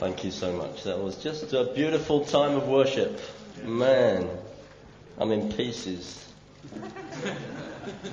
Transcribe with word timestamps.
Thank 0.00 0.24
you 0.24 0.30
so 0.30 0.50
much. 0.56 0.84
That 0.84 0.98
was 0.98 1.16
just 1.16 1.52
a 1.52 1.64
beautiful 1.74 2.24
time 2.24 2.56
of 2.56 2.66
worship. 2.66 3.20
Man, 3.66 4.30
I'm 5.18 5.30
in 5.30 5.52
pieces. 5.52 6.26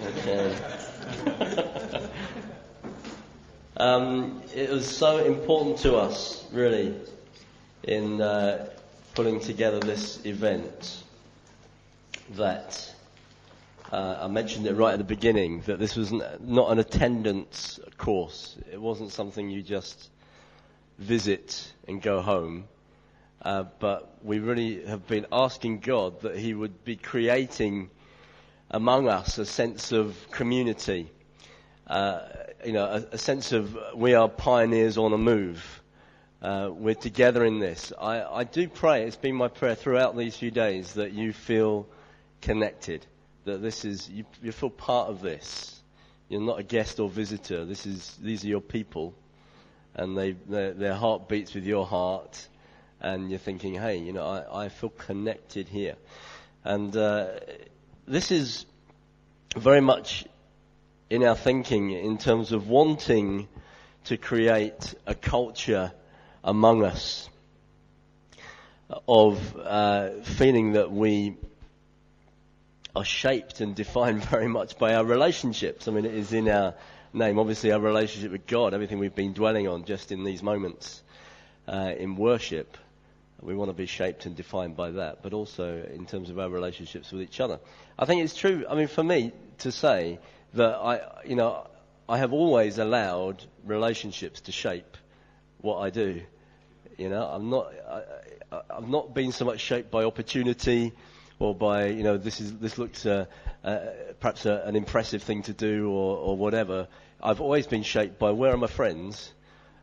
Okay. 0.04 0.54
um, 3.78 4.44
it 4.54 4.70
was 4.70 4.86
so 4.86 5.24
important 5.24 5.78
to 5.78 5.96
us, 5.96 6.44
really, 6.52 6.94
in 7.84 8.20
uh, 8.20 8.68
putting 9.16 9.40
together 9.40 9.80
this 9.80 10.26
event 10.26 11.04
that 12.32 12.94
uh, 13.94 14.18
I 14.24 14.28
mentioned 14.28 14.68
it 14.68 14.74
right 14.74 14.92
at 14.92 15.00
the 15.00 15.06
beginning 15.06 15.62
that 15.68 15.80
this 15.80 15.96
was 15.96 16.12
not 16.12 16.70
an 16.70 16.80
attendance 16.80 17.80
course. 17.96 18.58
It 18.70 18.82
wasn't 18.82 19.14
something 19.14 19.50
you 19.50 19.62
just 19.62 20.10
visit 20.98 21.74
and 21.88 22.02
go 22.02 22.22
home. 22.22 22.66
Uh, 23.42 23.66
but 23.80 24.18
we 24.24 24.40
really 24.40 24.86
have 24.86 25.08
been 25.08 25.28
asking 25.32 25.80
God 25.80 26.22
that 26.22 26.38
He 26.38 26.54
would 26.54 26.84
be 26.84 26.96
creating 26.96 27.90
among 28.70 29.08
us 29.08 29.38
a 29.38 29.46
sense 29.46 29.92
of 29.92 30.18
community, 30.32 31.10
uh, 31.88 32.22
you 32.66 32.74
know, 32.74 32.86
a, 32.86 33.06
a, 33.14 33.18
sense 33.18 33.54
of 33.54 33.78
we 33.96 34.14
are 34.14 34.28
pioneers 34.28 34.98
on 34.98 35.14
a 35.14 35.18
move. 35.18 35.82
Uh, 36.42 36.70
we're 36.72 36.96
together 36.96 37.46
in 37.46 37.60
this. 37.60 37.94
I, 38.00 38.24
I 38.24 38.44
do 38.44 38.68
pray, 38.68 39.04
it's 39.04 39.16
been 39.16 39.36
my 39.36 39.48
prayer 39.48 39.76
throughout 39.76 40.18
these 40.18 40.36
few 40.36 40.52
days, 40.52 40.94
that 40.94 41.14
you 41.14 41.32
feel 41.32 41.88
connected, 42.42 43.06
that 43.46 43.62
this 43.62 43.86
is, 43.86 44.10
you, 44.10 44.26
you 44.44 44.52
feel 44.52 44.70
part 44.70 45.10
of 45.10 45.22
this. 45.22 45.82
You're 46.28 46.42
not 46.42 46.60
a 46.60 46.64
guest 46.64 47.00
or 47.00 47.08
visitor. 47.08 47.64
This 47.64 47.86
is, 47.86 48.18
these 48.22 48.44
are 48.44 48.50
your 48.50 48.62
people 48.62 49.16
and 49.98 50.18
they, 50.18 50.32
their, 50.32 50.74
their 50.74 50.94
heart 50.94 51.28
beats 51.28 51.54
with 51.54 51.66
your 51.66 51.86
heart, 51.86 52.48
and 53.02 53.30
you're 53.30 53.40
thinking, 53.40 53.74
hey, 53.74 53.98
you 53.98 54.14
know, 54.14 54.26
I, 54.26 54.66
I 54.66 54.70
feel 54.70 54.90
connected 54.90 55.68
here. 55.68 55.96
And 56.64 56.96
uh, 56.96 57.28
this 58.08 58.32
is 58.32 58.66
very 59.56 59.82
much 59.82 60.26
in 61.10 61.24
our 61.24 61.36
thinking 61.36 61.92
in 61.92 62.18
terms 62.18 62.52
of 62.52 62.68
wanting 62.68 63.48
to 64.06 64.18
create 64.18 64.94
a 65.06 65.16
culture 65.16 65.92
among 66.44 66.84
us 66.84 67.30
of 69.08 69.58
uh, 69.58 70.10
feeling 70.24 70.74
that 70.74 70.92
we 70.92 71.36
are 72.96 73.04
shaped 73.06 73.62
and 73.62 73.76
defined 73.76 74.24
very 74.30 74.48
much 74.48 74.78
by 74.78 74.96
our 74.96 75.06
relationships. 75.06 75.88
I 75.88 75.92
mean, 75.92 76.06
it 76.06 76.14
is 76.14 76.34
in 76.34 76.48
our 76.48 76.74
name. 77.14 77.40
Obviously, 77.40 77.72
our 77.72 77.80
relationship 77.80 78.32
with 78.32 78.48
God, 78.48 78.74
everything 78.74 79.00
we've 79.00 79.16
been 79.16 79.34
dwelling 79.34 79.68
on 79.68 79.86
just 79.86 80.12
in 80.12 80.24
these 80.24 80.44
moments 80.44 81.02
uh, 81.68 81.94
in 81.98 82.16
worship, 82.16 82.78
we 83.42 83.56
want 83.56 83.70
to 83.70 83.74
be 83.74 83.86
shaped 83.86 84.26
and 84.26 84.36
defined 84.36 84.76
by 84.76 84.92
that, 84.92 85.22
but 85.22 85.34
also 85.34 85.84
in 85.94 86.06
terms 86.06 86.30
of 86.30 86.40
our 86.40 86.50
relationships 86.50 87.12
with 87.12 87.22
each 87.22 87.40
other. 87.40 87.60
I 87.98 88.06
think 88.06 88.24
it's 88.24 88.36
true, 88.36 88.66
I 88.70 88.76
mean, 88.76 88.88
for 88.88 89.04
me 89.04 89.32
to 89.60 89.72
say 89.72 90.20
that 90.54 90.76
I, 90.76 91.02
you 91.26 91.36
know, 91.36 91.68
I 92.10 92.18
have 92.18 92.34
always 92.34 92.78
allowed 92.78 93.44
relationships 93.66 94.42
to 94.42 94.52
shape 94.52 94.98
what 95.62 95.80
I 95.80 95.90
do. 95.90 96.22
You 96.98 97.10
know, 97.10 97.24
I'm 97.24 97.50
not, 97.50 97.72
I, 98.52 98.74
have 98.74 98.88
not 98.88 99.14
been 99.14 99.32
so 99.32 99.46
much 99.46 99.60
shaped 99.60 99.92
by 99.92 100.04
opportunity 100.04 100.94
or 101.40 101.54
by, 101.54 101.88
you 101.88 102.04
know, 102.04 102.18
this 102.18 102.42
is, 102.42 102.58
this 102.58 102.78
looks 102.78 103.06
uh, 103.06 103.26
uh, 103.64 103.80
perhaps 104.20 104.46
a, 104.46 104.64
an 104.66 104.76
impressive 104.76 105.24
thing 105.24 105.44
to 105.44 105.54
do 105.54 105.90
or, 105.90 106.18
or 106.18 106.38
whatever. 106.38 106.88
I've 107.22 107.42
always 107.42 107.68
been 107.68 107.84
shaped 107.84 108.20
by 108.20 108.32
where 108.32 108.54
are 108.54 108.58
my 108.58 108.68
friends 108.68 109.34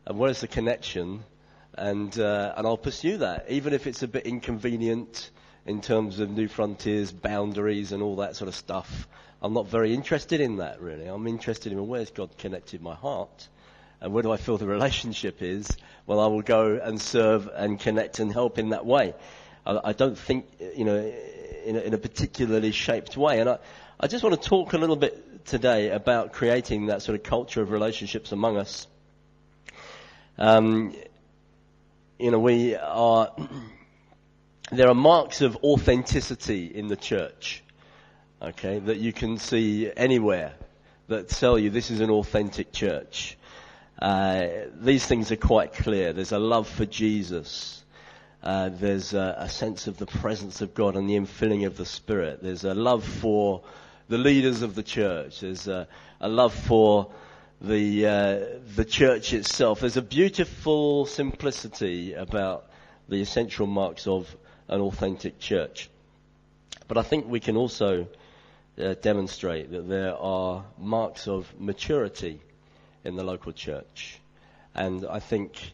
and 0.05 0.17
where's 0.17 0.41
the 0.41 0.47
connection, 0.47 1.23
and 1.73 2.17
uh, 2.19 2.53
and 2.55 2.67
I'll 2.67 2.77
pursue 2.77 3.17
that, 3.17 3.45
even 3.49 3.73
if 3.73 3.87
it's 3.87 4.03
a 4.03 4.07
bit 4.07 4.25
inconvenient 4.25 5.31
in 5.65 5.81
terms 5.81 6.19
of 6.19 6.29
new 6.29 6.47
frontiers, 6.47 7.11
boundaries, 7.11 7.91
and 7.91 8.03
all 8.03 8.17
that 8.17 8.35
sort 8.35 8.47
of 8.47 8.55
stuff. 8.55 9.07
I'm 9.41 9.53
not 9.53 9.67
very 9.67 9.93
interested 9.93 10.41
in 10.41 10.57
that 10.57 10.79
really. 10.79 11.07
I'm 11.07 11.27
interested 11.27 11.71
in 11.71 11.87
where's 11.87 12.11
God 12.11 12.37
connected 12.37 12.81
my 12.81 12.95
heart, 12.95 13.47
and 13.99 14.13
where 14.13 14.23
do 14.23 14.31
I 14.31 14.37
feel 14.37 14.57
the 14.57 14.67
relationship 14.67 15.41
is. 15.41 15.67
Well, 16.05 16.19
I 16.19 16.27
will 16.27 16.43
go 16.43 16.79
and 16.81 17.01
serve 17.01 17.49
and 17.53 17.79
connect 17.79 18.19
and 18.19 18.31
help 18.31 18.59
in 18.59 18.69
that 18.69 18.85
way. 18.85 19.15
I, 19.65 19.79
I 19.85 19.93
don't 19.93 20.17
think 20.17 20.45
you 20.75 20.85
know 20.85 21.13
in 21.65 21.75
a, 21.75 21.79
in 21.79 21.93
a 21.93 21.97
particularly 21.97 22.71
shaped 22.71 23.17
way, 23.17 23.39
and 23.39 23.49
I 23.49 23.57
I 23.97 24.07
just 24.07 24.25
want 24.25 24.41
to 24.41 24.49
talk 24.49 24.73
a 24.73 24.77
little 24.77 24.97
bit 24.97 25.45
today 25.45 25.89
about 25.89 26.33
creating 26.33 26.87
that 26.87 27.01
sort 27.01 27.17
of 27.17 27.23
culture 27.23 27.61
of 27.61 27.71
relationships 27.71 28.33
among 28.33 28.57
us. 28.57 28.87
Um, 30.37 30.93
you 32.19 32.29
know, 32.29 32.39
we 32.39 32.75
are, 32.75 33.33
there 34.71 34.89
are 34.89 34.93
marks 34.93 35.39
of 35.39 35.55
authenticity 35.63 36.65
in 36.65 36.87
the 36.89 36.97
church, 36.97 37.63
okay, 38.41 38.79
that 38.79 38.97
you 38.97 39.13
can 39.13 39.37
see 39.37 39.89
anywhere 39.95 40.55
that 41.07 41.29
tell 41.29 41.57
you 41.57 41.69
this 41.69 41.89
is 41.89 42.01
an 42.01 42.09
authentic 42.09 42.73
church. 42.73 43.37
Uh, 43.97 44.47
these 44.81 45.05
things 45.05 45.31
are 45.31 45.37
quite 45.37 45.71
clear. 45.71 46.11
There's 46.11 46.33
a 46.33 46.39
love 46.39 46.67
for 46.67 46.85
Jesus. 46.85 47.84
Uh, 48.45 48.69
there's 48.69 49.15
a, 49.15 49.35
a, 49.39 49.49
sense 49.49 49.87
of 49.87 49.97
the 49.97 50.05
presence 50.05 50.61
of 50.61 50.75
God 50.75 50.95
and 50.95 51.09
the 51.09 51.15
infilling 51.15 51.65
of 51.65 51.77
the 51.77 51.85
Spirit. 51.85 52.43
There's 52.43 52.63
a 52.63 52.75
love 52.75 53.03
for 53.03 53.63
the 54.07 54.19
leaders 54.19 54.61
of 54.61 54.75
the 54.75 54.83
church. 54.83 55.39
There's 55.39 55.67
a, 55.67 55.87
a 56.21 56.27
love 56.27 56.53
for 56.53 57.11
the 57.59 58.05
uh, 58.05 58.39
the 58.75 58.85
church 58.85 59.33
itself. 59.33 59.79
There's 59.79 59.97
a 59.97 60.03
beautiful 60.03 61.07
simplicity 61.07 62.13
about 62.13 62.69
the 63.09 63.19
essential 63.19 63.65
marks 63.65 64.05
of 64.05 64.35
an 64.67 64.79
authentic 64.79 65.39
church. 65.39 65.89
But 66.87 66.99
I 66.99 67.01
think 67.01 67.27
we 67.27 67.39
can 67.39 67.57
also 67.57 68.07
uh, 68.79 68.93
demonstrate 69.01 69.71
that 69.71 69.89
there 69.89 70.15
are 70.15 70.65
marks 70.77 71.27
of 71.27 71.51
maturity 71.59 72.41
in 73.03 73.15
the 73.15 73.23
local 73.23 73.53
church, 73.53 74.19
and 74.75 75.03
I 75.03 75.19
think 75.19 75.73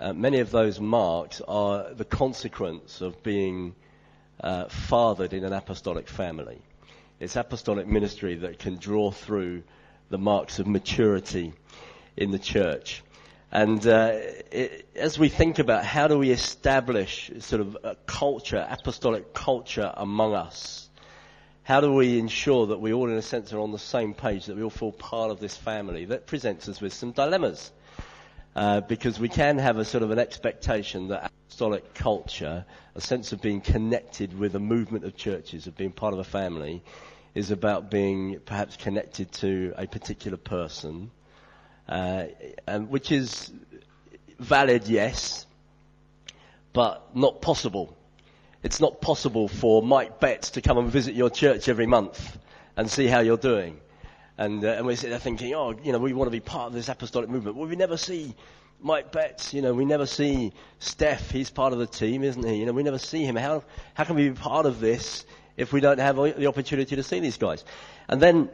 uh, 0.00 0.12
many 0.12 0.40
of 0.40 0.50
those 0.50 0.80
marks 0.80 1.40
are 1.46 1.92
the 1.92 2.04
consequence 2.04 3.00
of 3.00 3.22
being 3.22 3.74
uh, 4.40 4.68
fathered 4.68 5.32
in 5.32 5.44
an 5.44 5.52
apostolic 5.52 6.08
family. 6.08 6.60
It's 7.20 7.36
apostolic 7.36 7.86
ministry 7.86 8.36
that 8.36 8.58
can 8.58 8.76
draw 8.76 9.10
through 9.10 9.64
the 10.10 10.18
marks 10.18 10.58
of 10.58 10.66
maturity 10.66 11.52
in 12.16 12.30
the 12.30 12.38
church. 12.38 13.02
And 13.50 13.84
uh, 13.86 14.10
it, 14.52 14.88
as 14.94 15.18
we 15.18 15.28
think 15.28 15.58
about 15.58 15.84
how 15.84 16.06
do 16.06 16.18
we 16.18 16.30
establish 16.30 17.30
sort 17.40 17.62
of 17.62 17.78
a 17.82 17.96
culture, 18.06 18.66
apostolic 18.68 19.32
culture 19.32 19.92
among 19.96 20.34
us, 20.34 20.88
how 21.62 21.80
do 21.80 21.92
we 21.92 22.18
ensure 22.18 22.66
that 22.68 22.80
we 22.80 22.92
all, 22.92 23.08
in 23.08 23.16
a 23.16 23.22
sense, 23.22 23.52
are 23.52 23.60
on 23.60 23.72
the 23.72 23.78
same 23.78 24.14
page, 24.14 24.46
that 24.46 24.56
we 24.56 24.62
all 24.62 24.70
feel 24.70 24.92
part 24.92 25.30
of 25.30 25.40
this 25.40 25.56
family? 25.56 26.06
That 26.06 26.26
presents 26.26 26.68
us 26.68 26.80
with 26.80 26.92
some 26.92 27.12
dilemmas. 27.12 27.70
Uh, 28.58 28.80
because 28.80 29.20
we 29.20 29.28
can 29.28 29.56
have 29.56 29.78
a 29.78 29.84
sort 29.84 30.02
of 30.02 30.10
an 30.10 30.18
expectation 30.18 31.06
that 31.06 31.30
apostolic 31.46 31.94
culture, 31.94 32.64
a 32.96 33.00
sense 33.00 33.30
of 33.32 33.40
being 33.40 33.60
connected 33.60 34.36
with 34.36 34.56
a 34.56 34.58
movement 34.58 35.04
of 35.04 35.16
churches, 35.16 35.68
of 35.68 35.76
being 35.76 35.92
part 35.92 36.12
of 36.12 36.18
a 36.18 36.24
family, 36.24 36.82
is 37.36 37.52
about 37.52 37.88
being 37.88 38.40
perhaps 38.46 38.76
connected 38.76 39.30
to 39.30 39.72
a 39.78 39.86
particular 39.86 40.36
person, 40.36 41.08
uh, 41.88 42.24
and 42.66 42.90
which 42.90 43.12
is 43.12 43.52
valid, 44.40 44.88
yes, 44.88 45.46
but 46.72 47.14
not 47.14 47.40
possible. 47.40 47.96
It's 48.64 48.80
not 48.80 49.00
possible 49.00 49.46
for 49.46 49.84
Mike 49.84 50.18
Betts 50.18 50.50
to 50.50 50.62
come 50.62 50.78
and 50.78 50.90
visit 50.90 51.14
your 51.14 51.30
church 51.30 51.68
every 51.68 51.86
month 51.86 52.36
and 52.76 52.90
see 52.90 53.06
how 53.06 53.20
you're 53.20 53.36
doing. 53.36 53.78
And, 54.38 54.64
uh, 54.64 54.68
and 54.68 54.86
we 54.86 54.96
sit 54.96 55.10
there 55.10 55.18
thinking, 55.18 55.52
oh, 55.54 55.74
you 55.82 55.92
know, 55.92 55.98
we 55.98 56.12
want 56.12 56.28
to 56.28 56.32
be 56.32 56.40
part 56.40 56.68
of 56.68 56.72
this 56.72 56.88
apostolic 56.88 57.28
movement. 57.28 57.56
Well, 57.56 57.68
we 57.68 57.76
never 57.76 57.96
see 57.96 58.34
Mike 58.80 59.10
Betts, 59.10 59.52
you 59.52 59.60
know, 59.60 59.74
we 59.74 59.84
never 59.84 60.06
see 60.06 60.52
Steph, 60.78 61.32
he's 61.32 61.50
part 61.50 61.72
of 61.72 61.80
the 61.80 61.86
team, 61.86 62.22
isn't 62.22 62.44
he? 62.44 62.56
You 62.56 62.66
know, 62.66 62.72
we 62.72 62.84
never 62.84 62.98
see 62.98 63.24
him. 63.24 63.34
How, 63.34 63.64
how 63.94 64.04
can 64.04 64.14
we 64.14 64.28
be 64.28 64.36
part 64.36 64.66
of 64.66 64.78
this 64.78 65.26
if 65.58 65.72
we 65.72 65.80
don't 65.80 65.98
have 65.98 66.16
the 66.16 66.46
opportunity 66.46 66.96
to 66.96 67.02
see 67.02 67.18
these 67.20 67.36
guys. 67.36 67.64
And 68.08 68.22
then 68.22 68.48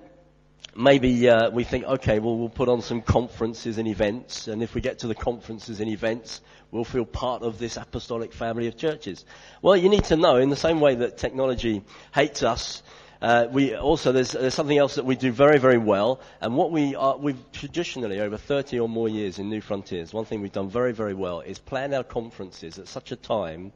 maybe 0.74 1.28
uh, 1.28 1.50
we 1.50 1.62
think, 1.62 1.84
okay, 1.84 2.18
well, 2.18 2.36
we'll 2.36 2.48
put 2.48 2.70
on 2.70 2.80
some 2.80 3.02
conferences 3.02 3.76
and 3.76 3.86
events, 3.86 4.48
and 4.48 4.62
if 4.62 4.74
we 4.74 4.80
get 4.80 5.00
to 5.00 5.06
the 5.06 5.14
conferences 5.14 5.80
and 5.80 5.90
events, 5.90 6.40
we'll 6.70 6.84
feel 6.84 7.04
part 7.04 7.42
of 7.42 7.58
this 7.58 7.76
apostolic 7.76 8.32
family 8.32 8.66
of 8.66 8.76
churches. 8.78 9.26
Well, 9.60 9.76
you 9.76 9.90
need 9.90 10.04
to 10.04 10.16
know, 10.16 10.36
in 10.36 10.48
the 10.48 10.56
same 10.56 10.80
way 10.80 10.94
that 10.96 11.18
technology 11.18 11.82
hates 12.14 12.42
us, 12.42 12.82
uh, 13.22 13.46
we 13.50 13.74
also 13.74 14.12
there's, 14.12 14.32
there's, 14.32 14.54
something 14.54 14.76
else 14.76 14.96
that 14.96 15.04
we 15.04 15.16
do 15.16 15.32
very 15.32 15.58
very 15.58 15.78
well, 15.78 16.20
and 16.40 16.56
what 16.56 16.70
we 16.70 16.94
are 16.94 17.16
we've 17.16 17.38
traditionally 17.52 18.20
over 18.20 18.36
30 18.36 18.80
or 18.80 18.88
more 18.88 19.08
years 19.08 19.38
in 19.38 19.50
Newfrontiers, 19.50 20.12
one 20.12 20.24
thing 20.24 20.40
we've 20.40 20.52
done 20.52 20.68
very 20.68 20.92
very 20.92 21.14
well 21.14 21.40
is 21.40 21.58
plan 21.58 21.94
our 21.94 22.04
conferences 22.04 22.78
at 22.78 22.88
such 22.88 23.12
a 23.12 23.16
time 23.16 23.72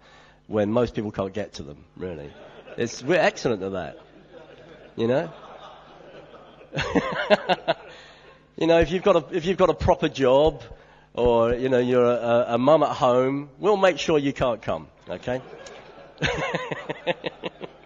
when 0.49 0.73
most 0.73 0.94
people 0.94 1.12
can't 1.12 1.32
get 1.32 1.55
to 1.55 1.62
them. 1.62 1.85
Really. 1.96 2.31
It's, 2.76 3.02
we're 3.02 3.20
excellent 3.20 3.62
at 3.62 3.73
that. 3.73 3.99
You 4.96 5.06
know? 5.06 5.32
you 8.56 8.67
know, 8.67 8.81
if 8.81 8.90
you've 8.90 9.02
got 9.02 9.17
a, 9.17 9.37
if 9.37 9.44
you've 9.44 9.56
got 9.56 9.70
a 9.70 9.75
proper 9.75 10.08
job, 10.08 10.62
or 11.14 11.55
you 11.55 11.69
know 11.69 11.79
you're 11.79 12.05
a, 12.05 12.46
a 12.49 12.58
mum 12.58 12.82
at 12.82 12.90
home, 12.90 13.50
we'll 13.58 13.76
make 13.76 13.99
sure 13.99 14.19
you 14.19 14.32
can't 14.32 14.62
come. 14.62 14.88
Okay. 15.08 15.40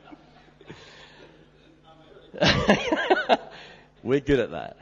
We're 4.03 4.21
good 4.21 4.41
at 4.41 4.51
that. 4.53 4.77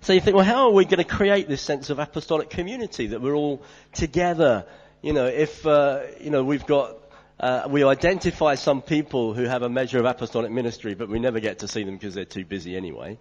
So 0.00 0.12
you 0.12 0.20
think, 0.20 0.36
well, 0.36 0.44
how 0.44 0.68
are 0.68 0.72
we 0.72 0.84
going 0.84 0.98
to 0.98 1.04
create 1.04 1.48
this 1.48 1.62
sense 1.62 1.90
of 1.90 1.98
apostolic 1.98 2.50
community 2.50 3.08
that 3.08 3.20
we're 3.20 3.34
all 3.34 3.62
together? 3.92 4.64
You 5.02 5.12
know, 5.12 5.26
if 5.26 5.66
uh, 5.66 6.02
you 6.20 6.30
know 6.30 6.44
we've 6.44 6.66
got 6.66 6.96
uh, 7.40 7.68
we 7.68 7.84
identify 7.84 8.54
some 8.54 8.82
people 8.82 9.34
who 9.34 9.44
have 9.44 9.62
a 9.62 9.68
measure 9.68 9.98
of 9.98 10.04
apostolic 10.04 10.50
ministry, 10.50 10.94
but 10.94 11.08
we 11.08 11.18
never 11.18 11.40
get 11.40 11.60
to 11.60 11.68
see 11.68 11.84
them 11.84 11.94
because 11.94 12.14
they're 12.14 12.24
too 12.24 12.44
busy 12.44 12.76
anyway. 12.76 13.18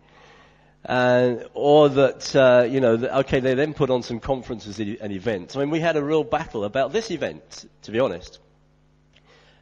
Uh, 0.85 1.35
or 1.53 1.89
that, 1.89 2.35
uh, 2.35 2.65
you 2.69 2.79
know, 2.79 2.93
okay, 2.93 3.39
they 3.39 3.53
then 3.53 3.73
put 3.73 3.89
on 3.89 4.01
some 4.03 4.19
conferences 4.19 4.79
and 4.79 5.11
events. 5.11 5.55
I 5.55 5.59
mean, 5.59 5.69
we 5.69 5.79
had 5.79 5.97
a 5.97 6.03
real 6.03 6.23
battle 6.23 6.63
about 6.63 6.93
this 6.93 7.11
event, 7.11 7.65
to 7.83 7.91
be 7.91 7.99
honest, 7.99 8.39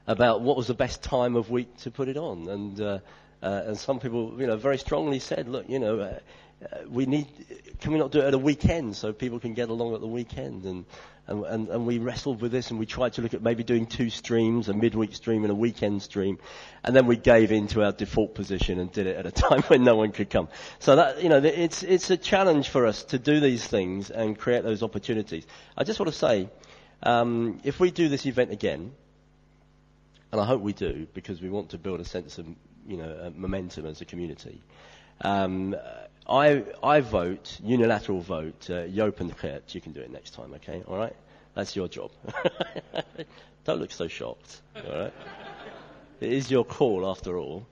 about 0.07 0.41
what 0.41 0.55
was 0.55 0.67
the 0.67 0.73
best 0.73 1.01
time 1.01 1.35
of 1.35 1.49
week 1.49 1.75
to 1.77 1.91
put 1.91 2.07
it 2.07 2.17
on. 2.17 2.47
And, 2.47 3.01
uh, 3.41 3.63
and 3.67 3.77
some 3.77 3.99
people, 3.99 4.39
you 4.39 4.47
know, 4.47 4.57
very 4.57 4.77
strongly 4.77 5.19
said, 5.19 5.47
look, 5.47 5.69
you 5.69 5.79
know, 5.79 5.99
uh, 5.99 6.19
uh, 6.63 6.77
we 6.87 7.05
need, 7.05 7.27
can 7.79 7.91
we 7.91 7.99
not 7.99 8.11
do 8.11 8.19
it 8.19 8.25
at 8.25 8.33
a 8.33 8.37
weekend 8.37 8.95
so 8.95 9.11
people 9.11 9.39
can 9.39 9.53
get 9.53 9.69
along 9.69 9.93
at 9.93 10.01
the 10.01 10.07
weekend? 10.07 10.63
And, 10.63 10.85
and, 11.27 11.43
and, 11.45 11.69
and, 11.69 11.85
we 11.85 11.97
wrestled 11.97 12.41
with 12.41 12.51
this 12.51 12.69
and 12.69 12.79
we 12.79 12.85
tried 12.85 13.13
to 13.13 13.21
look 13.21 13.33
at 13.33 13.41
maybe 13.41 13.63
doing 13.63 13.87
two 13.87 14.09
streams, 14.09 14.69
a 14.69 14.73
midweek 14.73 15.15
stream 15.15 15.43
and 15.43 15.51
a 15.51 15.55
weekend 15.55 16.01
stream. 16.01 16.37
And 16.83 16.95
then 16.95 17.07
we 17.07 17.17
gave 17.17 17.51
in 17.51 17.67
to 17.69 17.83
our 17.83 17.91
default 17.91 18.35
position 18.35 18.79
and 18.79 18.91
did 18.91 19.07
it 19.07 19.17
at 19.17 19.25
a 19.25 19.31
time 19.49 19.63
when 19.63 19.83
no 19.83 19.95
one 19.95 20.11
could 20.11 20.29
come. 20.29 20.47
So 20.79 20.95
that, 20.95 21.21
you 21.21 21.29
know, 21.29 21.37
it's, 21.43 21.83
it's 21.83 22.09
a 22.09 22.17
challenge 22.17 22.69
for 22.69 22.85
us 22.85 23.03
to 23.05 23.19
do 23.19 23.39
these 23.39 23.65
things 23.65 24.09
and 24.09 24.37
create 24.37 24.63
those 24.63 24.81
opportunities. 24.81 25.45
I 25.77 25.83
just 25.83 25.99
want 25.99 26.11
to 26.11 26.17
say, 26.17 26.49
um, 27.03 27.59
if 27.63 27.79
we 27.79 27.91
do 27.91 28.07
this 28.07 28.25
event 28.25 28.51
again, 28.51 28.91
and 30.31 30.41
I 30.41 30.45
hope 30.45 30.61
we 30.61 30.73
do 30.73 31.07
because 31.13 31.41
we 31.41 31.49
want 31.49 31.69
to 31.69 31.77
build 31.77 31.99
a 31.99 32.05
sense 32.05 32.37
of, 32.37 32.47
you 32.87 32.97
know, 32.97 33.33
momentum 33.35 33.85
as 33.85 34.01
a 34.01 34.05
community, 34.05 34.61
um, 35.21 35.75
I, 36.27 36.63
I 36.83 37.01
vote, 37.01 37.59
unilateral 37.63 38.21
vote, 38.21 38.69
uh, 38.69 38.83
You 38.83 39.11
can 39.11 39.91
do 39.91 40.01
it 40.01 40.11
next 40.11 40.33
time, 40.33 40.53
okay? 40.55 40.83
All 40.87 40.97
right? 40.97 41.15
That's 41.53 41.75
your 41.75 41.87
job. 41.87 42.11
Don't 43.65 43.79
look 43.79 43.91
so 43.91 44.07
shocked, 44.07 44.61
all 44.75 44.97
right? 44.99 45.13
it 46.19 46.31
is 46.31 46.51
your 46.51 46.65
call, 46.65 47.09
after 47.09 47.37
all. 47.37 47.65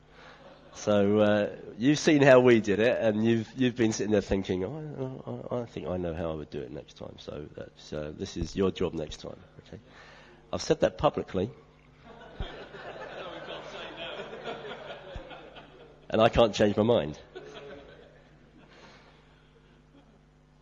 So 0.76 1.20
uh, 1.20 1.50
you've 1.78 2.00
seen 2.00 2.22
how 2.22 2.40
we 2.40 2.60
did 2.60 2.80
it, 2.80 2.98
and 3.00 3.24
you've 3.24 3.48
you've 3.56 3.76
been 3.76 3.94
sitting 3.94 4.12
there 4.12 4.22
thinking, 4.22 4.64
oh, 4.64 5.46
I, 5.52 5.58
I, 5.58 5.66
think 5.66 5.88
I 5.88 5.98
know 5.98 6.14
how 6.16 6.32
I 6.32 6.34
would 6.34 6.50
do 6.50 6.60
it 6.60 6.72
next 6.72 6.98
time. 6.98 7.16
So 7.20 7.46
that's, 7.56 7.94
uh, 7.94 8.12
this 8.18 8.38
is 8.38 8.56
your 8.56 8.72
job 8.72 8.94
next 8.94 9.18
time. 9.20 9.38
Okay, 9.68 9.80
I've 10.52 10.64
said 10.64 10.80
that 10.82 10.98
publicly, 10.98 11.52
and 16.14 16.22
I 16.22 16.30
can't 16.30 16.54
change 16.54 16.78
my 16.78 16.84
mind. 16.84 17.18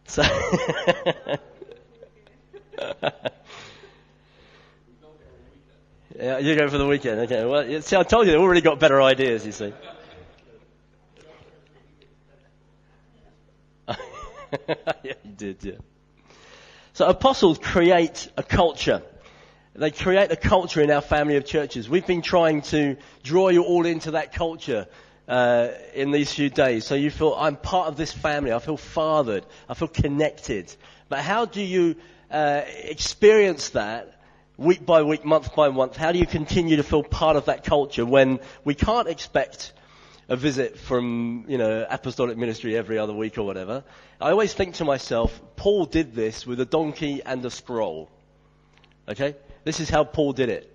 So 0.07 0.21
yeah, 6.17 6.37
you 6.37 6.55
go 6.55 6.69
for 6.69 6.77
the 6.77 6.87
weekend. 6.87 7.19
Okay. 7.21 7.43
Well, 7.43 7.81
see, 7.81 7.97
I 7.97 8.03
told 8.03 8.27
you 8.27 8.31
they've 8.31 8.41
already 8.41 8.61
got 8.61 8.79
better 8.79 9.01
ideas. 9.01 9.45
You 9.45 9.51
see. 9.51 9.73
yeah, 13.89 13.95
you 15.03 15.31
did. 15.35 15.63
Yeah. 15.63 15.73
So 16.93 17.07
apostles 17.07 17.57
create 17.57 18.29
a 18.37 18.43
culture. 18.43 19.01
They 19.73 19.91
create 19.91 20.31
a 20.31 20.37
culture 20.37 20.79
in 20.81 20.91
our 20.91 21.01
family 21.01 21.35
of 21.35 21.45
churches. 21.45 21.89
We've 21.89 22.07
been 22.07 22.21
trying 22.21 22.61
to 22.63 22.95
draw 23.23 23.49
you 23.49 23.63
all 23.63 23.85
into 23.85 24.11
that 24.11 24.31
culture 24.33 24.87
uh, 25.31 25.71
in 25.93 26.11
these 26.11 26.33
few 26.33 26.49
days. 26.49 26.85
So 26.85 26.93
you 26.93 27.09
feel, 27.09 27.33
I'm 27.35 27.55
part 27.55 27.87
of 27.87 27.95
this 27.95 28.11
family. 28.11 28.51
I 28.51 28.59
feel 28.59 28.75
fathered. 28.75 29.45
I 29.69 29.75
feel 29.75 29.87
connected. 29.87 30.75
But 31.07 31.19
how 31.19 31.45
do 31.45 31.61
you 31.61 31.95
uh, 32.29 32.63
experience 32.65 33.69
that 33.69 34.19
week 34.57 34.85
by 34.85 35.03
week, 35.03 35.23
month 35.23 35.55
by 35.55 35.69
month? 35.69 35.95
How 35.95 36.11
do 36.11 36.19
you 36.19 36.27
continue 36.27 36.75
to 36.75 36.83
feel 36.83 37.01
part 37.01 37.37
of 37.37 37.45
that 37.45 37.63
culture 37.63 38.05
when 38.05 38.41
we 38.65 38.75
can't 38.75 39.07
expect 39.07 39.71
a 40.27 40.35
visit 40.35 40.77
from, 40.77 41.45
you 41.47 41.57
know, 41.57 41.87
apostolic 41.89 42.37
ministry 42.37 42.75
every 42.75 42.97
other 42.97 43.13
week 43.13 43.37
or 43.37 43.43
whatever? 43.43 43.85
I 44.19 44.31
always 44.31 44.53
think 44.53 44.75
to 44.75 44.85
myself, 44.85 45.41
Paul 45.55 45.85
did 45.85 46.13
this 46.13 46.45
with 46.45 46.59
a 46.59 46.65
donkey 46.65 47.21
and 47.25 47.45
a 47.45 47.49
scroll. 47.49 48.11
Okay? 49.07 49.37
This 49.63 49.79
is 49.79 49.89
how 49.89 50.03
Paul 50.03 50.33
did 50.33 50.49
it. 50.49 50.67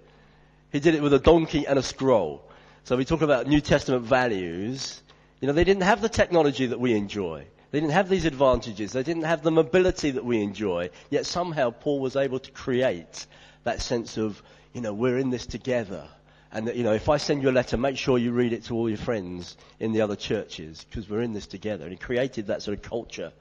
He 0.72 0.80
did 0.80 0.94
it 0.94 1.02
with 1.02 1.12
a 1.12 1.18
donkey 1.18 1.66
and 1.66 1.78
a 1.78 1.82
scroll. 1.82 2.45
So 2.86 2.96
we 2.96 3.04
talk 3.04 3.20
about 3.22 3.48
New 3.48 3.60
Testament 3.60 4.04
values. 4.04 5.02
You 5.40 5.48
know, 5.48 5.52
they 5.54 5.64
didn't 5.64 5.82
have 5.82 6.00
the 6.00 6.08
technology 6.08 6.66
that 6.66 6.78
we 6.78 6.94
enjoy. 6.94 7.44
They 7.72 7.80
didn't 7.80 7.94
have 7.94 8.08
these 8.08 8.26
advantages. 8.26 8.92
They 8.92 9.02
didn't 9.02 9.24
have 9.24 9.42
the 9.42 9.50
mobility 9.50 10.12
that 10.12 10.24
we 10.24 10.40
enjoy. 10.40 10.90
Yet 11.10 11.26
somehow 11.26 11.70
Paul 11.70 11.98
was 11.98 12.14
able 12.14 12.38
to 12.38 12.50
create 12.52 13.26
that 13.64 13.82
sense 13.82 14.18
of, 14.18 14.40
you 14.72 14.80
know, 14.82 14.94
we're 14.94 15.18
in 15.18 15.30
this 15.30 15.46
together. 15.46 16.06
And 16.52 16.68
that, 16.68 16.76
you 16.76 16.84
know, 16.84 16.92
if 16.92 17.08
I 17.08 17.16
send 17.16 17.42
you 17.42 17.50
a 17.50 17.58
letter, 17.58 17.76
make 17.76 17.96
sure 17.98 18.18
you 18.18 18.30
read 18.30 18.52
it 18.52 18.62
to 18.66 18.74
all 18.74 18.88
your 18.88 18.98
friends 18.98 19.56
in 19.80 19.92
the 19.92 20.02
other 20.02 20.14
churches 20.14 20.86
because 20.88 21.10
we're 21.10 21.22
in 21.22 21.32
this 21.32 21.48
together. 21.48 21.82
And 21.86 21.92
he 21.92 21.98
created 21.98 22.46
that 22.46 22.62
sort 22.62 22.78
of 22.78 22.84
culture 22.84 23.32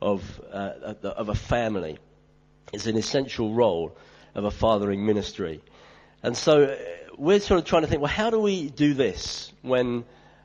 of, 0.00 0.40
uh, 0.50 0.94
of 1.02 1.28
a 1.28 1.34
family. 1.34 1.98
It's 2.72 2.86
an 2.86 2.96
essential 2.96 3.52
role 3.52 3.94
of 4.34 4.46
a 4.46 4.50
fathering 4.50 5.04
ministry. 5.04 5.60
And 6.22 6.34
so 6.34 6.74
we're 7.16 7.40
sort 7.40 7.58
of 7.58 7.66
trying 7.66 7.82
to 7.82 7.88
think, 7.88 8.02
well, 8.02 8.10
how 8.10 8.30
do 8.30 8.38
we 8.38 8.68
do 8.68 8.94
this 8.94 9.52
when 9.62 10.04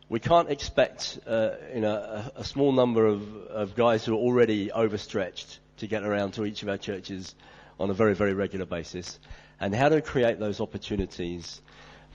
we 0.10 0.20
can't 0.20 0.50
expect 0.50 1.20
uh, 1.28 1.52
you 1.74 1.82
know, 1.82 1.96
a, 1.96 2.32
a, 2.38 2.44
small 2.44 2.72
number 2.72 3.06
of, 3.06 3.22
of 3.48 3.76
guys 3.76 4.06
who 4.06 4.14
are 4.14 4.18
already 4.20 4.72
overstretched 4.72 5.60
to 5.78 5.88
get 5.88 6.04
around 6.04 6.34
to 6.34 6.46
each 6.46 6.64
of 6.64 6.70
our 6.70 6.78
churches 6.78 7.36
on 7.80 7.90
a 7.90 7.94
very, 7.94 8.16
very 8.16 8.34
regular 8.34 8.66
basis? 8.66 9.20
And 9.60 9.76
how 9.76 9.90
to 9.90 10.02
create 10.02 10.40
those 10.40 10.62
opportunities 10.62 11.62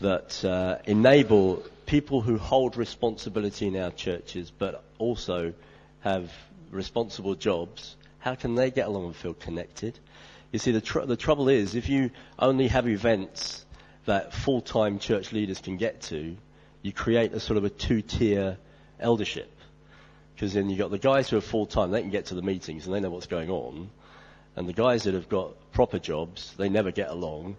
that 0.01 0.45
uh, 0.45 0.79
enable 0.87 1.63
people 1.87 2.21
who 2.21 2.39
hold 2.39 2.77
responsibility 2.77 3.67
in 3.67 3.77
our 3.77 3.91
churches 3.91 4.51
but 4.51 4.83
also 4.99 5.53
have 6.01 6.31
responsible 6.71 7.35
jobs, 7.35 7.97
how 8.19 8.35
can 8.35 8.55
they 8.55 8.71
get 8.71 8.89
along 8.89 9.07
and 9.07 9.17
feel 9.17 9.35
connected? 9.35 9.99
You 10.53 10.59
see, 10.59 10.73
the, 10.73 10.81
tr- 10.81 11.01
the 11.01 11.17
trouble 11.17 11.49
is, 11.49 11.75
if 11.75 11.89
you 11.89 12.11
only 12.39 12.69
have 12.69 12.89
events 12.89 13.66
that 14.07 14.33
full-time 14.33 14.99
church 14.99 15.33
leaders 15.33 15.61
can 15.61 15.77
get 15.77 16.01
to, 16.03 16.37
you 16.83 16.93
create 16.93 17.33
a 17.33 17.41
sort 17.41 17.57
of 17.57 17.65
a 17.65 17.71
two-tier 17.71 18.59
eldership. 18.99 19.51
Because 20.35 20.53
then 20.55 20.69
you've 20.69 20.79
got 20.79 20.91
the 20.91 20.99
guys 20.99 21.31
who 21.31 21.37
are 21.37 21.43
full-time, 21.43 21.91
they 21.91 22.01
can 22.01 22.11
get 22.11 22.27
to 22.27 22.35
the 22.35 22.43
meetings 22.43 22.87
and 22.87 22.95
they 22.95 23.01
know 23.01 23.11
what's 23.11 23.27
going 23.27 23.51
on. 23.51 23.91
And 24.55 24.69
the 24.69 24.73
guys 24.73 25.05
that 25.05 25.15
have 25.15 25.29
got 25.29 25.55
proper 25.73 25.99
jobs, 25.99 26.55
they 26.57 26.69
never 26.69 26.91
get 26.91 27.11
along. 27.11 27.57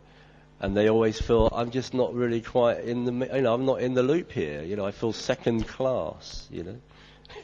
And 0.60 0.76
they 0.76 0.90
always 0.90 1.22
feel, 1.22 1.50
I'm 1.52 1.70
just 1.70 1.94
not 1.94 2.14
really 2.16 2.42
quite 2.42 2.80
in 2.80 3.06
the, 3.06 3.36
you 3.36 3.42
know, 3.42 3.54
I'm 3.54 3.66
not 3.66 3.82
in 3.82 3.94
the 3.94 4.02
loop 4.02 4.32
here. 4.32 4.64
You 4.64 4.76
know, 4.76 4.86
I 4.86 4.92
feel 4.92 5.14
second 5.14 5.68
class, 5.68 6.48
you 6.52 6.64
know. 6.64 6.78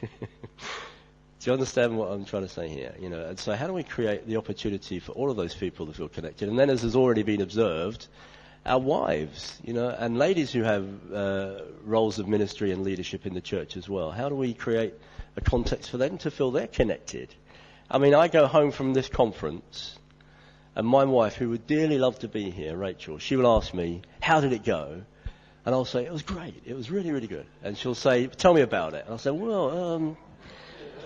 do 0.00 1.50
you 1.50 1.52
understand 1.52 1.96
what 1.96 2.10
I'm 2.10 2.24
trying 2.24 2.42
to 2.42 2.48
say 2.48 2.68
here? 2.68 2.94
You 2.98 3.10
know, 3.10 3.24
and 3.24 3.38
so 3.38 3.54
how 3.54 3.66
do 3.66 3.72
we 3.72 3.84
create 3.84 4.26
the 4.26 4.36
opportunity 4.36 4.98
for 4.98 5.12
all 5.12 5.30
of 5.30 5.36
those 5.36 5.54
people 5.54 5.86
to 5.86 5.92
feel 5.92 6.08
connected? 6.08 6.48
And 6.48 6.58
then 6.58 6.70
as 6.70 6.82
has 6.82 6.96
already 6.96 7.22
been 7.22 7.40
observed, 7.40 8.08
our 8.66 8.78
wives, 8.78 9.58
you 9.62 9.74
know, 9.74 9.90
and 9.90 10.18
ladies 10.18 10.50
who 10.50 10.62
have 10.62 10.86
uh, 11.12 11.60
roles 11.84 12.18
of 12.18 12.26
ministry 12.26 12.72
and 12.72 12.82
leadership 12.82 13.26
in 13.26 13.34
the 13.34 13.40
church 13.40 13.76
as 13.76 13.88
well. 13.88 14.10
How 14.10 14.28
do 14.28 14.34
we 14.34 14.54
create 14.54 14.94
a 15.36 15.40
context 15.40 15.90
for 15.90 15.98
them 15.98 16.18
to 16.18 16.30
feel 16.30 16.50
they're 16.50 16.66
connected? 16.66 17.34
I 17.90 17.98
mean, 17.98 18.14
I 18.14 18.28
go 18.28 18.46
home 18.46 18.70
from 18.70 18.94
this 18.94 19.08
conference, 19.08 19.98
and 20.74 20.86
my 20.86 21.04
wife, 21.04 21.34
who 21.34 21.50
would 21.50 21.66
dearly 21.66 21.98
love 21.98 22.18
to 22.20 22.28
be 22.28 22.50
here, 22.50 22.76
Rachel, 22.76 23.18
she 23.18 23.36
will 23.36 23.54
ask 23.54 23.74
me, 23.74 24.00
"How 24.20 24.40
did 24.40 24.54
it 24.54 24.64
go?" 24.64 25.02
And 25.66 25.74
I'll 25.74 25.84
say, 25.84 26.06
"It 26.06 26.12
was 26.12 26.22
great. 26.22 26.62
It 26.64 26.74
was 26.74 26.90
really, 26.90 27.12
really 27.12 27.26
good." 27.26 27.46
And 27.62 27.76
she'll 27.76 27.94
say, 27.94 28.26
"Tell 28.28 28.54
me 28.54 28.62
about 28.62 28.94
it." 28.94 29.04
And 29.04 29.10
I'll 29.10 29.18
say, 29.18 29.30
"Well, 29.30 29.94
um." 29.94 30.16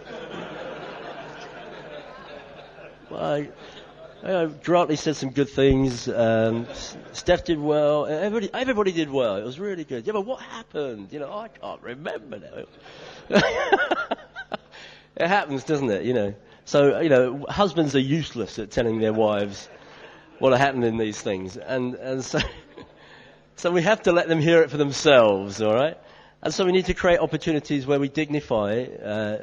well, 3.11 3.25
I, 3.25 3.49
uh, 4.23 4.47
Grantly 4.47 4.97
said 4.97 5.17
some 5.17 5.31
good 5.31 5.49
things. 5.49 6.09
Um, 6.09 6.67
Steph 7.13 7.45
did 7.45 7.59
well. 7.59 8.07
Everybody, 8.07 8.51
everybody 8.53 8.93
did 8.93 9.11
well. 9.11 9.37
It 9.37 9.45
was 9.45 9.59
really 9.61 9.85
good. 9.85 10.07
Yeah, 10.07 10.13
but 10.13 10.23
what 10.23 10.41
happened? 10.41 11.09
You 11.13 11.21
know, 11.21 11.33
I 11.33 11.49
can't 11.49 11.83
remember 11.83 12.39
now. 12.39 13.39
it 15.17 15.27
happens, 15.27 15.65
doesn't 15.65 15.91
it? 15.91 16.05
You 16.05 16.15
know. 16.15 16.35
So, 16.65 17.01
you 17.01 17.09
know, 17.09 17.47
husbands 17.49 17.97
are 17.97 18.01
useless 18.01 18.59
at 18.59 18.71
telling 18.71 18.99
their 18.99 19.15
wives 19.15 19.71
what 20.39 20.57
happened 20.59 20.85
in 20.85 20.99
these 20.99 21.19
things. 21.19 21.57
And, 21.57 21.95
and 21.95 22.23
so, 22.23 22.41
so 23.57 23.71
we 23.71 23.83
have 23.83 24.03
to 24.03 24.13
let 24.13 24.29
them 24.29 24.39
hear 24.39 24.63
it 24.63 24.71
for 24.71 24.77
themselves, 24.77 25.63
all 25.63 25.75
right? 25.75 25.97
And 26.41 26.55
so 26.55 26.65
we 26.65 26.71
need 26.73 26.87
to 26.87 26.95
create 26.95 27.19
opportunities 27.19 27.85
where 27.85 27.99
we 27.99 28.09
dignify, 28.09 28.85
uh, 28.85 29.39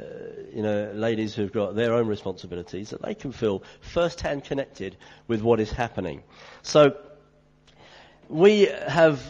you 0.54 0.62
know, 0.62 0.92
ladies 0.94 1.34
who've 1.34 1.52
got 1.52 1.74
their 1.74 1.92
own 1.92 2.06
responsibilities, 2.06 2.90
that 2.90 3.02
they 3.02 3.14
can 3.14 3.32
feel 3.32 3.62
first-hand 3.80 4.44
connected 4.44 4.96
with 5.28 5.42
what 5.42 5.60
is 5.60 5.70
happening. 5.70 6.22
So 6.62 6.96
we 8.28 8.62
have 8.88 9.20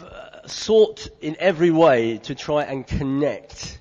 sought 0.47 1.09
in 1.21 1.37
every 1.41 1.73
way 1.73 2.19
to 2.19 2.37
try 2.37 2.63
and 2.63 2.87
connect 2.87 3.81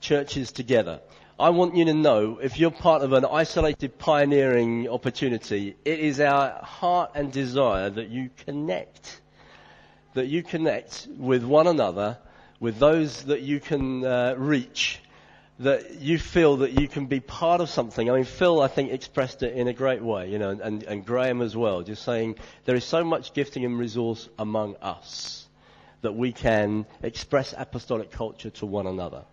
churches 0.00 0.52
together. 0.52 1.00
I 1.38 1.50
want 1.50 1.74
you 1.74 1.86
to 1.86 1.94
know 1.94 2.38
if 2.40 2.60
you're 2.60 2.70
part 2.70 3.02
of 3.02 3.12
an 3.12 3.24
isolated 3.24 3.98
pioneering 3.98 4.88
opportunity, 4.88 5.74
it 5.84 5.98
is 5.98 6.20
our 6.20 6.50
heart 6.62 7.10
and 7.16 7.32
desire 7.32 7.90
that 7.90 8.10
you 8.10 8.30
connect. 8.46 9.20
That 10.12 10.28
you 10.28 10.44
connect 10.44 11.08
with 11.18 11.42
one 11.42 11.66
another, 11.66 12.18
with 12.60 12.78
those 12.78 13.24
that 13.24 13.40
you 13.40 13.60
can 13.60 14.04
uh, 14.04 14.34
reach, 14.36 15.00
that 15.58 16.00
you 16.00 16.18
feel 16.18 16.56
that 16.58 16.80
you 16.80 16.88
can 16.88 17.06
be 17.06 17.20
part 17.20 17.60
of 17.60 17.68
something. 17.68 18.10
I 18.10 18.14
mean, 18.14 18.24
Phil, 18.24 18.60
I 18.60 18.68
think, 18.68 18.90
expressed 18.90 19.42
it 19.42 19.54
in 19.54 19.68
a 19.68 19.72
great 19.72 20.02
way, 20.02 20.30
you 20.30 20.38
know, 20.38 20.50
and, 20.50 20.82
and 20.82 21.04
Graham 21.04 21.42
as 21.42 21.56
well, 21.56 21.82
just 21.82 22.02
saying 22.02 22.36
there 22.64 22.74
is 22.74 22.84
so 22.84 23.04
much 23.04 23.34
gifting 23.34 23.64
and 23.64 23.78
resource 23.78 24.28
among 24.38 24.76
us 24.76 25.46
that 26.02 26.12
we 26.12 26.32
can 26.32 26.86
express 27.02 27.54
apostolic 27.56 28.10
culture 28.10 28.50
to 28.50 28.66
one 28.66 28.86
another. 28.86 29.24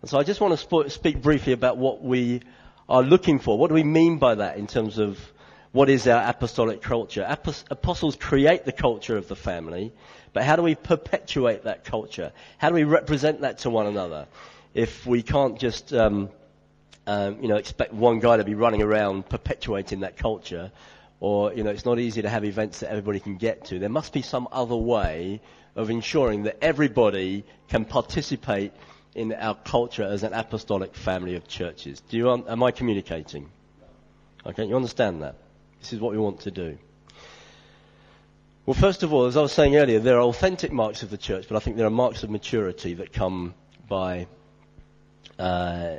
And 0.00 0.10
so 0.10 0.18
I 0.18 0.24
just 0.24 0.40
want 0.40 0.52
to 0.52 0.56
sp- 0.58 0.90
speak 0.90 1.22
briefly 1.22 1.52
about 1.52 1.76
what 1.76 2.02
we 2.02 2.40
are 2.88 3.02
looking 3.02 3.38
for. 3.38 3.58
What 3.58 3.68
do 3.68 3.74
we 3.74 3.84
mean 3.84 4.18
by 4.18 4.34
that 4.34 4.56
in 4.56 4.66
terms 4.66 4.98
of 4.98 5.18
what 5.72 5.88
is 5.88 6.08
our 6.08 6.28
apostolic 6.28 6.82
culture? 6.82 7.24
apostles 7.70 8.16
create 8.16 8.64
the 8.64 8.72
culture 8.72 9.16
of 9.16 9.28
the 9.28 9.36
family, 9.36 9.92
but 10.32 10.44
how 10.44 10.56
do 10.56 10.62
we 10.62 10.74
perpetuate 10.74 11.64
that 11.64 11.84
culture? 11.84 12.32
How 12.58 12.68
do 12.68 12.74
we 12.74 12.84
represent 12.84 13.40
that 13.40 13.58
to 13.58 13.70
one 13.70 13.86
another? 13.86 14.26
If 14.74 15.06
we 15.06 15.22
can't 15.22 15.58
just, 15.58 15.92
um, 15.92 16.30
um, 17.06 17.40
you 17.40 17.48
know, 17.48 17.56
expect 17.56 17.92
one 17.92 18.20
guy 18.20 18.36
to 18.36 18.44
be 18.44 18.54
running 18.54 18.82
around 18.82 19.28
perpetuating 19.28 20.00
that 20.00 20.16
culture, 20.16 20.70
or, 21.18 21.52
you 21.52 21.64
know, 21.64 21.70
it's 21.70 21.84
not 21.84 21.98
easy 21.98 22.22
to 22.22 22.28
have 22.28 22.44
events 22.44 22.80
that 22.80 22.90
everybody 22.90 23.20
can 23.20 23.36
get 23.36 23.66
to. 23.66 23.78
There 23.78 23.88
must 23.88 24.12
be 24.12 24.22
some 24.22 24.48
other 24.52 24.76
way 24.76 25.40
of 25.76 25.90
ensuring 25.90 26.44
that 26.44 26.58
everybody 26.62 27.44
can 27.68 27.84
participate 27.84 28.72
in 29.14 29.32
our 29.32 29.54
culture 29.54 30.04
as 30.04 30.22
an 30.22 30.32
apostolic 30.32 30.94
family 30.94 31.34
of 31.34 31.46
churches. 31.48 32.00
Do 32.08 32.16
you, 32.16 32.30
am 32.30 32.62
I 32.62 32.70
communicating? 32.70 33.50
Okay, 34.46 34.64
you 34.64 34.76
understand 34.76 35.22
that? 35.22 35.34
This 35.80 35.92
is 35.92 36.00
what 36.00 36.12
we 36.12 36.18
want 36.18 36.40
to 36.40 36.50
do. 36.50 36.78
Well, 38.66 38.74
first 38.74 39.02
of 39.02 39.12
all, 39.12 39.24
as 39.24 39.38
I 39.38 39.42
was 39.42 39.52
saying 39.52 39.76
earlier, 39.76 40.00
there 40.00 40.18
are 40.18 40.22
authentic 40.22 40.70
marks 40.70 41.02
of 41.02 41.10
the 41.10 41.16
church, 41.16 41.46
but 41.48 41.56
I 41.56 41.60
think 41.60 41.76
there 41.76 41.86
are 41.86 41.90
marks 41.90 42.22
of 42.22 42.30
maturity 42.30 42.94
that 42.94 43.12
come 43.12 43.54
by, 43.88 44.26
uh, 45.38 45.96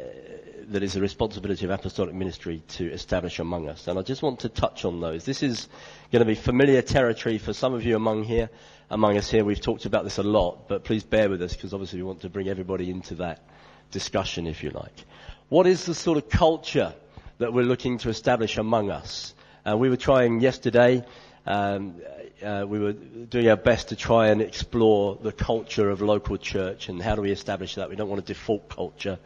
that 0.67 0.83
is 0.83 0.93
the 0.93 1.01
responsibility 1.01 1.65
of 1.65 1.71
apostolic 1.71 2.13
ministry 2.13 2.61
to 2.69 2.91
establish 2.91 3.39
among 3.39 3.67
us. 3.67 3.87
And 3.87 3.97
I 3.97 4.03
just 4.03 4.21
want 4.21 4.41
to 4.41 4.49
touch 4.49 4.85
on 4.85 5.01
those. 5.01 5.25
This 5.25 5.41
is 5.41 5.69
going 6.11 6.19
to 6.19 6.25
be 6.25 6.35
familiar 6.35 6.83
territory 6.83 7.39
for 7.39 7.51
some 7.51 7.73
of 7.73 7.83
you 7.83 7.95
among 7.95 8.23
here 8.25 8.49
among 8.91 9.17
us 9.17 9.31
here. 9.31 9.43
We've 9.43 9.59
talked 9.59 9.85
about 9.85 10.03
this 10.03 10.17
a 10.17 10.23
lot, 10.23 10.67
but 10.67 10.83
please 10.83 11.03
bear 11.03 11.29
with 11.29 11.41
us 11.41 11.55
because 11.55 11.73
obviously 11.73 11.99
we 11.99 12.03
want 12.03 12.21
to 12.21 12.29
bring 12.29 12.49
everybody 12.49 12.91
into 12.91 13.15
that 13.15 13.41
discussion, 13.89 14.45
if 14.45 14.63
you 14.63 14.69
like. 14.69 15.05
What 15.49 15.65
is 15.65 15.85
the 15.85 15.95
sort 15.95 16.17
of 16.17 16.29
culture 16.29 16.93
that 17.39 17.53
we're 17.53 17.63
looking 17.63 17.97
to 17.99 18.09
establish 18.09 18.57
among 18.57 18.91
us? 18.91 19.33
Uh, 19.65 19.77
we 19.77 19.89
were 19.89 19.97
trying 19.97 20.41
yesterday, 20.41 21.03
um, 21.45 21.95
uh, 22.43 22.65
we 22.67 22.79
were 22.79 22.93
doing 22.93 23.49
our 23.49 23.57
best 23.57 23.89
to 23.89 23.95
try 23.95 24.27
and 24.27 24.41
explore 24.41 25.17
the 25.21 25.31
culture 25.31 25.89
of 25.89 26.01
local 26.01 26.37
church 26.37 26.89
and 26.89 27.01
how 27.01 27.15
do 27.15 27.21
we 27.21 27.31
establish 27.31 27.75
that. 27.75 27.89
We 27.89 27.95
don't 27.95 28.09
want 28.09 28.21
a 28.21 28.25
default 28.25 28.69
culture. 28.69 29.17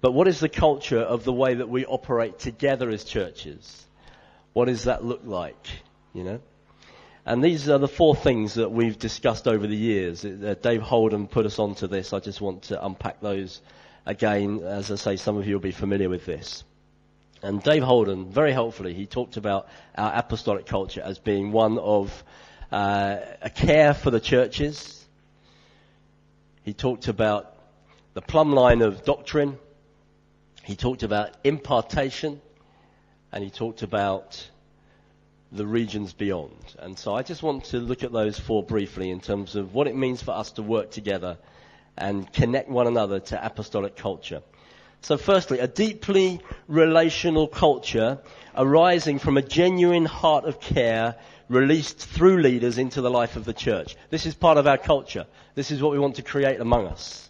But 0.00 0.12
what 0.12 0.26
is 0.26 0.40
the 0.40 0.48
culture 0.48 1.00
of 1.00 1.24
the 1.24 1.32
way 1.32 1.54
that 1.54 1.68
we 1.68 1.86
operate 1.86 2.38
together 2.38 2.90
as 2.90 3.04
churches? 3.04 3.86
What 4.52 4.64
does 4.66 4.84
that 4.84 5.04
look 5.04 5.22
like? 5.24 5.66
You 6.12 6.24
know? 6.24 6.40
And 7.24 7.42
these 7.42 7.68
are 7.68 7.78
the 7.78 7.88
four 7.88 8.16
things 8.16 8.54
that 8.54 8.72
we've 8.72 8.98
discussed 8.98 9.46
over 9.46 9.66
the 9.66 9.76
years. 9.76 10.24
Uh, 10.24 10.56
Dave 10.60 10.82
Holden 10.82 11.28
put 11.28 11.46
us 11.46 11.60
onto 11.60 11.86
this. 11.86 12.12
I 12.12 12.18
just 12.18 12.40
want 12.40 12.64
to 12.64 12.84
unpack 12.84 13.20
those 13.20 13.60
again. 14.04 14.60
As 14.64 14.90
I 14.90 14.96
say, 14.96 15.16
some 15.16 15.36
of 15.36 15.46
you 15.46 15.54
will 15.54 15.60
be 15.60 15.70
familiar 15.70 16.08
with 16.08 16.26
this. 16.26 16.64
And 17.42 17.60
Dave 17.62 17.82
Holden, 17.82 18.30
very 18.30 18.52
helpfully, 18.52 18.94
he 18.94 19.06
talked 19.06 19.36
about 19.36 19.68
our 19.96 20.12
apostolic 20.14 20.64
culture 20.66 21.02
as 21.02 21.18
being 21.18 21.50
one 21.50 21.76
of 21.78 22.22
uh, 22.70 23.16
a 23.40 23.50
care 23.50 23.94
for 23.94 24.12
the 24.12 24.20
churches. 24.20 25.04
He 26.62 26.72
talked 26.72 27.08
about 27.08 27.52
the 28.14 28.22
plumb 28.22 28.52
line 28.52 28.80
of 28.80 29.04
doctrine. 29.04 29.58
He 30.62 30.76
talked 30.76 31.02
about 31.02 31.30
impartation. 31.42 32.40
And 33.32 33.42
he 33.42 33.50
talked 33.50 33.82
about 33.82 34.48
the 35.50 35.66
regions 35.66 36.12
beyond. 36.12 36.56
And 36.78 36.98
so 36.98 37.14
I 37.14 37.22
just 37.22 37.42
want 37.42 37.64
to 37.66 37.78
look 37.78 38.04
at 38.04 38.12
those 38.12 38.38
four 38.38 38.62
briefly 38.62 39.10
in 39.10 39.20
terms 39.20 39.56
of 39.56 39.74
what 39.74 39.86
it 39.88 39.96
means 39.96 40.22
for 40.22 40.30
us 40.30 40.52
to 40.52 40.62
work 40.62 40.90
together 40.90 41.38
and 41.96 42.30
connect 42.32 42.68
one 42.68 42.86
another 42.86 43.20
to 43.20 43.44
apostolic 43.44 43.96
culture. 43.96 44.42
So 45.02 45.18
firstly, 45.18 45.58
a 45.58 45.66
deeply 45.66 46.40
relational 46.68 47.48
culture 47.48 48.20
arising 48.56 49.18
from 49.18 49.36
a 49.36 49.42
genuine 49.42 50.04
heart 50.04 50.44
of 50.44 50.60
care 50.60 51.16
released 51.48 51.98
through 51.98 52.38
leaders 52.38 52.78
into 52.78 53.00
the 53.00 53.10
life 53.10 53.34
of 53.34 53.44
the 53.44 53.52
church. 53.52 53.96
This 54.10 54.26
is 54.26 54.34
part 54.36 54.58
of 54.58 54.68
our 54.68 54.78
culture. 54.78 55.26
This 55.56 55.72
is 55.72 55.82
what 55.82 55.90
we 55.90 55.98
want 55.98 56.16
to 56.16 56.22
create 56.22 56.60
among 56.60 56.86
us. 56.86 57.28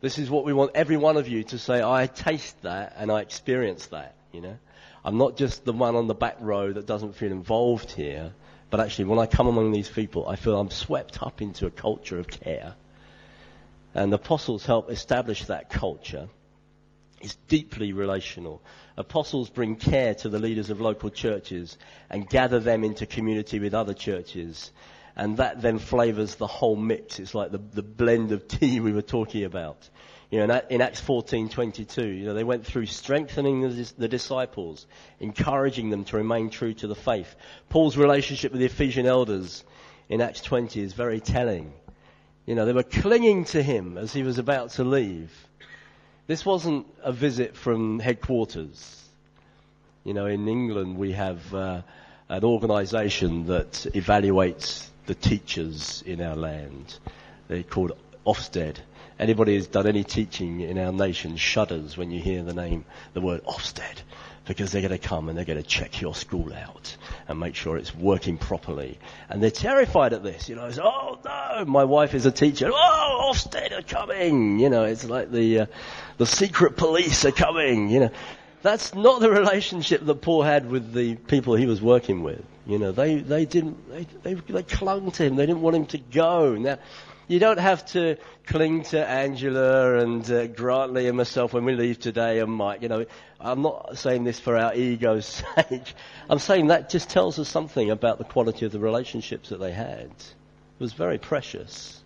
This 0.00 0.18
is 0.18 0.30
what 0.30 0.46
we 0.46 0.54
want 0.54 0.72
every 0.74 0.96
one 0.96 1.18
of 1.18 1.28
you 1.28 1.44
to 1.44 1.58
say, 1.58 1.82
I 1.82 2.06
taste 2.06 2.62
that 2.62 2.94
and 2.96 3.12
I 3.12 3.20
experience 3.20 3.86
that, 3.88 4.14
you 4.32 4.40
know. 4.40 4.58
I'm 5.04 5.18
not 5.18 5.36
just 5.36 5.66
the 5.66 5.74
one 5.74 5.96
on 5.96 6.06
the 6.06 6.14
back 6.14 6.36
row 6.40 6.72
that 6.72 6.86
doesn't 6.86 7.16
feel 7.16 7.32
involved 7.32 7.90
here, 7.90 8.32
but 8.70 8.80
actually 8.80 9.04
when 9.04 9.18
I 9.18 9.26
come 9.26 9.46
among 9.46 9.72
these 9.72 9.90
people, 9.90 10.26
I 10.26 10.36
feel 10.36 10.58
I'm 10.58 10.70
swept 10.70 11.22
up 11.22 11.42
into 11.42 11.66
a 11.66 11.70
culture 11.70 12.18
of 12.18 12.28
care. 12.28 12.74
And 13.92 14.10
the 14.10 14.16
apostles 14.16 14.64
help 14.64 14.90
establish 14.90 15.44
that 15.46 15.68
culture. 15.68 16.28
It's 17.24 17.36
deeply 17.48 17.94
relational. 17.94 18.62
Apostles 18.98 19.48
bring 19.48 19.76
care 19.76 20.14
to 20.16 20.28
the 20.28 20.38
leaders 20.38 20.68
of 20.68 20.82
local 20.82 21.08
churches 21.08 21.78
and 22.10 22.28
gather 22.28 22.60
them 22.60 22.84
into 22.84 23.06
community 23.06 23.58
with 23.58 23.72
other 23.72 23.94
churches. 23.94 24.70
And 25.16 25.38
that 25.38 25.62
then 25.62 25.78
flavors 25.78 26.34
the 26.34 26.46
whole 26.46 26.76
mix. 26.76 27.18
It's 27.18 27.34
like 27.34 27.50
the, 27.50 27.62
the 27.72 27.82
blend 27.82 28.30
of 28.32 28.46
tea 28.46 28.78
we 28.80 28.92
were 28.92 29.00
talking 29.00 29.44
about. 29.44 29.88
You 30.30 30.46
know, 30.46 30.60
in 30.68 30.82
Acts 30.82 31.00
14:22, 31.00 32.18
you 32.18 32.26
know, 32.26 32.34
they 32.34 32.44
went 32.44 32.66
through 32.66 32.86
strengthening 32.86 33.62
the, 33.62 33.92
the, 33.96 34.08
disciples, 34.08 34.86
encouraging 35.18 35.88
them 35.88 36.04
to 36.04 36.18
remain 36.18 36.50
true 36.50 36.74
to 36.74 36.86
the 36.86 36.94
faith. 36.94 37.34
Paul's 37.70 37.96
relationship 37.96 38.52
with 38.52 38.60
the 38.60 38.66
Ephesian 38.66 39.06
elders 39.06 39.64
in 40.10 40.20
Acts 40.20 40.42
20 40.42 40.78
is 40.78 40.92
very 40.92 41.20
telling. 41.20 41.72
You 42.44 42.54
know, 42.54 42.66
they 42.66 42.74
were 42.74 42.82
clinging 42.82 43.46
to 43.46 43.62
him 43.62 43.96
as 43.96 44.12
he 44.12 44.22
was 44.22 44.36
about 44.36 44.70
to 44.72 44.84
leave. 44.84 45.32
This 46.26 46.46
wasn't 46.46 46.86
a 47.02 47.12
visit 47.12 47.56
from 47.56 47.98
headquarters. 47.98 49.02
You 50.04 50.14
know, 50.14 50.26
in 50.26 50.48
England 50.48 50.96
we 50.96 51.12
have 51.12 51.54
uh, 51.54 51.82
an 52.28 52.44
organisation 52.44 53.46
that 53.46 53.72
evaluates 53.94 54.86
the 55.06 55.14
teachers 55.14 56.02
in 56.06 56.22
our 56.22 56.36
land. 56.36 56.98
They're 57.48 57.62
called 57.62 57.92
Ofsted 58.26 58.76
Anybody 59.18 59.54
who's 59.54 59.68
done 59.68 59.86
any 59.86 60.02
teaching 60.02 60.60
in 60.60 60.76
our 60.76 60.92
nation 60.92 61.36
shudders 61.36 61.96
when 61.96 62.10
you 62.10 62.20
hear 62.20 62.42
the 62.42 62.52
name, 62.52 62.84
the 63.12 63.20
word 63.20 63.44
Ofsted, 63.44 63.98
because 64.46 64.72
they're 64.72 64.82
going 64.82 64.98
to 64.98 64.98
come 64.98 65.28
and 65.28 65.38
they're 65.38 65.44
going 65.44 65.62
to 65.62 65.68
check 65.68 66.00
your 66.00 66.14
school 66.14 66.52
out 66.52 66.96
and 67.28 67.38
make 67.40 67.54
sure 67.54 67.76
it's 67.76 67.94
working 67.94 68.36
properly. 68.36 68.98
And 69.28 69.42
they're 69.42 69.50
terrified 69.50 70.12
at 70.12 70.22
this. 70.22 70.48
You 70.48 70.56
know, 70.56 70.66
it's, 70.66 70.78
oh 70.78 71.18
no, 71.24 71.64
my 71.64 71.84
wife 71.84 72.14
is 72.14 72.26
a 72.26 72.30
teacher. 72.30 72.70
Oh, 72.72 73.32
Ofsted 73.32 73.78
are 73.78 73.82
coming. 73.82 74.58
You 74.58 74.70
know, 74.70 74.84
it's 74.84 75.04
like 75.04 75.30
the 75.30 75.60
uh, 75.60 75.66
the 76.18 76.26
secret 76.26 76.76
police 76.76 77.24
are 77.24 77.32
coming. 77.32 77.88
You 77.88 78.00
know, 78.00 78.10
that's 78.62 78.94
not 78.94 79.20
the 79.20 79.30
relationship 79.42 80.04
that 80.04 80.20
Paul 80.20 80.42
had 80.42 80.70
with 80.70 80.92
the 80.92 81.16
people 81.16 81.54
he 81.54 81.66
was 81.66 81.80
working 81.80 82.22
with. 82.22 82.44
You 82.66 82.78
know, 82.78 82.92
they 82.92 83.16
they 83.16 83.44
didn't 83.46 83.88
they 83.90 84.06
they, 84.22 84.34
they 84.34 84.62
clung 84.62 85.10
to 85.12 85.24
him. 85.24 85.36
They 85.36 85.46
didn't 85.46 85.62
want 85.62 85.76
him 85.76 85.86
to 85.86 85.98
go. 85.98 86.54
Now 86.54 86.78
you 87.26 87.38
don't 87.38 87.58
have 87.58 87.84
to 87.86 88.16
cling 88.46 88.82
to 88.84 89.06
Angela 89.06 89.98
and 89.98 90.30
uh, 90.30 90.46
Grantley 90.46 91.08
and 91.08 91.16
myself 91.16 91.52
when 91.52 91.64
we 91.64 91.74
leave 91.74 91.98
today 91.98 92.40
and 92.40 92.52
Mike. 92.52 92.82
You 92.82 92.88
know, 92.88 93.06
I'm 93.40 93.62
not 93.62 93.96
saying 93.98 94.24
this 94.24 94.38
for 94.38 94.56
our 94.56 94.74
ego's 94.74 95.26
sake. 95.56 95.94
I'm 96.28 96.38
saying 96.38 96.68
that 96.68 96.90
just 96.90 97.08
tells 97.08 97.38
us 97.38 97.48
something 97.48 97.90
about 97.90 98.18
the 98.18 98.24
quality 98.24 98.66
of 98.66 98.72
the 98.72 98.78
relationships 98.78 99.48
that 99.48 99.60
they 99.60 99.72
had. 99.72 100.10
It 100.10 100.80
was 100.80 100.92
very 100.92 101.18
precious. 101.18 102.02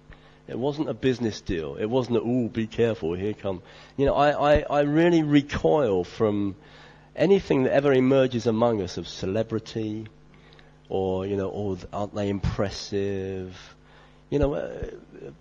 It 0.46 0.58
wasn't 0.58 0.88
a 0.88 0.94
business 0.94 1.40
deal. 1.40 1.76
It 1.76 1.86
wasn't 1.86 2.18
a, 2.18 2.20
ooh, 2.20 2.48
be 2.48 2.66
careful, 2.66 3.14
here 3.14 3.34
come. 3.34 3.62
You 3.96 4.06
know, 4.06 4.14
I, 4.14 4.56
I, 4.56 4.64
I 4.70 4.80
really 4.80 5.22
recoil 5.22 6.04
from 6.04 6.56
anything 7.14 7.64
that 7.64 7.72
ever 7.72 7.92
emerges 7.92 8.46
among 8.46 8.80
us 8.80 8.96
of 8.96 9.08
celebrity 9.08 10.06
or, 10.88 11.26
you 11.26 11.36
know, 11.36 11.48
or 11.48 11.76
aren't 11.92 12.14
they 12.14 12.28
impressive? 12.28 13.54
You 14.30 14.38
know, 14.38 14.54
uh, 14.54 14.90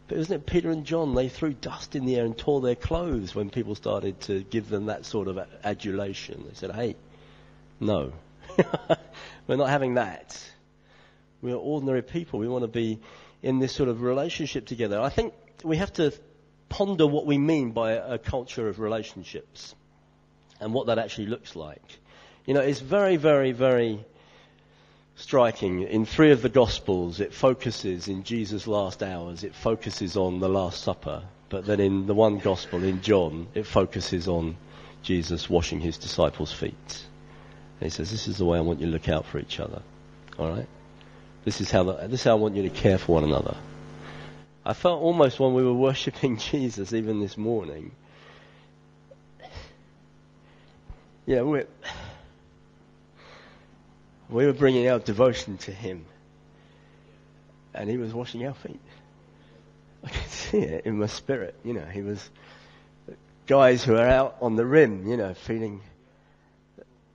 isn't 0.10 0.34
it 0.34 0.46
Peter 0.46 0.70
and 0.72 0.86
John? 0.86 1.14
They 1.14 1.28
threw 1.28 1.54
dust 1.54 1.96
in 1.96 2.06
the 2.06 2.16
air 2.16 2.26
and 2.26 2.38
tore 2.38 2.62
their 2.62 2.76
clothes 2.76 3.36
when 3.36 3.50
people 3.50 3.76
started 3.76 4.20
to 4.22 4.44
give 4.44 4.70
them 4.70 4.86
that 4.86 5.06
sort 5.06 5.28
of 5.28 5.40
adulation. 5.64 6.46
They 6.48 6.54
said, 6.54 6.72
hey, 6.72 6.96
no. 7.80 8.14
We're 9.48 9.58
not 9.58 9.70
having 9.70 9.96
that. 9.96 10.42
We 11.42 11.52
are 11.52 11.58
ordinary 11.58 12.02
people. 12.02 12.40
We 12.40 12.48
want 12.48 12.64
to 12.64 12.70
be 12.70 13.00
in 13.44 13.60
this 13.60 13.74
sort 13.74 13.90
of 13.90 14.02
relationship 14.02 14.66
together. 14.66 15.00
I 15.00 15.10
think 15.10 15.34
we 15.64 15.78
have 15.78 15.94
to 15.94 16.14
ponder 16.70 17.06
what 17.06 17.26
we 17.26 17.38
mean 17.38 17.72
by 17.72 17.92
a 17.92 18.18
culture 18.18 18.68
of 18.68 18.80
relationships 18.80 19.76
and 20.60 20.74
what 20.74 20.88
that 20.88 20.98
actually 20.98 21.28
looks 21.28 21.56
like. 21.56 22.00
You 22.46 22.54
know, 22.54 22.62
it's 22.62 22.80
very, 22.80 23.18
very, 23.18 23.52
very 23.52 24.06
striking. 25.18 25.82
In 25.82 26.06
three 26.06 26.32
of 26.32 26.42
the 26.42 26.50
Gospels, 26.50 27.20
it 27.20 27.34
focuses 27.34 28.08
in 28.08 28.24
Jesus' 28.24 28.68
last 28.68 29.04
hours, 29.04 29.44
it 29.44 29.54
focuses 29.54 30.16
on 30.16 30.40
the 30.40 30.48
Last 30.48 30.82
Supper. 30.82 31.24
But 31.50 31.66
then 31.66 31.80
in 31.80 32.08
the 32.08 32.14
one 32.14 32.38
Gospel, 32.38 32.84
in 32.84 33.02
John, 33.02 33.48
it 33.54 33.66
focuses 33.66 34.28
on 34.28 34.56
Jesus 35.02 35.50
washing 35.50 35.80
his 35.80 35.98
disciples' 35.98 36.52
feet. 36.52 37.06
And 37.80 37.86
he 37.86 37.90
says, 37.90 38.12
This 38.12 38.28
is 38.28 38.38
the 38.38 38.46
way 38.46 38.58
I 38.58 38.62
want 38.62 38.80
you 38.80 38.88
to 38.88 38.92
look 38.92 39.10
out 39.10 39.26
for 39.26 39.40
each 39.40 39.60
other. 39.60 39.82
All 40.38 40.50
right? 40.50 40.68
This 41.46 41.62
is 41.62 41.72
how, 41.72 41.84
the, 41.84 41.94
this 42.08 42.22
is 42.22 42.24
how 42.24 42.32
I 42.32 42.36
want 42.36 42.56
you 42.56 42.64
to 42.64 42.70
care 42.70 42.98
for 42.98 43.14
one 43.14 43.24
another. 43.24 43.56
I 44.66 44.74
felt 44.74 45.02
almost 45.02 45.40
when 45.40 45.54
we 45.54 45.64
were 45.64 45.74
worshipping 45.74 46.38
Jesus, 46.52 46.94
even 46.94 47.22
this 47.22 47.38
morning. 47.38 47.92
Yeah, 51.26 51.42
we're 51.42 51.68
we 54.30 54.46
were 54.46 54.54
bringing 54.54 54.88
our 54.90 55.00
devotion 55.00 55.58
to 55.60 55.72
Him, 55.72 56.06
and 57.74 57.90
He 57.90 57.98
was 57.98 58.14
washing 58.14 58.46
our 58.46 58.54
feet. 58.54 58.80
I 60.04 60.10
could 60.10 60.30
see 60.30 60.60
it 60.60 60.86
in 60.86 61.00
my 61.00 61.08
spirit. 61.08 61.56
You 61.64 61.74
know, 61.74 61.86
He 61.86 62.02
was 62.02 62.30
guys 63.46 63.84
who 63.84 63.96
are 63.96 64.08
out 64.08 64.38
on 64.42 64.56
the 64.56 64.66
rim, 64.66 65.08
you 65.08 65.18
know, 65.18 65.34
feeling 65.34 65.82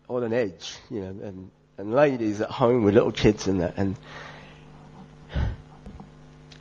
on 0.09 0.23
an 0.23 0.33
edge, 0.33 0.76
you 0.90 1.00
know, 1.00 1.09
and, 1.09 1.50
and 1.78 1.95
ladies 1.95 2.40
at 2.40 2.50
home 2.50 2.85
with 2.85 2.95
little 2.95 3.12
kids 3.12 3.47
and 3.47 3.61
that, 3.61 3.75
and 3.76 3.97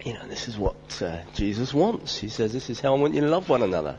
you 0.04 0.14
know, 0.14 0.28
this 0.28 0.48
is 0.48 0.58
what 0.58 1.02
uh, 1.02 1.20
Jesus 1.34 1.74
wants. 1.74 2.18
He 2.18 2.30
says, 2.30 2.52
"This 2.54 2.70
is 2.70 2.80
how 2.80 2.96
I 2.96 3.00
want 3.00 3.14
you 3.14 3.22
to 3.22 3.28
love 3.28 3.50
one 3.50 3.62
another." 3.62 3.98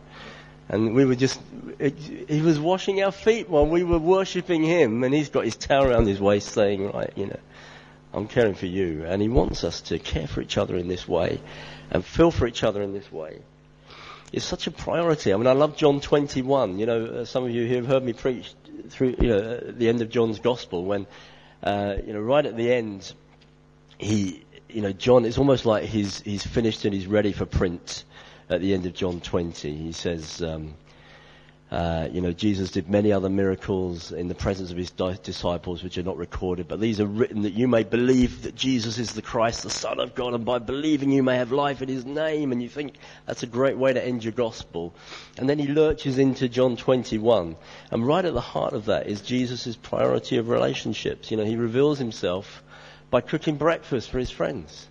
And 0.73 0.95
we 0.95 1.05
were 1.05 1.15
just, 1.15 1.39
it, 1.79 1.99
he 1.99 2.41
was 2.41 2.59
washing 2.59 3.03
our 3.03 3.13
feet 3.13 3.51
while 3.51 3.67
we 3.67 3.85
were 3.85 3.99
worshipping 3.99 4.63
him, 4.65 5.05
and 5.05 5.13
he's 5.15 5.29
got 5.29 5.45
his 5.45 5.55
towel 5.55 5.85
around 5.85 6.07
his 6.07 6.19
waist 6.19 6.49
saying, 6.49 6.91
right, 6.91 7.13
you 7.15 7.27
know, 7.27 7.39
I'm 8.15 8.27
caring 8.27 8.55
for 8.55 8.65
you. 8.65 9.05
And 9.05 9.21
he 9.21 9.29
wants 9.29 9.65
us 9.65 9.83
to 9.83 9.99
care 9.99 10.27
for 10.27 10.41
each 10.41 10.57
other 10.57 10.75
in 10.77 10.89
this 10.89 11.07
way 11.07 11.43
and 11.91 12.03
feel 12.03 12.31
for 12.31 12.47
each 12.47 12.65
other 12.65 12.81
in 12.81 12.95
this 12.95 13.13
way. 13.13 13.41
It's 14.33 14.47
such 14.47 14.67
a 14.67 14.71
priority. 14.71 15.35
I 15.35 15.37
mean, 15.37 15.47
I 15.47 15.53
love 15.53 15.77
John 15.77 16.01
21. 16.01 16.79
You 16.79 16.87
know, 16.87 17.05
uh, 17.05 17.25
some 17.27 17.45
of 17.45 17.51
you 17.51 17.67
who 17.67 17.75
have 17.75 17.87
heard 17.87 18.03
me 18.03 18.15
preach 18.15 18.55
through, 18.89 19.17
you 19.21 19.29
know, 19.29 19.59
the 19.59 19.91
end 19.91 20.01
of 20.01 20.09
John's 20.09 20.39
gospel 20.39 20.87
when, 20.87 21.07
uh, 21.63 21.97
you 22.07 22.15
know, 22.15 22.21
right 22.21 22.47
at 22.47 22.57
the 22.57 22.73
end, 22.73 23.13
he, 23.99 24.43
you 24.71 24.81
know, 24.81 24.93
John, 24.93 25.27
it's 25.27 25.37
almost 25.37 25.67
like 25.67 25.85
he's, 25.85 26.23
he's 26.23 26.47
finished 26.47 26.87
and 26.87 26.95
he's 26.95 27.07
ready 27.07 27.33
for 27.33 27.45
print 27.45 28.05
at 28.53 28.61
the 28.61 28.75
end 28.75 28.87
of 28.87 28.95
John 28.95 29.21
20. 29.21 29.75
He 29.75 29.93
says, 29.93 30.43
um, 30.43 30.75
uh, 31.73 32.07
you 32.13 32.21
know, 32.21 32.33
Jesus 32.33 32.71
did 32.71 32.91
many 32.91 33.13
other 33.13 33.31
miracles 33.31 34.13
in 34.13 34.29
the 34.29 34.35
presence 34.35 34.71
of 34.71 34.77
his 34.77 34.91
di- 34.91 35.17
disciples, 35.23 35.83
which 35.83 35.97
are 35.97 36.03
not 36.03 36.19
recorded, 36.19 36.69
but 36.69 36.81
these 36.81 37.01
are 37.01 37.07
written 37.07 37.43
that 37.43 37.55
you 37.55 37.67
may 37.67 37.83
believe 37.83 38.43
that 38.43 38.55
Jesus 38.55 38.99
is 38.99 39.15
the 39.15 39.23
Christ, 39.23 39.63
the 39.63 39.71
Son 39.71 39.99
of 39.99 40.15
God, 40.15 40.35
and 40.35 40.45
by 40.45 40.59
believing 40.59 41.11
you 41.11 41.23
may 41.23 41.37
have 41.39 41.51
life 41.51 41.81
in 41.81 41.89
his 41.89 42.05
name. 42.05 42.53
And 42.53 42.63
you 42.63 42.69
think 42.69 42.97
that's 43.25 43.43
a 43.43 43.47
great 43.47 43.79
way 43.79 43.95
to 43.95 44.05
end 44.05 44.23
your 44.23 44.35
gospel. 44.35 44.95
And 45.39 45.49
then 45.49 45.59
he 45.59 45.67
lurches 45.67 46.19
into 46.19 46.47
John 46.47 46.77
21. 46.77 47.57
And 47.91 48.07
right 48.07 48.25
at 48.25 48.35
the 48.35 48.41
heart 48.43 48.75
of 48.75 48.85
that 48.85 49.07
is 49.07 49.23
Jesus' 49.23 49.75
priority 49.75 50.37
of 50.37 50.51
relationships. 50.51 51.31
You 51.31 51.39
know, 51.39 51.45
he 51.47 51.57
reveals 51.57 51.99
himself 51.99 52.63
by 53.11 53.23
cooking 53.23 53.57
breakfast 53.57 54.11
for 54.11 54.19
his 54.19 54.31
friends. 54.31 54.89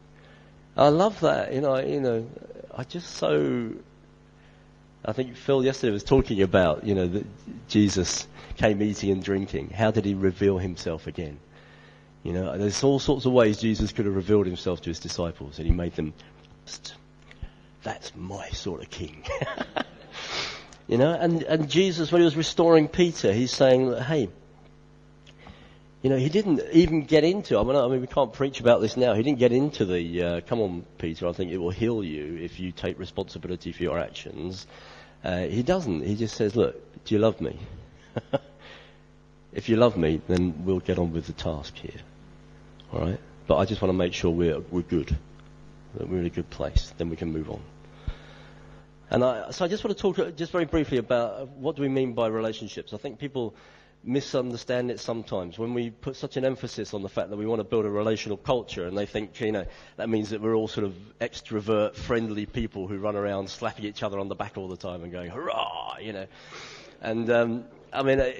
I 0.76 0.88
love 0.88 1.19
that. 1.19 1.54
You 1.54 1.62
know, 1.62 1.78
you 1.78 2.00
know, 2.00 2.28
I 2.82 2.84
just 2.84 3.13
so. 3.13 3.74
I 5.06 5.12
think 5.13 5.36
Phil 5.36 5.63
yesterday 5.63 5.94
was 5.94 6.04
talking 6.04 6.41
about, 6.41 6.84
you 6.84 6.96
know, 6.96 7.06
that 7.06 7.28
Jesus 7.67 8.28
came 8.56 8.82
eating 8.82 9.12
and 9.12 9.24
drinking. 9.24 9.70
How 9.70 9.91
did 9.91 10.04
he 10.04 10.15
reveal 10.15 10.58
himself 10.58 11.06
again? 11.06 11.38
You 12.24 12.34
know, 12.34 12.58
there's 12.58 12.84
all 12.84 12.98
sorts 12.98 13.28
of 13.28 13.34
ways 13.34 13.60
Jesus 13.60 13.91
could 13.91 14.08
have 14.08 14.15
revealed 14.15 14.48
himself 14.48 14.82
to 14.82 14.89
his 14.89 15.00
disciples, 15.00 15.60
and 15.60 15.67
he 15.67 15.72
made 15.72 15.96
them. 15.96 16.12
That's 17.84 18.15
my 18.15 18.50
sort 18.50 18.82
of 18.82 18.89
king. 18.89 19.26
you 20.88 20.98
know, 20.98 21.13
and, 21.13 21.44
and 21.44 21.70
Jesus, 21.70 22.12
when 22.12 22.22
he 22.22 22.26
was 22.26 22.36
restoring 22.36 22.88
Peter, 22.88 23.32
he's 23.32 23.52
saying, 23.52 23.96
hey, 23.96 24.28
you 26.02 26.10
know, 26.10 26.18
he 26.18 26.30
didn't 26.30 26.62
even 26.72 27.04
get 27.04 27.24
into. 27.24 27.60
I 27.60 27.64
mean, 27.64 27.76
I 27.76 27.88
mean, 27.88 28.02
we 28.02 28.08
can't 28.08 28.34
preach 28.34 28.60
about 28.60 28.82
this 28.82 28.98
now. 28.98 29.14
He 29.14 29.22
didn't 29.22 29.38
get 29.40 29.52
into 29.52 29.86
the. 29.86 30.24
Uh, 30.24 30.42
Come 30.42 30.60
on, 30.60 30.86
Peter. 30.98 31.28
I 31.28 31.32
think 31.32 31.52
it 31.52 31.58
will 31.58 31.70
heal 31.70 32.04
you 32.04 32.38
if 32.38 32.60
you 32.60 32.72
take 32.72 32.98
responsibility 32.98 33.72
for 33.72 33.84
your 33.84 34.00
actions. 34.00 34.66
Uh, 35.24 35.42
he 35.42 35.62
doesn't. 35.62 36.02
He 36.04 36.16
just 36.16 36.36
says, 36.36 36.56
"Look, 36.56 37.04
do 37.06 37.14
you 37.14 37.20
love 37.20 37.40
me? 37.40 37.60
if 39.54 39.70
you 39.70 39.76
love 39.76 39.96
me, 39.96 40.22
then 40.28 40.66
we'll 40.66 40.80
get 40.80 40.98
on 40.98 41.14
with 41.14 41.28
the 41.28 41.34
task 41.34 41.76
here. 41.76 42.02
All 42.92 43.02
right. 43.02 43.20
But 43.46 43.58
I 43.58 43.66
just 43.66 43.82
want 43.82 43.92
to 43.92 43.98
make 43.98 44.14
sure 44.14 44.32
we're 44.32 44.60
we're 44.60 44.82
good. 44.82 45.16
That 45.96 46.10
we're 46.10 46.20
in 46.20 46.26
a 46.26 46.32
good 46.32 46.50
place. 46.50 46.94
Then 46.98 47.10
we 47.12 47.16
can 47.16 47.32
move 47.32 47.52
on." 47.52 47.62
And 49.12 49.24
I, 49.26 49.52
so 49.52 49.66
I 49.66 49.68
just 49.68 49.84
want 49.84 49.96
to 49.96 50.02
talk 50.02 50.36
just 50.38 50.54
very 50.54 50.66
briefly 50.66 50.98
about 50.98 51.50
what 51.50 51.76
do 51.76 51.82
we 51.82 51.90
mean 51.90 52.14
by 52.14 52.28
relationships. 52.28 52.94
I 52.94 52.98
think 52.98 53.20
people 53.20 53.54
misunderstand 54.04 54.90
it 54.90 55.00
sometimes 55.00 55.60
when 55.60 55.74
we 55.74 55.92
put 55.92 56.16
such 56.16 56.36
an 56.36 56.44
emphasis 56.44 56.94
on 56.94 57.04
the 57.04 57.10
fact 57.10 57.30
that 57.30 57.38
we 57.38 57.46
want 57.46 57.60
to 57.60 57.64
build 57.64 57.86
a 57.86 57.90
relational 57.90 58.38
culture 58.38 58.88
and 58.88 58.98
they 58.98 59.06
think, 59.06 59.40
you 59.40 59.52
know, 59.52 59.66
that 59.98 60.10
means 60.10 60.32
that 60.32 60.42
we're 60.42 60.56
all 60.56 60.68
sort 60.68 60.86
of 60.86 60.96
extrovert, 61.20 61.96
friendly 61.96 62.46
people 62.46 62.88
who 62.88 62.98
run 62.98 63.16
around 63.16 63.50
slapping 63.50 63.86
each 63.86 64.02
other 64.02 64.20
on 64.20 64.28
the 64.28 64.36
back 64.36 64.58
all 64.58 64.68
the 64.68 64.78
time 64.78 65.04
and 65.04 65.12
going, 65.12 65.30
hurrah, 65.30 65.98
you 66.02 66.14
know. 66.14 66.26
And, 67.02 67.30
um, 67.30 67.66
I 67.94 68.04
mean, 68.04 68.20
uh, 68.20 68.32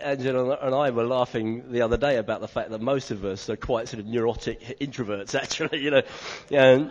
Angela 0.00 0.58
and 0.60 0.74
I 0.74 0.90
were 0.90 1.04
laughing 1.04 1.70
the 1.70 1.82
other 1.82 1.96
day 1.96 2.16
about 2.16 2.40
the 2.40 2.48
fact 2.48 2.70
that 2.70 2.80
most 2.80 3.10
of 3.10 3.24
us 3.24 3.48
are 3.50 3.56
quite 3.56 3.88
sort 3.88 4.00
of 4.00 4.06
neurotic 4.06 4.60
introverts, 4.80 5.34
actually, 5.40 5.80
you 5.80 5.90
know. 5.90 6.02
And, 6.50 6.90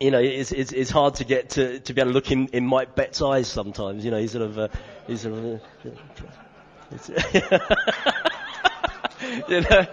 you 0.00 0.10
know, 0.10 0.20
it's, 0.20 0.50
it's, 0.50 0.72
it's 0.72 0.90
hard 0.90 1.16
to 1.16 1.24
get 1.24 1.50
to, 1.50 1.80
to 1.80 1.92
be 1.92 2.00
able 2.00 2.10
to 2.10 2.14
look 2.14 2.30
in, 2.32 2.48
in 2.48 2.66
Mike 2.66 2.94
Bett's 2.94 3.20
eyes 3.22 3.48
sometimes, 3.48 4.04
you 4.04 4.10
know, 4.10 4.18
he's 4.18 4.32
sort 4.32 4.44
of, 4.44 4.58
uh, 4.58 4.68
he's 5.06 5.20
sort 5.20 5.34
of, 5.34 5.44
uh, 5.44 5.88
you 9.48 9.60
know, 9.60 9.86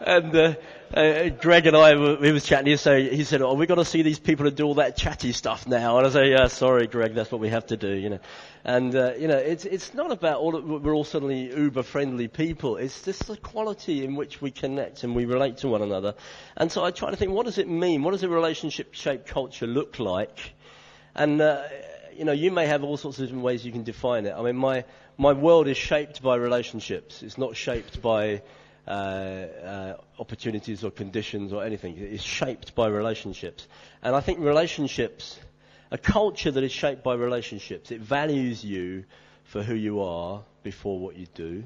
and 0.00 0.34
uh, 0.34 0.54
uh, 0.92 1.28
Greg 1.28 1.66
and 1.66 1.76
I, 1.76 1.94
we 1.94 2.32
was 2.32 2.44
chatting. 2.44 2.66
He 2.66 2.76
said, 2.76 3.12
"He 3.12 3.22
said, 3.22 3.40
oh, 3.40 3.54
we 3.54 3.66
got 3.66 3.76
to 3.76 3.84
see 3.84 4.02
these 4.02 4.18
people 4.18 4.46
who 4.46 4.50
do 4.50 4.64
all 4.64 4.74
that 4.74 4.96
chatty 4.96 5.30
stuff 5.30 5.68
now." 5.68 5.98
And 5.98 6.08
I 6.08 6.10
say, 6.10 6.30
"Yeah, 6.30 6.48
sorry, 6.48 6.88
Greg, 6.88 7.14
that's 7.14 7.30
what 7.30 7.40
we 7.40 7.50
have 7.50 7.66
to 7.66 7.76
do." 7.76 7.92
You 7.92 8.10
know, 8.10 8.18
and 8.64 8.92
uh, 8.96 9.12
you 9.16 9.28
know, 9.28 9.36
it's 9.36 9.64
it's 9.64 9.94
not 9.94 10.10
about 10.10 10.40
all 10.40 10.60
we're 10.60 10.92
all 10.92 11.04
suddenly 11.04 11.56
uber 11.56 11.84
friendly 11.84 12.26
people. 12.26 12.78
It's 12.78 13.02
just 13.02 13.28
the 13.28 13.36
quality 13.36 14.04
in 14.04 14.16
which 14.16 14.42
we 14.42 14.50
connect 14.50 15.04
and 15.04 15.14
we 15.14 15.26
relate 15.26 15.58
to 15.58 15.68
one 15.68 15.82
another. 15.82 16.16
And 16.56 16.72
so 16.72 16.84
I 16.84 16.90
try 16.90 17.10
to 17.10 17.16
think, 17.16 17.30
what 17.30 17.46
does 17.46 17.58
it 17.58 17.68
mean? 17.68 18.02
What 18.02 18.10
does 18.10 18.24
a 18.24 18.28
relationship 18.28 18.94
shaped 18.94 19.28
culture 19.28 19.68
look 19.68 20.00
like? 20.00 20.54
And 21.14 21.40
uh, 21.40 21.62
you 22.20 22.26
know, 22.26 22.32
you 22.32 22.50
may 22.50 22.66
have 22.66 22.84
all 22.84 22.98
sorts 22.98 23.18
of 23.18 23.24
different 23.24 23.42
ways 23.42 23.64
you 23.64 23.72
can 23.72 23.82
define 23.82 24.26
it. 24.26 24.34
I 24.36 24.42
mean, 24.42 24.56
my 24.56 24.84
my 25.16 25.32
world 25.32 25.68
is 25.68 25.78
shaped 25.78 26.20
by 26.20 26.36
relationships. 26.36 27.22
It's 27.22 27.38
not 27.38 27.56
shaped 27.56 28.02
by 28.02 28.42
uh, 28.86 28.90
uh, 28.90 29.96
opportunities 30.18 30.84
or 30.84 30.90
conditions 30.90 31.54
or 31.54 31.64
anything. 31.64 31.96
It's 31.96 32.22
shaped 32.22 32.74
by 32.74 32.88
relationships. 32.88 33.66
And 34.02 34.14
I 34.14 34.20
think 34.20 34.40
relationships, 34.40 35.38
a 35.90 35.96
culture 35.96 36.50
that 36.50 36.62
is 36.62 36.72
shaped 36.72 37.02
by 37.02 37.14
relationships, 37.14 37.90
it 37.90 38.02
values 38.02 38.62
you 38.62 39.04
for 39.44 39.62
who 39.62 39.74
you 39.74 40.02
are 40.02 40.42
before 40.62 40.98
what 40.98 41.16
you 41.16 41.26
do. 41.34 41.64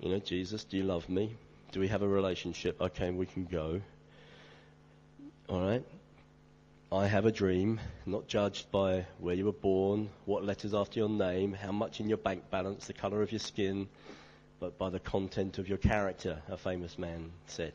You 0.00 0.10
know, 0.10 0.18
Jesus, 0.18 0.64
do 0.64 0.76
you 0.76 0.84
love 0.84 1.08
me? 1.08 1.34
Do 1.72 1.80
we 1.80 1.88
have 1.88 2.02
a 2.02 2.08
relationship? 2.08 2.82
Okay, 2.82 3.10
we 3.10 3.24
can 3.24 3.46
go. 3.46 3.80
All 5.48 5.62
right. 5.62 5.84
I 6.90 7.06
have 7.06 7.26
a 7.26 7.32
dream, 7.32 7.80
not 8.06 8.28
judged 8.28 8.70
by 8.70 9.04
where 9.18 9.34
you 9.34 9.44
were 9.44 9.52
born, 9.52 10.08
what 10.24 10.42
letters 10.42 10.72
after 10.72 10.98
your 10.98 11.10
name, 11.10 11.52
how 11.52 11.70
much 11.70 12.00
in 12.00 12.08
your 12.08 12.16
bank 12.16 12.44
balance, 12.50 12.86
the 12.86 12.94
colour 12.94 13.20
of 13.20 13.30
your 13.30 13.40
skin, 13.40 13.88
but 14.58 14.78
by 14.78 14.88
the 14.88 14.98
content 14.98 15.58
of 15.58 15.68
your 15.68 15.76
character, 15.76 16.40
a 16.48 16.56
famous 16.56 16.98
man 16.98 17.30
said. 17.46 17.74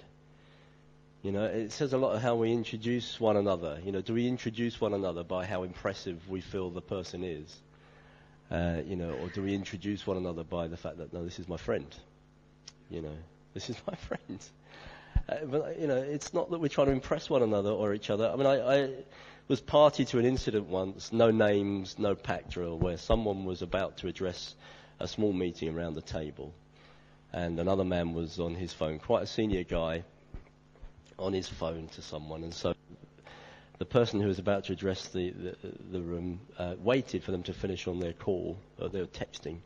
You 1.21 1.31
know, 1.31 1.45
it 1.45 1.71
says 1.71 1.93
a 1.93 1.97
lot 1.99 2.15
of 2.15 2.23
how 2.23 2.35
we 2.35 2.51
introduce 2.51 3.19
one 3.19 3.37
another. 3.37 3.79
You 3.85 3.91
know, 3.91 4.01
do 4.01 4.15
we 4.15 4.27
introduce 4.27 4.81
one 4.81 4.95
another 4.95 5.23
by 5.23 5.45
how 5.45 5.61
impressive 5.61 6.27
we 6.27 6.41
feel 6.41 6.71
the 6.71 6.81
person 6.81 7.23
is? 7.23 7.61
Uh, 8.49 8.81
you 8.83 8.95
know, 8.95 9.11
or 9.11 9.29
do 9.29 9.43
we 9.43 9.53
introduce 9.53 10.07
one 10.07 10.17
another 10.17 10.43
by 10.43 10.67
the 10.67 10.75
fact 10.75 10.97
that, 10.97 11.13
no, 11.13 11.23
this 11.23 11.37
is 11.37 11.47
my 11.47 11.57
friend? 11.57 11.95
You 12.89 13.03
know, 13.03 13.17
this 13.53 13.69
is 13.69 13.77
my 13.87 13.95
friend. 13.95 14.39
Uh, 15.29 15.35
but, 15.45 15.79
you 15.79 15.87
know, 15.87 15.97
it's 15.97 16.33
not 16.33 16.51
that 16.51 16.59
we're 16.59 16.67
trying 16.67 16.87
to 16.87 16.93
impress 16.93 17.29
one 17.29 17.43
another 17.43 17.69
or 17.69 17.93
each 17.93 18.09
other. 18.09 18.29
I 18.29 18.35
mean, 18.35 18.45
I, 18.45 18.83
I 18.83 18.89
was 19.47 19.61
party 19.61 20.05
to 20.05 20.19
an 20.19 20.25
incident 20.25 20.67
once, 20.67 21.13
no 21.13 21.31
names, 21.31 21.97
no 21.97 22.15
pack 22.15 22.49
drill, 22.49 22.77
where 22.77 22.97
someone 22.97 23.45
was 23.45 23.61
about 23.61 23.97
to 23.97 24.07
address 24.07 24.55
a 24.99 25.07
small 25.07 25.33
meeting 25.33 25.75
around 25.75 25.95
the 25.95 26.01
table, 26.01 26.53
and 27.31 27.59
another 27.59 27.83
man 27.83 28.13
was 28.13 28.39
on 28.39 28.55
his 28.55 28.73
phone, 28.73 28.99
quite 28.99 29.23
a 29.23 29.27
senior 29.27 29.63
guy, 29.63 30.03
on 31.19 31.33
his 31.33 31.47
phone 31.47 31.87
to 31.89 32.01
someone, 32.01 32.43
and 32.43 32.53
so 32.53 32.73
the 33.79 33.85
person 33.85 34.21
who 34.21 34.27
was 34.27 34.39
about 34.39 34.65
to 34.65 34.73
address 34.73 35.07
the, 35.09 35.31
the, 35.31 35.55
the 35.91 36.01
room 36.01 36.39
uh, 36.57 36.75
waited 36.79 37.23
for 37.23 37.31
them 37.31 37.43
to 37.43 37.53
finish 37.53 37.87
on 37.87 37.99
their 37.99 38.13
call, 38.13 38.57
or 38.79 38.89
they 38.89 39.01
were 39.01 39.07
texting, 39.07 39.57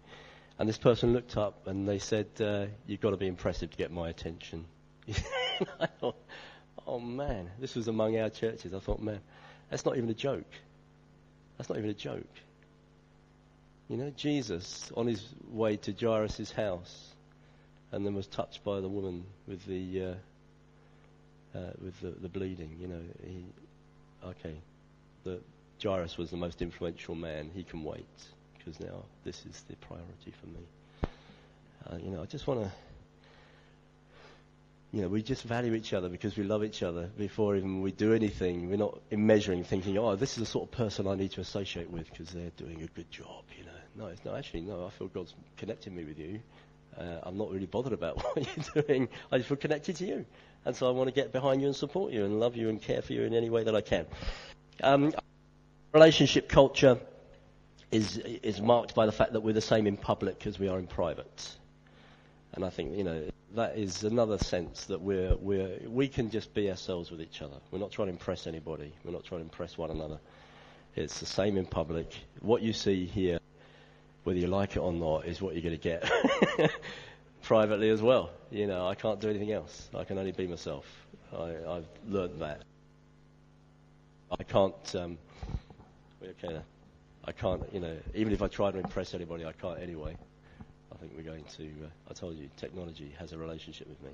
and 0.59 0.67
this 0.67 0.77
person 0.77 1.13
looked 1.13 1.37
up 1.37 1.67
and 1.67 1.87
they 1.87 1.99
said, 1.99 2.27
uh, 2.39 2.65
"You've 2.87 3.01
got 3.01 3.11
to 3.11 3.17
be 3.17 3.27
impressive 3.27 3.69
to 3.71 3.77
get 3.77 3.91
my 3.91 4.09
attention." 4.09 4.65
I 5.79 5.85
thought, 5.85 6.15
oh 6.87 6.99
man, 6.99 7.49
this 7.59 7.75
was 7.75 7.87
among 7.87 8.17
our 8.17 8.29
churches. 8.29 8.73
I 8.73 8.79
thought, 8.79 9.01
man, 9.01 9.19
that's 9.69 9.85
not 9.85 9.97
even 9.97 10.09
a 10.09 10.13
joke. 10.13 10.51
That's 11.57 11.69
not 11.69 11.77
even 11.77 11.89
a 11.89 11.95
joke. 11.95 12.27
You 13.89 13.97
know, 13.97 14.11
Jesus 14.15 14.91
on 14.95 15.07
his 15.07 15.23
way 15.49 15.77
to 15.77 15.93
Jairus' 15.93 16.51
house, 16.51 17.15
and 17.91 18.05
then 18.05 18.13
was 18.13 18.27
touched 18.27 18.63
by 18.63 18.81
the 18.81 18.89
woman 18.89 19.23
with 19.47 19.65
the 19.65 20.03
uh, 20.03 21.57
uh, 21.57 21.71
with 21.81 21.99
the, 22.01 22.09
the, 22.09 22.27
bleeding. 22.27 22.77
You 22.79 22.87
know, 22.87 23.01
he 23.23 23.45
okay. 24.25 24.55
The 25.23 25.39
Jairus 25.81 26.17
was 26.17 26.29
the 26.29 26.37
most 26.37 26.61
influential 26.61 27.15
man. 27.15 27.49
He 27.53 27.63
can 27.63 27.83
wait 27.83 28.05
because 28.57 28.79
now 28.79 29.03
this 29.23 29.45
is 29.45 29.63
the 29.69 29.75
priority 29.77 30.33
for 30.41 30.47
me. 30.47 31.09
Uh, 31.89 31.97
you 32.03 32.11
know, 32.11 32.21
I 32.21 32.25
just 32.25 32.45
want 32.45 32.61
to 32.61 32.71
you 34.91 35.01
know, 35.01 35.09
we 35.09 35.21
just 35.21 35.43
value 35.43 35.73
each 35.73 35.93
other 35.93 36.07
because 36.07 36.37
we 36.37 36.43
love 36.43 36.63
each 36.63 36.81
other 36.81 37.09
before 37.17 37.55
even 37.55 37.81
we 37.81 37.91
do 37.91 38.13
anything. 38.13 38.69
We're 38.69 38.77
not 38.77 38.99
measuring, 39.11 39.63
thinking, 39.63 39.97
oh, 39.97 40.15
this 40.15 40.31
is 40.33 40.37
the 40.37 40.45
sort 40.45 40.69
of 40.69 40.71
person 40.71 41.07
I 41.07 41.15
need 41.15 41.31
to 41.31 41.41
associate 41.41 41.89
with 41.89 42.09
because 42.09 42.29
they're 42.29 42.51
doing 42.55 42.81
a 42.81 42.87
good 42.87 43.11
job, 43.11 43.43
you 43.57 43.65
know. 43.65 43.71
No, 43.95 44.07
it's 44.07 44.23
not 44.23 44.35
actually, 44.35 44.61
no, 44.61 44.85
I 44.85 44.89
feel 44.91 45.07
God's 45.07 45.33
connected 45.57 45.91
me 45.91 46.05
with 46.05 46.17
you. 46.19 46.39
Uh, 46.97 47.19
I'm 47.23 47.37
not 47.37 47.51
really 47.51 47.65
bothered 47.65 47.93
about 47.93 48.17
what 48.35 48.47
you're 48.75 48.83
doing. 48.83 49.09
I 49.31 49.37
just 49.37 49.49
feel 49.49 49.57
connected 49.57 49.97
to 49.97 50.05
you. 50.05 50.25
And 50.65 50.75
so 50.75 50.87
I 50.87 50.91
want 50.91 51.09
to 51.09 51.13
get 51.13 51.31
behind 51.31 51.61
you 51.61 51.67
and 51.67 51.75
support 51.75 52.13
you 52.13 52.23
and 52.23 52.39
love 52.39 52.55
you 52.55 52.69
and 52.69 52.81
care 52.81 53.01
for 53.01 53.13
you 53.13 53.23
in 53.23 53.33
any 53.33 53.49
way 53.49 53.63
that 53.63 53.75
I 53.75 53.81
can. 53.81 54.05
Um, 54.81 55.13
relationship 55.93 56.47
culture 56.47 56.99
is, 57.91 58.17
is 58.17 58.61
marked 58.61 58.95
by 58.95 59.05
the 59.05 59.11
fact 59.11 59.33
that 59.33 59.41
we're 59.41 59.53
the 59.53 59.61
same 59.61 59.87
in 59.87 59.97
public 59.97 60.45
as 60.47 60.59
we 60.59 60.67
are 60.67 60.79
in 60.79 60.87
private. 60.87 61.55
And 62.53 62.63
I 62.63 62.69
think, 62.69 62.97
you 62.97 63.03
know, 63.03 63.29
that 63.55 63.77
is 63.77 64.03
another 64.03 64.37
sense 64.37 64.85
that 64.85 65.01
we're, 65.01 65.35
we're, 65.37 65.79
we 65.87 66.07
can 66.07 66.29
just 66.29 66.53
be 66.53 66.69
ourselves 66.69 67.11
with 67.11 67.21
each 67.21 67.41
other. 67.41 67.55
We're 67.71 67.79
not 67.79 67.91
trying 67.91 68.07
to 68.07 68.13
impress 68.13 68.47
anybody. 68.47 68.93
We're 69.03 69.11
not 69.11 69.23
trying 69.23 69.41
to 69.41 69.45
impress 69.45 69.77
one 69.77 69.91
another. 69.91 70.19
It's 70.95 71.19
the 71.19 71.25
same 71.25 71.57
in 71.57 71.65
public. 71.65 72.11
What 72.41 72.61
you 72.61 72.73
see 72.73 73.05
here, 73.05 73.39
whether 74.23 74.39
you 74.39 74.47
like 74.47 74.75
it 74.75 74.79
or 74.79 74.91
not, 74.91 75.25
is 75.25 75.41
what 75.41 75.53
you're 75.53 75.63
going 75.63 75.77
to 75.77 75.81
get 75.81 76.71
privately 77.43 77.89
as 77.89 78.01
well. 78.01 78.31
You 78.51 78.67
know, 78.67 78.87
I 78.87 78.95
can't 78.95 79.19
do 79.19 79.29
anything 79.29 79.51
else. 79.51 79.89
I 79.95 80.03
can 80.03 80.17
only 80.17 80.31
be 80.31 80.47
myself. 80.47 80.85
I, 81.31 81.47
have 81.67 81.85
learned 82.07 82.41
that. 82.41 82.63
I 84.39 84.43
can't. 84.43 84.95
Um, 84.95 85.17
okay, 86.21 86.59
I 87.23 87.31
can't. 87.31 87.61
You 87.71 87.79
know, 87.79 87.95
even 88.13 88.33
if 88.33 88.41
I 88.41 88.47
try 88.47 88.71
to 88.71 88.77
impress 88.77 89.13
anybody, 89.13 89.45
I 89.45 89.53
can't 89.53 89.79
anyway. 89.79 90.17
I 90.97 90.99
think 90.99 91.13
we're 91.15 91.23
going 91.23 91.43
to. 91.57 91.63
Uh, 91.63 91.89
I 92.09 92.13
told 92.13 92.37
you, 92.37 92.49
technology 92.57 93.13
has 93.19 93.31
a 93.31 93.37
relationship 93.37 93.87
with 93.87 94.01
me. 94.01 94.09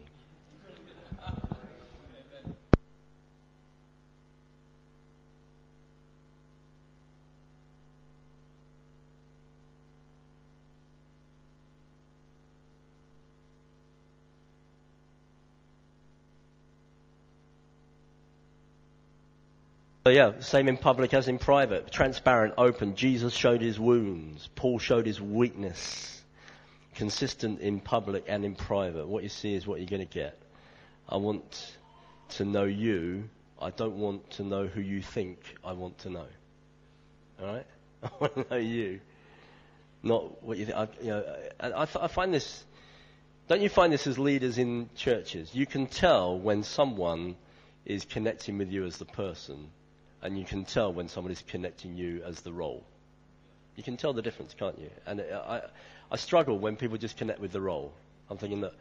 So 20.05 20.09
yeah, 20.09 20.41
same 20.41 20.67
in 20.67 20.75
public 20.75 21.13
as 21.13 21.29
in 21.29 21.39
private. 21.39 21.89
Transparent, 21.89 22.55
open. 22.57 22.95
Jesus 22.97 23.33
showed 23.33 23.61
his 23.61 23.79
wounds. 23.79 24.49
Paul 24.53 24.79
showed 24.79 25.05
his 25.05 25.21
weakness 25.21 26.22
consistent 26.95 27.59
in 27.59 27.79
public 27.79 28.25
and 28.27 28.45
in 28.45 28.55
private. 28.55 29.07
What 29.07 29.23
you 29.23 29.29
see 29.29 29.53
is 29.53 29.65
what 29.67 29.79
you're 29.79 29.89
going 29.89 30.07
to 30.07 30.13
get. 30.13 30.37
I 31.07 31.17
want 31.17 31.73
to 32.29 32.45
know 32.45 32.63
you. 32.63 33.29
I 33.61 33.69
don't 33.69 33.97
want 33.97 34.29
to 34.31 34.43
know 34.43 34.67
who 34.67 34.81
you 34.81 35.01
think 35.01 35.39
I 35.63 35.73
want 35.73 35.97
to 35.99 36.09
know. 36.09 36.25
All 37.41 37.47
right? 37.47 37.65
I 38.03 38.09
want 38.19 38.35
to 38.35 38.45
know 38.49 38.57
you, 38.57 38.99
not 40.01 40.43
what 40.43 40.57
you 40.57 40.65
think. 40.65 40.77
I, 40.77 40.87
you 41.01 41.07
know, 41.07 41.35
I, 41.59 41.81
I 41.83 42.07
find 42.07 42.33
this. 42.33 42.63
Don't 43.47 43.61
you 43.61 43.69
find 43.69 43.91
this 43.91 44.07
as 44.07 44.17
leaders 44.17 44.57
in 44.57 44.89
churches? 44.95 45.53
You 45.53 45.65
can 45.65 45.87
tell 45.87 46.37
when 46.37 46.63
someone 46.63 47.35
is 47.85 48.05
connecting 48.05 48.57
with 48.57 48.71
you 48.71 48.85
as 48.85 48.97
the 48.97 49.05
person, 49.05 49.69
and 50.21 50.37
you 50.37 50.45
can 50.45 50.65
tell 50.65 50.93
when 50.93 51.09
someone 51.09 51.31
is 51.31 51.43
connecting 51.47 51.95
you 51.95 52.23
as 52.25 52.41
the 52.41 52.53
role. 52.53 52.83
You 53.75 53.83
can 53.83 53.97
tell 53.97 54.13
the 54.13 54.21
difference, 54.21 54.53
can't 54.53 54.77
you? 54.79 54.89
And 55.05 55.21
uh, 55.21 55.41
I, 55.47 55.61
I 56.13 56.15
struggle 56.15 56.59
when 56.59 56.75
people 56.75 56.97
just 56.99 57.17
connect 57.17 57.39
with 57.39 57.51
the 57.51 57.59
role. 57.59 57.91
I'm 58.29 58.37
thinking 58.37 58.61
that 58.61 58.73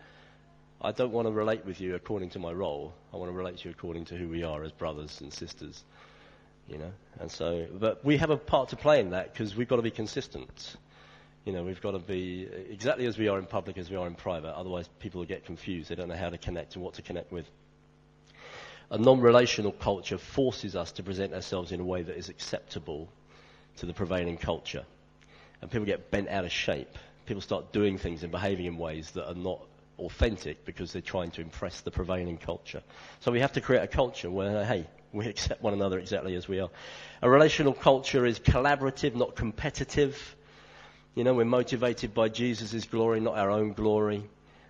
I 0.83 0.93
don't 0.93 1.13
want 1.13 1.27
to 1.29 1.33
relate 1.33 1.65
with 1.65 1.81
you 1.81 1.95
according 1.95 2.29
to 2.31 2.39
my 2.39 2.53
role. 2.53 2.93
I 3.11 3.17
want 3.17 3.33
to 3.33 3.37
relate 3.37 3.57
to 3.59 3.69
you 3.69 3.71
according 3.71 4.05
to 4.07 4.17
who 4.17 4.29
we 4.29 4.43
are 4.43 4.63
as 4.63 4.71
brothers 4.71 5.19
and 5.23 5.33
sisters. 5.33 5.83
You 6.69 6.77
know, 6.77 6.93
and 7.21 7.31
so, 7.31 7.67
but 7.73 8.05
we 8.05 8.19
have 8.19 8.29
a 8.29 8.37
part 8.37 8.69
to 8.69 8.77
play 8.77 9.01
in 9.01 9.11
that 9.11 9.33
because 9.33 9.57
we've 9.57 9.67
got 9.67 9.77
to 9.77 9.83
be 9.83 9.91
consistent. 9.91 10.77
You 11.47 11.55
know, 11.55 11.65
we've 11.65 11.81
got 11.81 11.93
to 11.93 11.99
be 11.99 12.47
exactly 12.69 13.07
as 13.07 13.17
we 13.17 13.29
are 13.29 13.39
in 13.39 13.47
public 13.47 13.79
as 13.79 13.91
we 13.91 13.97
are 13.97 14.07
in 14.07 14.15
private. 14.15 14.55
Otherwise, 14.55 14.91
people 15.01 15.21
will 15.21 15.27
get 15.27 15.47
confused. 15.47 15.89
They 15.89 15.95
don't 15.95 16.09
know 16.09 16.17
how 16.17 16.29
to 16.29 16.39
connect 16.39 16.75
and 16.75 16.85
what 16.85 16.95
to 16.95 17.03
connect 17.03 17.33
with. 17.33 17.47
A 18.91 18.99
non-relational 18.99 19.73
culture 19.73 20.19
forces 20.19 20.77
us 20.77 20.93
to 20.93 21.03
present 21.03 21.33
ourselves 21.33 21.73
in 21.73 21.81
a 21.81 21.85
way 21.85 22.03
that 22.03 22.17
is 22.17 22.29
acceptable 22.29 23.09
to 23.79 23.87
the 23.87 23.95
prevailing 23.95 24.37
culture, 24.37 24.85
and 25.63 25.71
people 25.71 25.87
get 25.87 26.11
bent 26.11 26.29
out 26.29 26.45
of 26.45 26.53
shape 26.53 26.99
people 27.27 27.41
start 27.41 27.73
doing 27.73 27.99
things 27.99 28.23
and 28.23 28.33
behaving 28.33 28.67
in 28.67 28.77
ways 28.77 29.11
that 29.13 29.29
are 29.29 29.35
not 29.35 29.61
authentic 29.99 30.65
because 30.65 30.93
they're 30.93 31.03
trying 31.03 31.31
to 31.33 31.41
impress 31.41 31.81
the 31.81 31.91
prevailing 31.91 32.39
culture. 32.39 32.83
So 33.21 33.33
we 33.33 33.41
have 33.41 33.53
to 33.53 33.61
create 33.61 33.83
a 33.83 33.87
culture 33.87 34.31
where, 34.31 34.65
hey, 34.65 34.87
we 35.13 35.27
accept 35.27 35.63
one 35.63 35.75
another 35.75 35.99
exactly 35.99 36.35
as 36.35 36.49
we 36.49 36.61
are. 36.61 36.71
A 37.21 37.29
relational 37.29 37.75
culture 37.75 38.25
is 38.25 38.39
collaborative, 38.39 39.15
not 39.15 39.37
competitive. 39.37 40.37
You 41.15 41.25
know, 41.25 41.35
we're 41.35 41.45
motivated 41.45 42.15
by 42.15 42.31
Jesus' 42.31 42.87
glory, 42.87 43.21
not 43.21 43.37
our 43.37 43.51
own 43.51 43.75
glory. 43.75 44.25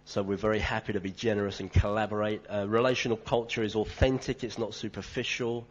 So 0.05 0.23
we're 0.23 0.37
very 0.37 0.59
happy 0.59 0.95
to 0.95 1.01
be 1.01 1.13
generous 1.13 1.61
and 1.61 1.73
collaborate. 1.73 2.43
A 2.49 2.67
relational 2.67 3.17
culture 3.17 3.63
is 3.63 3.77
authentic, 3.77 4.43
it's 4.43 4.59
not 4.59 4.75
superficial. 4.75 5.65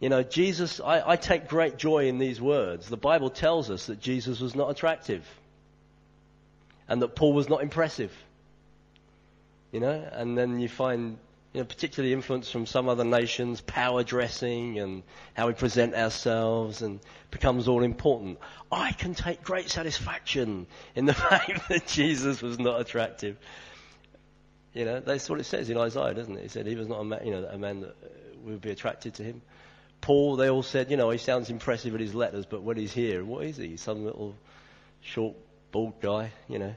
You 0.00 0.08
know, 0.08 0.22
Jesus, 0.22 0.80
I, 0.80 1.10
I 1.10 1.16
take 1.16 1.48
great 1.48 1.76
joy 1.76 2.08
in 2.08 2.18
these 2.18 2.40
words. 2.40 2.88
The 2.88 2.96
Bible 2.96 3.28
tells 3.28 3.70
us 3.70 3.86
that 3.86 4.00
Jesus 4.00 4.40
was 4.40 4.54
not 4.54 4.70
attractive 4.70 5.24
and 6.92 7.00
that 7.00 7.16
Paul 7.16 7.32
was 7.32 7.48
not 7.48 7.62
impressive. 7.62 8.12
You 9.72 9.80
know, 9.80 10.06
and 10.12 10.36
then 10.36 10.60
you 10.60 10.68
find, 10.68 11.16
you 11.54 11.62
know, 11.62 11.64
particularly 11.64 12.12
influence 12.12 12.50
from 12.50 12.66
some 12.66 12.86
other 12.86 13.02
nations, 13.02 13.62
power 13.62 14.04
dressing 14.04 14.78
and 14.78 15.02
how 15.32 15.46
we 15.46 15.54
present 15.54 15.94
ourselves 15.94 16.82
and 16.82 17.00
becomes 17.30 17.66
all 17.66 17.82
important. 17.82 18.38
I 18.70 18.92
can 18.92 19.14
take 19.14 19.42
great 19.42 19.70
satisfaction 19.70 20.66
in 20.94 21.06
the 21.06 21.14
fact 21.30 21.66
that 21.70 21.86
Jesus 21.86 22.42
was 22.42 22.58
not 22.58 22.78
attractive. 22.78 23.38
You 24.74 24.84
know, 24.84 25.00
that's 25.00 25.30
what 25.30 25.40
it 25.40 25.44
says 25.44 25.70
in 25.70 25.78
Isaiah, 25.78 26.12
doesn't 26.12 26.36
it? 26.36 26.44
It 26.44 26.50
said 26.50 26.66
he 26.66 26.74
was 26.76 26.88
not 26.88 27.00
a 27.00 27.04
man, 27.04 27.20
you 27.24 27.32
know, 27.32 27.48
a 27.50 27.56
man 27.56 27.80
that 27.80 27.88
uh, 28.04 28.08
would 28.42 28.60
be 28.60 28.70
attracted 28.70 29.14
to 29.14 29.22
him. 29.22 29.40
Paul, 30.02 30.36
they 30.36 30.50
all 30.50 30.62
said, 30.62 30.90
you 30.90 30.98
know, 30.98 31.08
he 31.08 31.16
sounds 31.16 31.48
impressive 31.48 31.94
in 31.94 32.02
his 32.02 32.14
letters, 32.14 32.44
but 32.44 32.62
when 32.62 32.76
he's 32.76 32.92
here, 32.92 33.24
what 33.24 33.46
is 33.46 33.56
he? 33.56 33.78
Some 33.78 34.04
little 34.04 34.34
short 35.00 35.36
bald 35.72 36.00
guy, 36.02 36.30
you 36.48 36.58
know. 36.58 36.74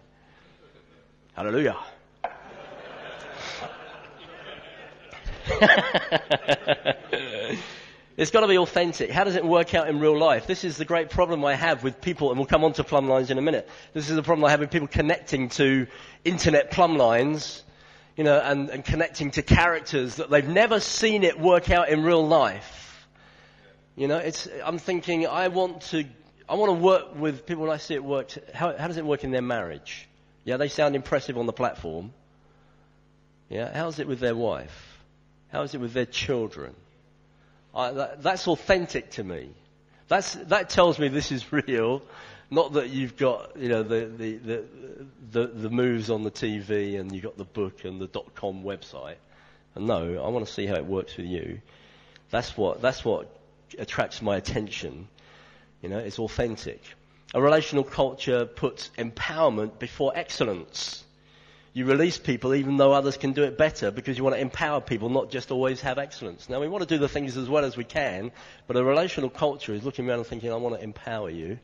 Hallelujah. 1.33 1.75
it's 8.17 8.31
got 8.31 8.39
to 8.39 8.47
be 8.47 8.57
authentic. 8.57 9.11
How 9.11 9.25
does 9.25 9.35
it 9.35 9.43
work 9.43 9.75
out 9.75 9.89
in 9.89 9.99
real 9.99 10.17
life? 10.17 10.47
This 10.47 10.63
is 10.63 10.77
the 10.77 10.85
great 10.85 11.09
problem 11.09 11.43
I 11.43 11.55
have 11.55 11.83
with 11.83 11.99
people, 11.99 12.29
and 12.29 12.39
we'll 12.39 12.47
come 12.47 12.63
on 12.63 12.71
to 12.73 12.85
plumb 12.85 13.09
lines 13.09 13.29
in 13.31 13.37
a 13.37 13.41
minute. 13.41 13.67
This 13.93 14.09
is 14.09 14.15
the 14.15 14.23
problem 14.23 14.45
I 14.45 14.51
have 14.51 14.61
with 14.61 14.71
people 14.71 14.87
connecting 14.87 15.49
to 15.49 15.87
internet 16.23 16.71
plumb 16.71 16.95
lines, 16.95 17.65
you 18.15 18.23
know, 18.23 18.39
and, 18.39 18.69
and 18.69 18.85
connecting 18.85 19.31
to 19.31 19.41
characters 19.41 20.15
that 20.15 20.29
they've 20.29 20.47
never 20.47 20.79
seen 20.79 21.25
it 21.25 21.37
work 21.37 21.69
out 21.69 21.89
in 21.89 22.01
real 22.01 22.25
life. 22.25 23.05
You 23.97 24.07
know, 24.07 24.17
it's, 24.17 24.47
I'm 24.63 24.77
thinking, 24.77 25.27
I 25.27 25.49
want 25.49 25.81
to 25.91 26.05
I 26.47 26.55
want 26.55 26.69
to 26.69 26.83
work 26.83 27.15
with 27.15 27.45
people 27.45 27.71
I 27.71 27.77
see 27.77 27.95
it 27.95 28.03
work. 28.03 28.31
How, 28.53 28.75
how 28.77 28.87
does 28.87 28.97
it 28.97 29.05
work 29.05 29.23
in 29.23 29.31
their 29.31 29.41
marriage? 29.41 30.07
Yeah, 30.43 30.57
they 30.57 30.67
sound 30.67 30.95
impressive 30.95 31.37
on 31.37 31.47
the 31.47 31.53
platform. 31.53 32.13
Yeah, 33.49 33.75
how's 33.75 33.99
it 33.99 34.07
with 34.07 34.19
their 34.19 34.35
wife? 34.35 34.99
How 35.51 35.63
is 35.63 35.73
it 35.73 35.81
with 35.81 35.93
their 35.93 36.05
children? 36.05 36.75
I, 37.73 37.91
that, 37.91 38.23
that's 38.23 38.47
authentic 38.47 39.11
to 39.11 39.23
me. 39.23 39.49
That's, 40.07 40.33
that 40.35 40.69
tells 40.69 40.99
me 40.99 41.07
this 41.07 41.31
is 41.31 41.51
real. 41.67 42.03
Not 42.51 42.73
that 42.73 42.89
you've 42.89 43.17
got, 43.17 43.57
you 43.57 43.69
know, 43.69 43.81
the, 43.81 44.05
the, 44.05 44.37
the, 44.37 44.63
the, 45.31 45.47
the 45.47 45.69
moves 45.69 46.11
on 46.11 46.23
the 46.23 46.31
TV 46.31 46.99
and 46.99 47.11
you've 47.11 47.23
got 47.23 47.37
the 47.37 47.43
book 47.43 47.85
and 47.85 47.99
the 47.99 48.07
dot 48.07 48.35
com 48.35 48.63
website. 48.63 49.15
And 49.73 49.87
no, 49.87 50.23
I 50.23 50.29
want 50.29 50.45
to 50.45 50.53
see 50.53 50.67
how 50.67 50.75
it 50.75 50.85
works 50.85 51.17
with 51.17 51.25
you. 51.25 51.59
That's 52.29 52.55
what, 52.55 52.81
that's 52.81 53.03
what 53.03 53.35
attracts 53.79 54.21
my 54.21 54.37
attention. 54.37 55.07
You 55.85 55.91
know, 55.91 55.99
it's 55.99 56.17
authentic. 56.17 56.81
A 57.35 57.39
relational 57.39 57.83
culture 57.83 58.47
puts 58.47 58.89
empowerment 58.97 59.77
before 59.77 60.13
excellence. 60.15 61.03
You 61.73 61.85
release 61.85 62.17
people 62.17 62.55
even 62.55 62.77
though 62.77 62.91
others 62.91 63.17
can 63.17 63.33
do 63.33 63.43
it 63.43 63.55
better 63.55 63.91
because 63.91 64.17
you 64.17 64.23
want 64.23 64.35
to 64.35 64.41
empower 64.41 64.81
people, 64.81 65.09
not 65.09 65.29
just 65.29 65.51
always 65.51 65.81
have 65.81 65.99
excellence. 65.99 66.49
Now 66.49 66.59
we 66.59 66.67
want 66.67 66.81
to 66.81 66.89
do 66.91 66.97
the 66.97 67.07
things 67.07 67.37
as 67.37 67.47
well 67.47 67.63
as 67.63 67.77
we 67.77 67.83
can, 67.83 68.31
but 68.65 68.77
a 68.77 68.83
relational 68.83 69.29
culture 69.29 69.75
is 69.75 69.83
looking 69.83 70.09
around 70.09 70.17
and 70.17 70.25
thinking, 70.25 70.51
I 70.51 70.55
want 70.55 70.73
to 70.73 70.81
empower 70.83 71.29
you. 71.29 71.59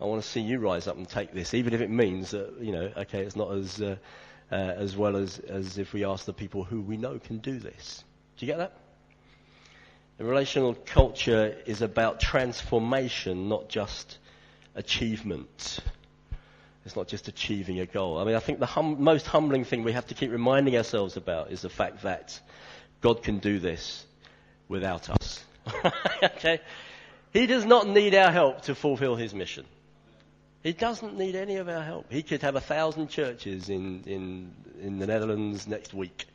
I 0.00 0.06
want 0.06 0.20
to 0.20 0.28
see 0.28 0.40
you 0.40 0.58
rise 0.58 0.88
up 0.88 0.96
and 0.96 1.08
take 1.08 1.32
this, 1.32 1.54
even 1.54 1.72
if 1.72 1.80
it 1.80 1.90
means 1.90 2.32
that, 2.32 2.60
you 2.60 2.72
know, 2.72 2.90
okay, 2.96 3.20
it's 3.20 3.36
not 3.36 3.52
as, 3.52 3.80
uh, 3.80 3.94
uh, 4.50 4.54
as 4.56 4.96
well 4.96 5.16
as, 5.16 5.38
as 5.38 5.78
if 5.78 5.92
we 5.92 6.04
ask 6.04 6.24
the 6.24 6.32
people 6.32 6.64
who 6.64 6.80
we 6.80 6.96
know 6.96 7.20
can 7.20 7.38
do 7.38 7.60
this. 7.60 8.02
Do 8.38 8.44
you 8.44 8.50
get 8.50 8.58
that? 8.58 8.81
The 10.18 10.24
relational 10.24 10.74
culture 10.74 11.56
is 11.66 11.82
about 11.82 12.20
transformation, 12.20 13.48
not 13.48 13.68
just 13.68 14.18
achievement. 14.74 15.80
It's 16.84 16.96
not 16.96 17.08
just 17.08 17.28
achieving 17.28 17.80
a 17.80 17.86
goal. 17.86 18.18
I 18.18 18.24
mean, 18.24 18.34
I 18.34 18.40
think 18.40 18.58
the 18.58 18.66
hum- 18.66 19.02
most 19.02 19.26
humbling 19.26 19.64
thing 19.64 19.84
we 19.84 19.92
have 19.92 20.06
to 20.08 20.14
keep 20.14 20.30
reminding 20.30 20.76
ourselves 20.76 21.16
about 21.16 21.50
is 21.50 21.62
the 21.62 21.68
fact 21.68 22.02
that 22.02 22.38
God 23.00 23.22
can 23.22 23.38
do 23.38 23.58
this 23.58 24.04
without 24.68 25.08
us. 25.10 25.44
okay? 26.22 26.60
He 27.32 27.46
does 27.46 27.64
not 27.64 27.88
need 27.88 28.14
our 28.14 28.30
help 28.32 28.62
to 28.62 28.74
fulfill 28.74 29.16
his 29.16 29.32
mission. 29.32 29.64
He 30.62 30.72
doesn't 30.72 31.16
need 31.16 31.34
any 31.34 31.56
of 31.56 31.68
our 31.68 31.82
help. 31.82 32.12
He 32.12 32.22
could 32.22 32.42
have 32.42 32.54
a 32.56 32.60
thousand 32.60 33.08
churches 33.08 33.68
in, 33.68 34.04
in, 34.06 34.52
in 34.80 34.98
the 34.98 35.06
Netherlands 35.06 35.66
next 35.66 35.92
week. 35.94 36.26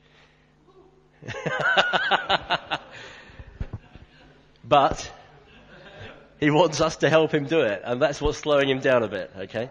but 4.67 5.12
he 6.39 6.49
wants 6.49 6.82
us 6.82 6.97
to 6.97 7.10
help 7.10 7.34
him 7.34 7.45
do 7.45 7.62
it, 7.62 7.82
and 7.84 8.01
that's 8.01 8.21
what's 8.21 8.38
slowing 8.38 8.69
him 8.69 8.80
down 8.80 9.03
a 9.03 9.08
bit, 9.08 9.32
okay? 9.38 9.69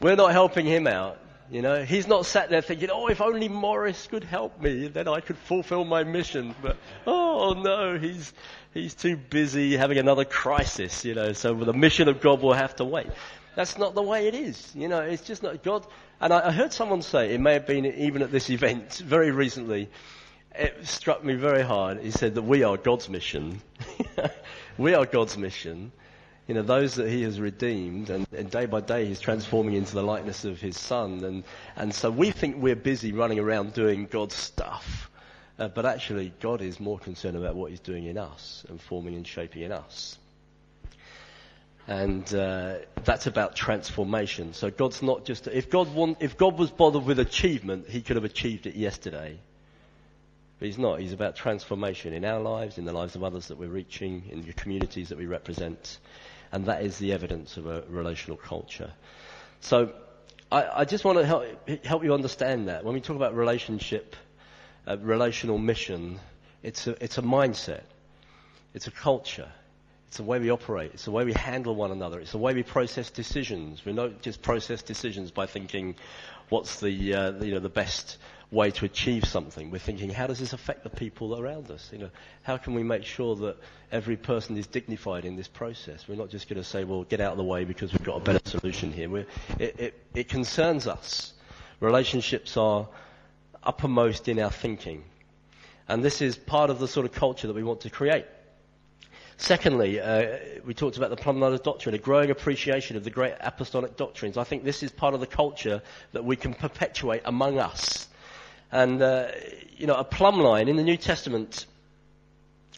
We're 0.00 0.16
not 0.16 0.32
helping 0.32 0.66
him 0.66 0.86
out. 0.86 1.18
You 1.50 1.62
know, 1.62 1.82
he's 1.82 2.06
not 2.06 2.26
sat 2.26 2.48
there 2.48 2.62
thinking, 2.62 2.90
oh, 2.92 3.08
if 3.08 3.20
only 3.20 3.48
Morris 3.48 4.06
could 4.06 4.22
help 4.22 4.60
me, 4.60 4.86
then 4.86 5.08
I 5.08 5.18
could 5.18 5.36
fulfill 5.36 5.84
my 5.84 6.04
mission. 6.04 6.54
But, 6.62 6.76
oh 7.08 7.54
no, 7.54 7.98
he's, 7.98 8.32
he's 8.72 8.94
too 8.94 9.16
busy 9.16 9.76
having 9.76 9.98
another 9.98 10.24
crisis, 10.24 11.04
you 11.04 11.14
know, 11.14 11.32
so 11.32 11.52
the 11.54 11.72
mission 11.72 12.08
of 12.08 12.20
God 12.20 12.40
will 12.40 12.52
have 12.52 12.76
to 12.76 12.84
wait. 12.84 13.08
That's 13.56 13.76
not 13.78 13.96
the 13.96 14.02
way 14.02 14.28
it 14.28 14.34
is. 14.34 14.72
You 14.76 14.86
know, 14.86 15.00
it's 15.00 15.22
just 15.22 15.42
not 15.42 15.64
God. 15.64 15.84
And 16.20 16.32
I, 16.32 16.48
I 16.48 16.52
heard 16.52 16.72
someone 16.72 17.02
say, 17.02 17.34
it 17.34 17.40
may 17.40 17.54
have 17.54 17.66
been 17.66 17.84
even 17.84 18.22
at 18.22 18.30
this 18.30 18.48
event 18.48 19.02
very 19.04 19.32
recently, 19.32 19.90
it 20.54 20.86
struck 20.86 21.24
me 21.24 21.34
very 21.34 21.62
hard. 21.62 22.00
He 22.00 22.10
said 22.10 22.34
that 22.34 22.42
we 22.42 22.62
are 22.62 22.76
God's 22.76 23.08
mission. 23.08 23.60
we 24.78 24.94
are 24.94 25.06
God's 25.06 25.36
mission 25.36 25.92
you 26.50 26.54
know, 26.54 26.62
those 26.62 26.96
that 26.96 27.08
he 27.08 27.22
has 27.22 27.38
redeemed, 27.38 28.10
and, 28.10 28.26
and, 28.36 28.50
day 28.50 28.66
by 28.66 28.80
day 28.80 29.06
he's 29.06 29.20
transforming 29.20 29.74
into 29.74 29.94
the 29.94 30.02
likeness 30.02 30.44
of 30.44 30.60
his 30.60 30.76
son. 30.76 31.22
And, 31.22 31.44
and 31.76 31.94
so 31.94 32.10
we 32.10 32.32
think 32.32 32.56
we're 32.56 32.74
busy 32.74 33.12
running 33.12 33.38
around 33.38 33.72
doing 33.72 34.06
God's 34.06 34.34
stuff. 34.34 35.12
Uh, 35.60 35.68
but 35.68 35.86
actually, 35.86 36.32
God 36.40 36.60
is 36.60 36.80
more 36.80 36.98
concerned 36.98 37.36
about 37.36 37.54
what 37.54 37.70
he's 37.70 37.78
doing 37.78 38.06
in 38.06 38.18
us 38.18 38.64
and 38.68 38.80
forming 38.80 39.14
and 39.14 39.24
shaping 39.24 39.62
in 39.62 39.70
us. 39.70 40.18
And 41.86 42.34
uh, 42.34 42.78
that's 43.04 43.28
about 43.28 43.54
transformation. 43.54 44.52
So 44.52 44.72
God's 44.72 45.02
not 45.02 45.24
just, 45.24 45.46
if 45.46 45.70
God, 45.70 45.94
want, 45.94 46.16
if 46.18 46.36
God 46.36 46.58
was 46.58 46.72
bothered 46.72 47.04
with 47.04 47.20
achievement, 47.20 47.88
he 47.88 48.02
could 48.02 48.16
have 48.16 48.24
achieved 48.24 48.66
it 48.66 48.74
yesterday. 48.74 49.38
But 50.60 50.66
he's 50.66 50.78
not. 50.78 51.00
He's 51.00 51.12
about 51.12 51.34
transformation 51.34 52.12
in 52.12 52.24
our 52.24 52.38
lives, 52.38 52.78
in 52.78 52.84
the 52.84 52.92
lives 52.92 53.16
of 53.16 53.24
others 53.24 53.48
that 53.48 53.58
we're 53.58 53.68
reaching, 53.68 54.22
in 54.30 54.42
the 54.42 54.52
communities 54.52 55.08
that 55.08 55.18
we 55.18 55.26
represent 55.26 55.98
and 56.52 56.66
that 56.66 56.82
is 56.82 56.98
the 56.98 57.12
evidence 57.12 57.56
of 57.56 57.66
a 57.66 57.82
relational 57.88 58.36
culture. 58.36 58.90
So 59.60 59.92
I, 60.50 60.80
I 60.80 60.84
just 60.84 61.04
want 61.04 61.18
to 61.18 61.26
help, 61.26 61.68
help, 61.84 62.04
you 62.04 62.12
understand 62.12 62.68
that. 62.68 62.84
When 62.84 62.94
we 62.94 63.00
talk 63.00 63.16
about 63.16 63.34
relationship, 63.36 64.16
uh, 64.86 64.96
relational 64.98 65.58
mission, 65.58 66.18
it's 66.62 66.86
a, 66.86 67.02
it's 67.02 67.18
a 67.18 67.22
mindset. 67.22 67.82
It's 68.74 68.86
a 68.86 68.90
culture. 68.90 69.50
It's 70.08 70.16
the 70.16 70.24
way 70.24 70.40
we 70.40 70.50
operate. 70.50 70.90
It's 70.94 71.04
the 71.04 71.12
way 71.12 71.24
we 71.24 71.32
handle 71.34 71.76
one 71.76 71.92
another. 71.92 72.18
It's 72.18 72.32
the 72.32 72.38
way 72.38 72.52
we 72.52 72.64
process 72.64 73.10
decisions. 73.10 73.84
We 73.84 73.92
don't 73.92 74.20
just 74.22 74.42
process 74.42 74.82
decisions 74.82 75.30
by 75.30 75.46
thinking, 75.46 75.94
what's 76.48 76.80
the, 76.80 77.14
uh, 77.14 77.32
you 77.44 77.52
know, 77.52 77.60
the 77.60 77.68
best 77.68 78.18
way 78.50 78.70
to 78.72 78.84
achieve 78.84 79.24
something. 79.24 79.70
We're 79.70 79.78
thinking, 79.78 80.10
how 80.10 80.26
does 80.26 80.40
this 80.40 80.52
affect 80.52 80.82
the 80.82 80.90
people 80.90 81.38
around 81.38 81.70
us? 81.70 81.88
You 81.92 81.98
know, 81.98 82.10
how 82.42 82.56
can 82.56 82.74
we 82.74 82.82
make 82.82 83.04
sure 83.04 83.36
that 83.36 83.56
every 83.92 84.16
person 84.16 84.56
is 84.56 84.66
dignified 84.66 85.24
in 85.24 85.36
this 85.36 85.46
process? 85.46 86.08
We're 86.08 86.16
not 86.16 86.30
just 86.30 86.48
going 86.48 86.60
to 86.60 86.68
say, 86.68 86.82
well, 86.84 87.04
get 87.04 87.20
out 87.20 87.32
of 87.32 87.38
the 87.38 87.44
way 87.44 87.64
because 87.64 87.92
we've 87.92 88.02
got 88.02 88.16
a 88.16 88.24
better 88.24 88.40
solution 88.48 88.92
here. 88.92 89.18
It, 89.18 89.28
it, 89.58 90.00
it 90.14 90.28
concerns 90.28 90.88
us. 90.88 91.32
Relationships 91.78 92.56
are 92.56 92.88
uppermost 93.62 94.28
in 94.28 94.40
our 94.40 94.50
thinking. 94.50 95.04
And 95.86 96.04
this 96.04 96.20
is 96.20 96.36
part 96.36 96.70
of 96.70 96.78
the 96.78 96.88
sort 96.88 97.06
of 97.06 97.12
culture 97.12 97.46
that 97.46 97.54
we 97.54 97.62
want 97.62 97.82
to 97.82 97.90
create. 97.90 98.26
Secondly, 99.36 100.00
uh, 100.00 100.36
we 100.66 100.74
talked 100.74 100.98
about 100.98 101.10
the 101.10 101.30
of 101.30 101.62
doctrine, 101.62 101.94
a 101.94 101.98
growing 101.98 102.30
appreciation 102.30 102.96
of 102.96 103.04
the 103.04 103.10
great 103.10 103.34
apostolic 103.40 103.96
doctrines. 103.96 104.36
I 104.36 104.44
think 104.44 104.64
this 104.64 104.82
is 104.82 104.90
part 104.90 105.14
of 105.14 105.20
the 105.20 105.26
culture 105.26 105.82
that 106.12 106.24
we 106.24 106.36
can 106.36 106.52
perpetuate 106.52 107.22
among 107.24 107.58
us. 107.58 108.06
And, 108.72 109.02
uh, 109.02 109.28
you 109.76 109.86
know, 109.86 109.94
a 109.94 110.04
plumb 110.04 110.38
line 110.38 110.68
in 110.68 110.76
the 110.76 110.82
New 110.82 110.96
Testament, 110.96 111.66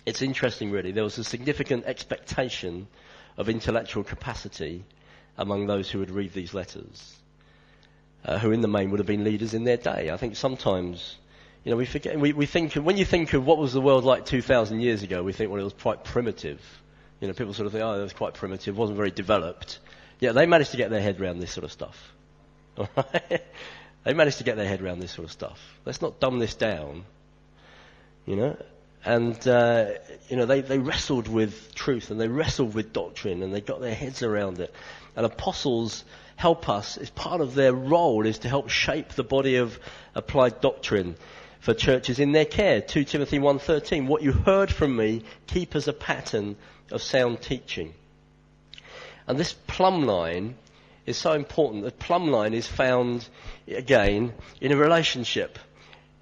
it's 0.06 0.22
interesting 0.22 0.70
really. 0.70 0.92
There 0.92 1.04
was 1.04 1.18
a 1.18 1.24
significant 1.24 1.84
expectation 1.84 2.86
of 3.36 3.48
intellectual 3.48 4.04
capacity 4.04 4.84
among 5.38 5.66
those 5.66 5.90
who 5.90 5.98
would 5.98 6.10
read 6.10 6.32
these 6.32 6.54
letters, 6.54 7.16
uh, 8.24 8.38
who 8.38 8.52
in 8.52 8.60
the 8.60 8.68
main 8.68 8.90
would 8.90 9.00
have 9.00 9.06
been 9.06 9.24
leaders 9.24 9.54
in 9.54 9.64
their 9.64 9.76
day. 9.76 10.10
I 10.10 10.16
think 10.16 10.36
sometimes, 10.36 11.16
you 11.64 11.70
know, 11.70 11.76
we 11.76 11.86
forget, 11.86 12.18
we, 12.18 12.32
we 12.32 12.46
think, 12.46 12.74
when 12.74 12.96
you 12.96 13.04
think 13.04 13.32
of 13.32 13.46
what 13.46 13.58
was 13.58 13.72
the 13.72 13.80
world 13.80 14.04
like 14.04 14.26
2,000 14.26 14.80
years 14.80 15.02
ago, 15.02 15.22
we 15.22 15.32
think, 15.32 15.50
well, 15.50 15.60
it 15.60 15.64
was 15.64 15.72
quite 15.72 16.04
primitive. 16.04 16.60
You 17.20 17.28
know, 17.28 17.34
people 17.34 17.54
sort 17.54 17.66
of 17.66 17.72
think, 17.72 17.84
oh, 17.84 17.98
it 17.98 18.02
was 18.02 18.12
quite 18.12 18.34
primitive, 18.34 18.76
wasn't 18.76 18.96
very 18.96 19.10
developed. 19.10 19.78
Yeah, 20.20 20.32
they 20.32 20.46
managed 20.46 20.72
to 20.72 20.76
get 20.76 20.90
their 20.90 21.00
head 21.00 21.20
around 21.20 21.38
this 21.38 21.52
sort 21.52 21.64
of 21.64 21.72
stuff. 21.72 22.12
All 22.76 22.88
right? 22.96 23.42
They 24.04 24.14
managed 24.14 24.38
to 24.38 24.44
get 24.44 24.56
their 24.56 24.66
head 24.66 24.82
around 24.82 25.00
this 25.00 25.12
sort 25.12 25.26
of 25.26 25.32
stuff. 25.32 25.60
Let's 25.84 26.02
not 26.02 26.18
dumb 26.18 26.38
this 26.38 26.54
down, 26.54 27.04
you 28.26 28.36
know. 28.36 28.56
And 29.04 29.46
uh, 29.48 29.92
you 30.28 30.36
know 30.36 30.46
they, 30.46 30.60
they 30.60 30.78
wrestled 30.78 31.28
with 31.28 31.74
truth 31.74 32.10
and 32.10 32.20
they 32.20 32.28
wrestled 32.28 32.74
with 32.74 32.92
doctrine 32.92 33.42
and 33.42 33.52
they 33.52 33.60
got 33.60 33.80
their 33.80 33.94
heads 33.94 34.22
around 34.22 34.60
it. 34.60 34.72
And 35.16 35.26
apostles 35.26 36.04
help 36.36 36.68
us. 36.68 36.96
It's 36.96 37.10
part 37.10 37.40
of 37.40 37.54
their 37.54 37.72
role 37.72 38.26
is 38.26 38.40
to 38.40 38.48
help 38.48 38.68
shape 38.68 39.10
the 39.10 39.24
body 39.24 39.56
of 39.56 39.78
applied 40.14 40.60
doctrine 40.60 41.16
for 41.60 41.74
churches 41.74 42.18
in 42.18 42.32
their 42.32 42.44
care. 42.44 42.80
2 42.80 43.04
Timothy 43.04 43.38
1.13, 43.38 44.06
what 44.06 44.22
you 44.22 44.32
heard 44.32 44.72
from 44.72 44.96
me, 44.96 45.22
keep 45.46 45.76
as 45.76 45.86
a 45.86 45.92
pattern 45.92 46.56
of 46.90 47.02
sound 47.02 47.40
teaching. 47.40 47.94
And 49.28 49.38
this 49.38 49.52
plumb 49.52 50.04
line 50.04 50.56
is 51.06 51.16
so 51.16 51.32
important. 51.32 51.84
The 51.84 51.90
plumb 51.90 52.28
line 52.28 52.54
is 52.54 52.66
found, 52.66 53.28
again, 53.68 54.32
in 54.60 54.72
a 54.72 54.76
relationship. 54.76 55.58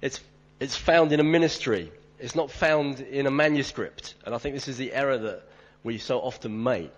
It's, 0.01 0.19
it's 0.59 0.75
found 0.75 1.11
in 1.11 1.19
a 1.19 1.23
ministry. 1.23 1.91
It's 2.19 2.35
not 2.35 2.51
found 2.51 2.99
in 2.99 3.27
a 3.27 3.31
manuscript. 3.31 4.15
And 4.25 4.33
I 4.33 4.37
think 4.37 4.55
this 4.55 4.67
is 4.67 4.77
the 4.77 4.93
error 4.93 5.17
that 5.17 5.43
we 5.83 5.97
so 5.97 6.19
often 6.19 6.63
make. 6.63 6.93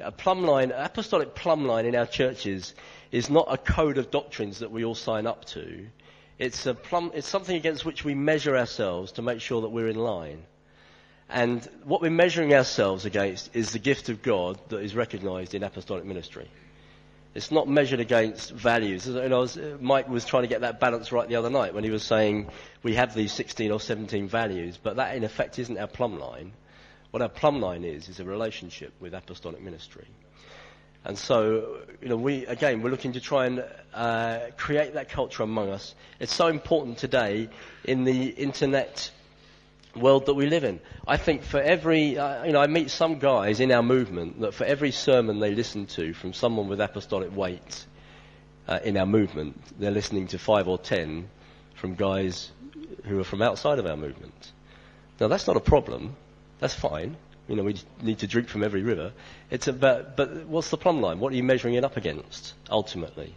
A 0.00 0.10
plumb 0.10 0.42
line, 0.42 0.72
apostolic 0.74 1.34
plumb 1.34 1.66
line 1.66 1.86
in 1.86 1.94
our 1.94 2.06
churches 2.06 2.74
is 3.12 3.30
not 3.30 3.46
a 3.48 3.56
code 3.56 3.98
of 3.98 4.10
doctrines 4.10 4.58
that 4.58 4.70
we 4.70 4.84
all 4.84 4.94
sign 4.94 5.26
up 5.26 5.44
to. 5.46 5.86
It's, 6.38 6.66
a 6.66 6.74
plumb, 6.74 7.12
it's 7.14 7.28
something 7.28 7.56
against 7.56 7.84
which 7.84 8.04
we 8.04 8.14
measure 8.14 8.56
ourselves 8.56 9.12
to 9.12 9.22
make 9.22 9.40
sure 9.40 9.62
that 9.62 9.68
we're 9.68 9.88
in 9.88 9.96
line. 9.96 10.42
And 11.28 11.66
what 11.84 12.02
we're 12.02 12.10
measuring 12.10 12.52
ourselves 12.54 13.04
against 13.04 13.54
is 13.54 13.70
the 13.70 13.78
gift 13.78 14.08
of 14.08 14.22
God 14.22 14.58
that 14.68 14.80
is 14.80 14.96
recognized 14.96 15.54
in 15.54 15.62
apostolic 15.62 16.04
ministry. 16.04 16.50
It's 17.34 17.50
not 17.50 17.68
measured 17.68 17.98
against 17.98 18.52
values. 18.52 19.08
You 19.08 19.28
know, 19.28 19.48
Mike 19.80 20.08
was 20.08 20.24
trying 20.24 20.44
to 20.44 20.48
get 20.48 20.60
that 20.60 20.78
balance 20.78 21.10
right 21.10 21.28
the 21.28 21.34
other 21.34 21.50
night 21.50 21.74
when 21.74 21.82
he 21.82 21.90
was 21.90 22.04
saying 22.04 22.48
we 22.84 22.94
have 22.94 23.12
these 23.12 23.32
16 23.32 23.72
or 23.72 23.80
17 23.80 24.28
values, 24.28 24.78
but 24.80 24.96
that 24.96 25.16
in 25.16 25.24
effect 25.24 25.58
isn't 25.58 25.76
our 25.76 25.88
plumb 25.88 26.18
line. 26.18 26.52
What 27.10 27.22
our 27.22 27.28
plumb 27.28 27.60
line 27.60 27.84
is, 27.84 28.08
is 28.08 28.20
a 28.20 28.24
relationship 28.24 28.92
with 29.00 29.14
apostolic 29.14 29.60
ministry. 29.60 30.06
And 31.04 31.18
so, 31.18 31.80
you 32.00 32.08
know, 32.08 32.16
we, 32.16 32.46
again, 32.46 32.82
we're 32.82 32.90
looking 32.90 33.12
to 33.12 33.20
try 33.20 33.46
and 33.46 33.64
uh, 33.92 34.38
create 34.56 34.94
that 34.94 35.10
culture 35.10 35.42
among 35.42 35.70
us. 35.70 35.94
It's 36.18 36.32
so 36.34 36.46
important 36.46 36.98
today 36.98 37.50
in 37.84 38.04
the 38.04 38.28
internet 38.28 39.10
world 39.96 40.26
that 40.26 40.34
we 40.34 40.46
live 40.46 40.64
in. 40.64 40.80
I 41.06 41.16
think 41.16 41.42
for 41.42 41.60
every, 41.60 42.18
uh, 42.18 42.44
you 42.44 42.52
know, 42.52 42.60
I 42.60 42.66
meet 42.66 42.90
some 42.90 43.18
guys 43.18 43.60
in 43.60 43.70
our 43.72 43.82
movement 43.82 44.40
that 44.40 44.54
for 44.54 44.64
every 44.64 44.90
sermon 44.90 45.40
they 45.40 45.54
listen 45.54 45.86
to 45.86 46.12
from 46.12 46.32
someone 46.32 46.68
with 46.68 46.80
apostolic 46.80 47.34
weight 47.34 47.86
uh, 48.68 48.80
in 48.84 48.96
our 48.96 49.06
movement, 49.06 49.60
they're 49.78 49.90
listening 49.90 50.28
to 50.28 50.38
five 50.38 50.68
or 50.68 50.78
ten 50.78 51.28
from 51.74 51.94
guys 51.94 52.50
who 53.04 53.20
are 53.20 53.24
from 53.24 53.42
outside 53.42 53.78
of 53.78 53.86
our 53.86 53.96
movement. 53.96 54.52
Now 55.20 55.28
that's 55.28 55.46
not 55.46 55.56
a 55.56 55.60
problem. 55.60 56.16
That's 56.58 56.74
fine. 56.74 57.16
You 57.48 57.56
know, 57.56 57.62
we 57.64 57.76
need 58.00 58.20
to 58.20 58.26
drink 58.26 58.48
from 58.48 58.64
every 58.64 58.82
river. 58.82 59.12
It's 59.50 59.68
about, 59.68 60.16
but 60.16 60.46
what's 60.46 60.70
the 60.70 60.78
plumb 60.78 61.02
line? 61.02 61.20
What 61.20 61.32
are 61.32 61.36
you 61.36 61.42
measuring 61.42 61.74
it 61.74 61.84
up 61.84 61.96
against, 61.96 62.54
ultimately? 62.70 63.34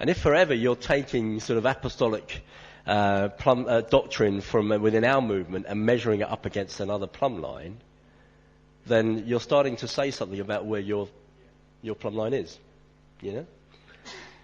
And 0.00 0.08
if 0.08 0.18
forever 0.18 0.54
you're 0.54 0.76
taking 0.76 1.40
sort 1.40 1.58
of 1.58 1.66
apostolic 1.66 2.42
uh, 2.86 3.28
plumb, 3.28 3.66
uh, 3.68 3.80
doctrine 3.80 4.40
from 4.40 4.70
uh, 4.70 4.78
within 4.78 5.04
our 5.04 5.22
movement 5.22 5.66
and 5.68 5.84
measuring 5.84 6.20
it 6.20 6.30
up 6.30 6.46
against 6.46 6.80
another 6.80 7.06
plumb 7.06 7.40
line, 7.40 7.78
then 8.86 9.24
you're 9.26 9.40
starting 9.40 9.76
to 9.76 9.88
say 9.88 10.10
something 10.10 10.40
about 10.40 10.66
where 10.66 10.80
your 10.80 11.08
your 11.82 11.94
plumb 11.94 12.14
line 12.14 12.34
is. 12.34 12.58
You 13.20 13.32
know. 13.32 13.46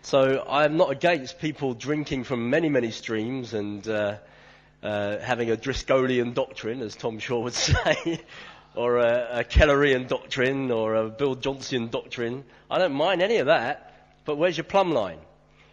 So 0.02 0.44
I'm 0.48 0.76
not 0.78 0.90
against 0.90 1.38
people 1.38 1.74
drinking 1.74 2.24
from 2.24 2.48
many 2.48 2.68
many 2.68 2.90
streams 2.90 3.52
and 3.52 3.86
uh, 3.86 4.16
uh, 4.82 5.18
having 5.18 5.50
a 5.50 5.56
Driscollian 5.56 6.32
doctrine, 6.32 6.80
as 6.80 6.96
Tom 6.96 7.18
Shaw 7.18 7.40
would 7.40 7.52
say 7.68 8.20
or 8.74 8.98
a, 8.98 9.40
a 9.40 9.44
Kellerian 9.44 10.08
doctrine 10.08 10.70
or 10.70 10.94
a 10.94 11.08
Bill 11.10 11.34
Johnson 11.34 11.88
doctrine. 11.88 12.44
I 12.70 12.78
don't 12.78 12.94
mind 12.94 13.20
any 13.20 13.36
of 13.36 13.46
that, 13.46 14.14
but 14.24 14.36
where's 14.36 14.56
your 14.56 14.64
plumb 14.64 14.92
line? 14.92 15.18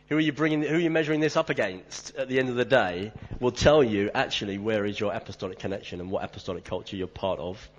Who 0.10 0.15
are 0.15 0.22
you 0.22 0.32
bringing, 0.32 0.63
who 0.63 0.76
are 0.76 0.80
you 0.80 0.89
measuring 0.89 1.20
this 1.20 1.36
up 1.36 1.50
against 1.50 2.15
at 2.15 2.30
the 2.30 2.39
end 2.39 2.48
of 2.48 2.56
the 2.56 2.63
day 2.63 3.12
will 3.41 3.52
tell 3.52 3.84
you 3.84 4.10
actually 4.13 4.58
where 4.58 4.86
is 4.86 4.98
your 4.98 5.13
apostolic 5.13 5.60
connection 5.60 6.00
and 6.00 6.10
what 6.10 6.24
apostolic 6.24 6.63
culture 6.63 6.96
you're 6.96 7.08
part 7.08 7.39
of. 7.39 7.70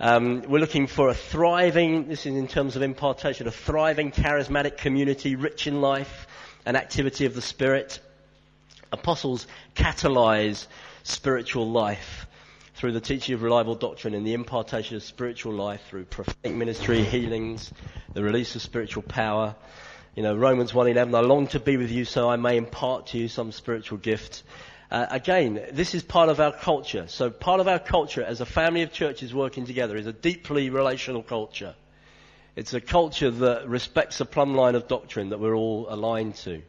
Um, 0.00 0.42
we're 0.48 0.58
looking 0.58 0.88
for 0.88 1.08
a 1.08 1.14
thriving, 1.14 2.08
this 2.08 2.26
is 2.26 2.34
in 2.34 2.48
terms 2.48 2.74
of 2.74 2.82
impartation, 2.82 3.46
a 3.46 3.52
thriving 3.52 4.10
charismatic 4.10 4.76
community, 4.76 5.36
rich 5.36 5.68
in 5.68 5.80
life 5.80 6.26
and 6.66 6.76
activity 6.76 7.26
of 7.26 7.34
the 7.34 7.42
Spirit. 7.42 8.00
Apostles 8.90 9.46
catalyze 9.76 10.66
spiritual 11.04 11.70
life 11.70 12.26
through 12.74 12.90
the 12.90 13.00
teaching 13.00 13.36
of 13.36 13.42
reliable 13.42 13.76
doctrine 13.76 14.14
and 14.14 14.26
the 14.26 14.34
impartation 14.34 14.96
of 14.96 15.04
spiritual 15.04 15.52
life 15.52 15.80
through 15.88 16.06
prophetic 16.06 16.56
ministry, 16.56 17.04
healings, 17.04 17.72
the 18.14 18.22
release 18.24 18.56
of 18.56 18.62
spiritual 18.62 19.04
power. 19.04 19.54
You 20.14 20.22
know, 20.22 20.36
Romans 20.36 20.72
1.11, 20.72 21.16
I 21.16 21.20
long 21.20 21.46
to 21.48 21.60
be 21.60 21.78
with 21.78 21.90
you 21.90 22.04
so 22.04 22.28
I 22.28 22.36
may 22.36 22.58
impart 22.58 23.06
to 23.08 23.18
you 23.18 23.28
some 23.28 23.50
spiritual 23.50 23.96
gift. 23.96 24.42
Uh, 24.90 25.06
again, 25.08 25.58
this 25.72 25.94
is 25.94 26.02
part 26.02 26.28
of 26.28 26.38
our 26.38 26.52
culture. 26.52 27.06
So 27.08 27.30
part 27.30 27.60
of 27.60 27.68
our 27.68 27.78
culture 27.78 28.22
as 28.22 28.42
a 28.42 28.44
family 28.44 28.82
of 28.82 28.92
churches 28.92 29.32
working 29.32 29.64
together 29.64 29.96
is 29.96 30.06
a 30.06 30.12
deeply 30.12 30.68
relational 30.68 31.22
culture. 31.22 31.74
It's 32.56 32.74
a 32.74 32.80
culture 32.82 33.30
that 33.30 33.66
respects 33.66 34.18
the 34.18 34.26
plumb 34.26 34.54
line 34.54 34.74
of 34.74 34.86
doctrine 34.86 35.30
that 35.30 35.40
we're 35.40 35.56
all 35.56 35.86
aligned 35.88 36.34
to. 36.44 36.60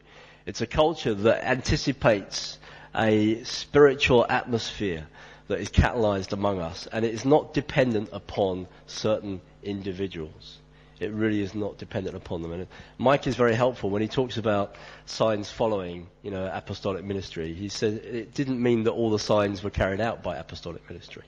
It's 0.46 0.62
a 0.62 0.66
culture 0.66 1.12
that 1.12 1.44
anticipates 1.44 2.58
a 2.96 3.44
spiritual 3.44 4.24
atmosphere 4.26 5.06
that 5.48 5.60
is 5.60 5.68
catalyzed 5.68 6.32
among 6.32 6.60
us, 6.60 6.86
and 6.90 7.04
it 7.04 7.12
is 7.12 7.26
not 7.26 7.52
dependent 7.52 8.08
upon 8.10 8.68
certain 8.86 9.42
individuals. 9.62 10.60
It 11.00 11.12
really 11.12 11.40
is 11.40 11.54
not 11.54 11.78
dependent 11.78 12.16
upon 12.16 12.42
them. 12.42 12.52
And 12.52 12.66
Mike 12.98 13.26
is 13.26 13.36
very 13.36 13.54
helpful 13.54 13.90
when 13.90 14.02
he 14.02 14.08
talks 14.08 14.36
about 14.36 14.76
signs 15.06 15.50
following, 15.50 16.08
you 16.22 16.30
know, 16.30 16.50
apostolic 16.52 17.04
ministry. 17.04 17.52
He 17.54 17.68
said 17.68 17.94
it 17.94 18.34
didn't 18.34 18.62
mean 18.62 18.84
that 18.84 18.92
all 18.92 19.10
the 19.10 19.18
signs 19.18 19.62
were 19.62 19.70
carried 19.70 20.00
out 20.00 20.22
by 20.22 20.36
apostolic 20.36 20.88
ministry. 20.88 21.24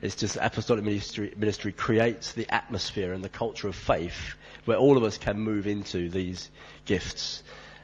It's 0.00 0.14
just 0.14 0.36
apostolic 0.40 0.84
ministry, 0.84 1.34
ministry 1.36 1.72
creates 1.72 2.32
the 2.32 2.48
atmosphere 2.52 3.12
and 3.12 3.22
the 3.22 3.28
culture 3.28 3.68
of 3.68 3.74
faith 3.74 4.36
where 4.64 4.76
all 4.76 4.96
of 4.96 5.02
us 5.02 5.18
can 5.18 5.40
move 5.40 5.66
into 5.66 6.08
these 6.08 6.50
gifts 6.84 7.42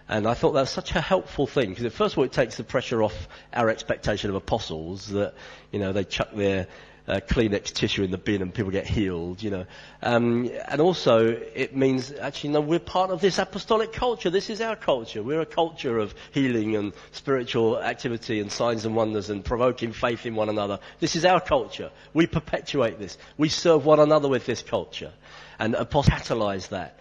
and 0.08 0.26
I 0.26 0.34
thought 0.34 0.52
that 0.52 0.60
was 0.60 0.70
such 0.70 0.94
a 0.94 1.00
helpful 1.00 1.46
thing 1.46 1.70
because 1.70 1.92
first 1.94 2.14
of 2.14 2.18
all 2.18 2.24
it 2.24 2.32
takes 2.32 2.56
the 2.56 2.64
pressure 2.64 3.02
off 3.02 3.28
our 3.54 3.70
expectation 3.70 4.28
of 4.28 4.36
apostles 4.36 5.08
that, 5.08 5.34
you 5.72 5.78
know, 5.78 5.92
they 5.92 6.04
chuck 6.04 6.30
their 6.34 6.66
uh, 7.06 7.20
Kleenex 7.20 7.72
tissue 7.72 8.02
in 8.02 8.10
the 8.10 8.18
bin 8.18 8.40
and 8.40 8.52
people 8.52 8.70
get 8.70 8.86
healed, 8.86 9.42
you 9.42 9.50
know. 9.50 9.66
Um, 10.02 10.50
and 10.68 10.80
also 10.80 11.28
it 11.28 11.76
means 11.76 12.12
actually, 12.12 12.50
no, 12.50 12.60
we're 12.60 12.78
part 12.78 13.10
of 13.10 13.20
this 13.20 13.38
apostolic 13.38 13.92
culture. 13.92 14.30
This 14.30 14.50
is 14.50 14.60
our 14.60 14.76
culture. 14.76 15.22
We're 15.22 15.42
a 15.42 15.46
culture 15.46 15.98
of 15.98 16.14
healing 16.32 16.76
and 16.76 16.92
spiritual 17.12 17.80
activity 17.80 18.40
and 18.40 18.50
signs 18.50 18.84
and 18.84 18.96
wonders 18.96 19.30
and 19.30 19.44
provoking 19.44 19.92
faith 19.92 20.24
in 20.24 20.34
one 20.34 20.48
another. 20.48 20.78
This 21.00 21.16
is 21.16 21.24
our 21.24 21.40
culture. 21.40 21.90
We 22.14 22.26
perpetuate 22.26 22.98
this. 22.98 23.18
We 23.36 23.48
serve 23.48 23.84
one 23.84 24.00
another 24.00 24.28
with 24.28 24.46
this 24.46 24.62
culture. 24.62 25.12
And 25.58 25.74
catalyze 25.74 26.68
that 26.68 26.98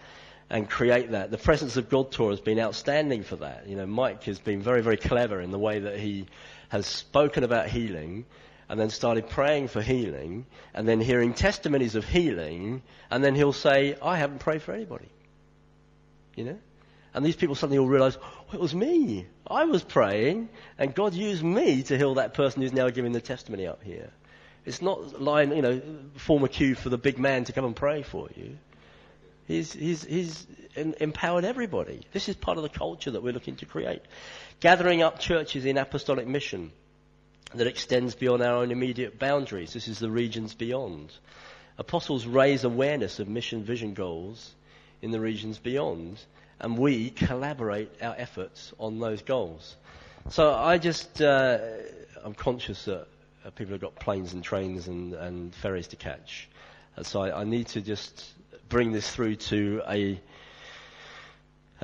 and 0.50 0.68
create 0.68 1.10
that. 1.12 1.30
The 1.30 1.38
presence 1.38 1.76
of 1.76 1.88
God 1.88 2.12
tour 2.12 2.30
has 2.30 2.40
been 2.40 2.60
outstanding 2.60 3.22
for 3.22 3.36
that. 3.36 3.66
You 3.66 3.76
know, 3.76 3.86
Mike 3.86 4.24
has 4.24 4.38
been 4.38 4.62
very, 4.62 4.82
very 4.82 4.96
clever 4.96 5.40
in 5.40 5.50
the 5.50 5.58
way 5.58 5.80
that 5.80 5.98
he 5.98 6.26
has 6.68 6.86
spoken 6.86 7.42
about 7.42 7.68
healing 7.68 8.26
and 8.68 8.78
then 8.80 8.90
started 8.90 9.28
praying 9.28 9.68
for 9.68 9.82
healing 9.82 10.46
and 10.72 10.88
then 10.88 11.00
hearing 11.00 11.34
testimonies 11.34 11.94
of 11.94 12.04
healing 12.04 12.82
and 13.10 13.22
then 13.22 13.34
he'll 13.34 13.52
say, 13.52 13.96
I 14.02 14.16
haven't 14.16 14.40
prayed 14.40 14.62
for 14.62 14.72
anybody. 14.72 15.08
You 16.36 16.44
know? 16.44 16.58
And 17.12 17.24
these 17.24 17.36
people 17.36 17.54
suddenly 17.54 17.78
will 17.78 17.88
realize, 17.88 18.18
oh, 18.20 18.54
it 18.54 18.60
was 18.60 18.74
me. 18.74 19.26
I 19.46 19.64
was 19.64 19.84
praying 19.84 20.48
and 20.78 20.94
God 20.94 21.14
used 21.14 21.44
me 21.44 21.82
to 21.84 21.96
heal 21.96 22.14
that 22.14 22.34
person 22.34 22.62
who's 22.62 22.72
now 22.72 22.88
giving 22.90 23.12
the 23.12 23.20
testimony 23.20 23.66
up 23.66 23.82
here. 23.82 24.10
It's 24.64 24.80
not 24.80 25.20
lying, 25.20 25.54
you 25.54 25.62
know, 25.62 25.82
form 26.16 26.42
a 26.42 26.48
queue 26.48 26.74
for 26.74 26.88
the 26.88 26.98
big 26.98 27.18
man 27.18 27.44
to 27.44 27.52
come 27.52 27.66
and 27.66 27.76
pray 27.76 28.02
for 28.02 28.28
you. 28.34 28.56
He's, 29.46 29.74
he's, 29.74 30.04
he's 30.04 30.46
empowered 30.74 31.44
everybody. 31.44 32.00
This 32.12 32.30
is 32.30 32.34
part 32.34 32.56
of 32.56 32.62
the 32.62 32.70
culture 32.70 33.10
that 33.10 33.22
we're 33.22 33.34
looking 33.34 33.56
to 33.56 33.66
create. 33.66 34.00
Gathering 34.60 35.02
up 35.02 35.18
churches 35.18 35.66
in 35.66 35.76
apostolic 35.76 36.26
mission 36.26 36.72
that 37.56 37.66
extends 37.66 38.14
beyond 38.14 38.42
our 38.42 38.56
own 38.56 38.70
immediate 38.70 39.18
boundaries. 39.18 39.72
This 39.72 39.88
is 39.88 39.98
the 39.98 40.10
regions 40.10 40.54
beyond. 40.54 41.12
Apostles 41.78 42.26
raise 42.26 42.64
awareness 42.64 43.18
of 43.18 43.28
mission 43.28 43.64
vision 43.64 43.94
goals 43.94 44.54
in 45.02 45.10
the 45.10 45.20
regions 45.20 45.58
beyond, 45.58 46.20
and 46.60 46.78
we 46.78 47.10
collaborate 47.10 47.90
our 48.02 48.14
efforts 48.16 48.72
on 48.78 49.00
those 49.00 49.22
goals. 49.22 49.76
So 50.30 50.54
I 50.54 50.78
just, 50.78 51.20
uh, 51.20 51.58
I'm 52.22 52.34
conscious 52.34 52.84
that 52.86 53.06
uh, 53.44 53.50
people 53.50 53.72
have 53.72 53.80
got 53.80 53.94
planes 53.96 54.32
and 54.32 54.42
trains 54.42 54.88
and, 54.88 55.14
and 55.14 55.54
ferries 55.54 55.88
to 55.88 55.96
catch. 55.96 56.48
And 56.96 57.04
so 57.04 57.20
I, 57.22 57.40
I 57.40 57.44
need 57.44 57.66
to 57.68 57.80
just 57.80 58.24
bring 58.68 58.92
this 58.92 59.10
through 59.10 59.36
to 59.36 59.82
a 59.88 60.20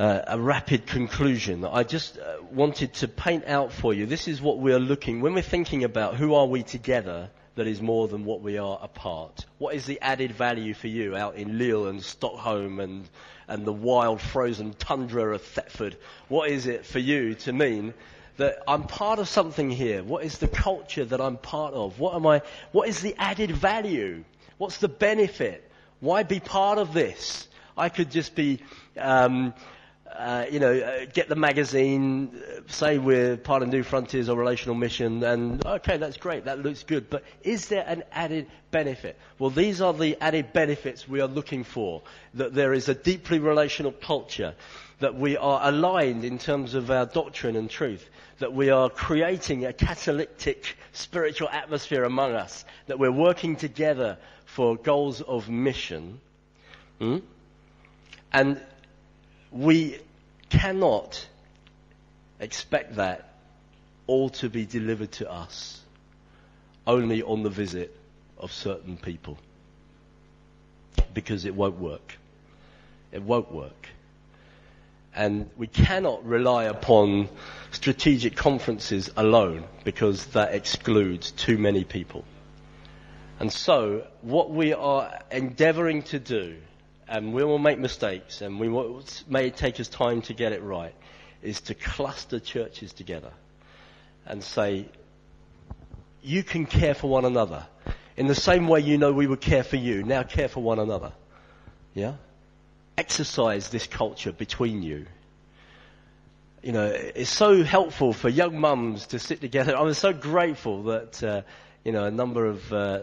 uh, 0.01 0.25
a 0.29 0.41
rapid 0.41 0.87
conclusion. 0.87 1.63
I 1.63 1.83
just 1.83 2.19
uh, 2.19 2.37
wanted 2.51 2.95
to 2.95 3.09
paint 3.09 3.45
out 3.47 3.71
for 3.71 3.93
you. 3.93 4.07
This 4.07 4.29
is 4.29 4.41
what 4.41 4.59
we're 4.59 4.79
looking 4.79 5.21
when 5.21 5.35
we're 5.35 5.43
thinking 5.43 5.85
about 5.85 6.15
who 6.15 6.33
are 6.33 6.47
we 6.47 6.63
together 6.63 7.29
that 7.57 7.67
is 7.67 7.83
more 7.83 8.09
than 8.09 8.25
what 8.25 8.41
we 8.41 8.57
are 8.57 8.79
apart. 8.81 9.45
What 9.59 9.75
is 9.75 9.85
the 9.85 10.01
added 10.01 10.33
value 10.33 10.73
for 10.73 10.87
you 10.87 11.15
out 11.15 11.35
in 11.35 11.59
Lille 11.59 11.89
and 11.89 12.03
Stockholm 12.03 12.81
and 12.81 13.07
and 13.47 13.67
the 13.67 13.75
wild 13.75 14.23
frozen 14.23 14.73
tundra 14.73 15.35
of 15.35 15.43
Thetford? 15.43 15.99
What 16.29 16.49
is 16.49 16.67
it 16.67 16.87
for 16.87 16.99
you 16.99 17.35
to 17.35 17.53
mean 17.53 17.93
that 18.39 18.63
I'm 18.67 18.85
part 18.85 19.19
of 19.19 19.29
something 19.29 19.69
here? 19.69 20.03
What 20.03 20.25
is 20.25 20.39
the 20.39 20.49
culture 20.49 21.05
that 21.05 21.21
I'm 21.21 21.37
part 21.37 21.75
of? 21.75 22.01
What 22.01 22.15
am 22.15 22.27
I? 22.27 22.41
What 22.73 22.89
is 22.89 23.03
the 23.03 23.15
added 23.19 23.51
value? 23.51 24.25
What's 24.57 24.79
the 24.79 24.89
benefit? 24.89 25.71
Why 26.01 26.23
be 26.23 26.41
part 26.41 26.79
of 26.79 26.95
this? 26.95 27.49
I 27.77 27.89
could 27.89 28.11
just 28.11 28.35
be, 28.35 28.61
um, 28.99 29.55
uh, 30.17 30.47
you 30.51 30.59
know, 30.59 30.73
uh, 30.73 31.07
get 31.13 31.29
the 31.29 31.37
magazine, 31.37 32.31
uh, 32.35 32.61
say 32.67 32.99
we're 32.99 33.37
part 33.37 33.63
of 33.63 33.69
Newfrontiers 33.69 34.29
or 34.29 34.37
Relational 34.37 34.75
Mission, 34.75 35.23
and 35.23 35.65
okay, 35.65 35.97
that's 35.97 36.17
great, 36.17 36.45
that 36.45 36.59
looks 36.61 36.83
good, 36.83 37.09
but 37.09 37.23
is 37.43 37.69
there 37.69 37.85
an 37.87 38.03
added 38.13 38.47
benefit? 38.71 39.17
Well, 39.39 39.51
these 39.51 39.81
are 39.81 39.93
the 39.95 40.17
added 40.21 40.53
benefits 40.53 41.09
we 41.09 41.21
are 41.21 41.29
looking 41.29 41.65
for. 41.65 42.03
That 42.35 42.55
there 42.55 42.73
is 42.73 42.89
a 42.89 42.95
deeply 42.95 43.39
relational 43.39 43.93
culture, 43.93 44.55
that 44.99 45.15
we 45.15 45.37
are 45.37 45.61
aligned 45.63 46.25
in 46.25 46.39
terms 46.39 46.75
of 46.75 46.91
our 46.91 47.07
doctrine 47.07 47.57
and 47.57 47.71
truth, 47.71 48.09
that 48.39 48.53
we 48.53 48.71
are 48.71 48.91
creating 48.91 49.65
a 49.65 49.73
catalytic 49.73 50.77
spiritual 50.93 51.49
atmosphere 51.49 52.05
among 52.05 52.33
us, 52.33 52.65
that 52.87 52.99
we're 52.99 53.13
working 53.13 53.57
together 53.57 54.19
for 54.45 54.77
goals 54.77 55.21
of 55.23 55.49
mission. 55.49 56.21
Hmm? 56.99 57.19
And 58.33 58.61
we 59.53 59.99
cannot 60.49 61.27
expect 62.39 62.97
that 62.97 63.33
all 64.07 64.31
to 64.31 64.49
be 64.49 64.67
delivered 64.67 65.13
to 65.13 65.31
us 65.31 65.81
only 66.87 67.23
on 67.23 67.43
the 67.43 67.51
visit 67.51 67.97
of 68.39 68.53
certain 68.53 68.97
people 68.97 69.39
because 71.15 71.45
it 71.45 71.55
won't 71.55 71.79
work. 71.79 72.19
It 73.13 73.23
won't 73.23 73.53
work. 73.53 73.89
And 75.15 75.51
we 75.57 75.67
cannot 75.67 76.25
rely 76.25 76.65
upon 76.65 77.29
strategic 77.73 78.37
conferences 78.37 79.11
alone 79.17 79.65
because 79.85 80.27
that 80.29 80.55
excludes 80.55 81.33
too 81.33 81.59
many 81.59 81.85
people. 81.85 82.25
And 83.41 83.53
so, 83.53 84.07
what 84.23 84.51
we 84.51 84.73
are 84.73 85.19
endeavoring 85.31 86.03
to 86.05 86.19
do, 86.19 86.57
and 87.11 87.35
we 87.35 87.43
will 87.43 87.59
make 87.59 87.79
mistakes, 87.79 88.41
and 88.41 88.61
we 88.61 88.69
will, 88.69 89.03
may 89.29 89.51
take 89.51 89.81
us 89.81 89.89
time 89.89 90.23
to 90.23 90.33
get 90.33 90.53
it 90.53 90.63
right, 90.63 90.95
is 91.43 91.61
to 91.63 91.75
cluster 91.75 92.39
churches 92.39 92.93
together 92.93 93.33
and 94.25 94.45
say, 94.45 94.87
you 96.23 96.45
can 96.45 96.67
care 96.67 96.95
for 96.95 97.11
one 97.11 97.25
another. 97.25 97.67
In 98.17 98.29
the 98.29 98.35
same 98.37 98.69
way 98.69 98.81
you 98.81 98.97
know 98.97 99.13
we 99.13 99.27
would 99.27 99.41
care 99.41 99.65
for 99.65 99.75
you, 99.75 100.05
now 100.05 100.23
care 100.23 100.47
for 100.47 100.63
one 100.63 100.79
another. 100.79 101.13
Yeah? 101.95 102.15
Exercise 102.97 103.71
this 103.71 103.89
culture 103.89 104.31
between 104.31 104.85
you. 104.85 105.07
You 106.63 106.73
know, 106.73 106.87
it's 106.87 107.31
so 107.31 107.65
helpful 107.65 108.13
for 108.13 108.29
young 108.29 108.61
mums 108.61 109.09
to 109.09 109.19
sit 109.19 109.41
together. 109.41 109.77
I'm 109.79 109.95
so 109.95 110.13
grateful 110.13 110.85
that, 110.85 111.23
uh, 111.25 111.43
you 111.83 111.91
know, 111.91 112.05
a 112.05 112.11
number 112.13 112.47
of, 112.47 112.73
uh, 112.73 113.01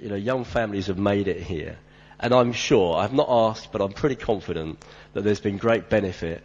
you 0.00 0.08
know, 0.08 0.16
young 0.16 0.42
families 0.42 0.88
have 0.88 0.98
made 0.98 1.28
it 1.28 1.40
here. 1.40 1.78
And 2.20 2.34
I'm 2.34 2.52
sure, 2.52 2.96
I've 2.96 3.12
not 3.12 3.28
asked, 3.30 3.70
but 3.70 3.80
I'm 3.80 3.92
pretty 3.92 4.16
confident 4.16 4.84
that 5.12 5.22
there's 5.22 5.40
been 5.40 5.56
great 5.56 5.88
benefit 5.88 6.42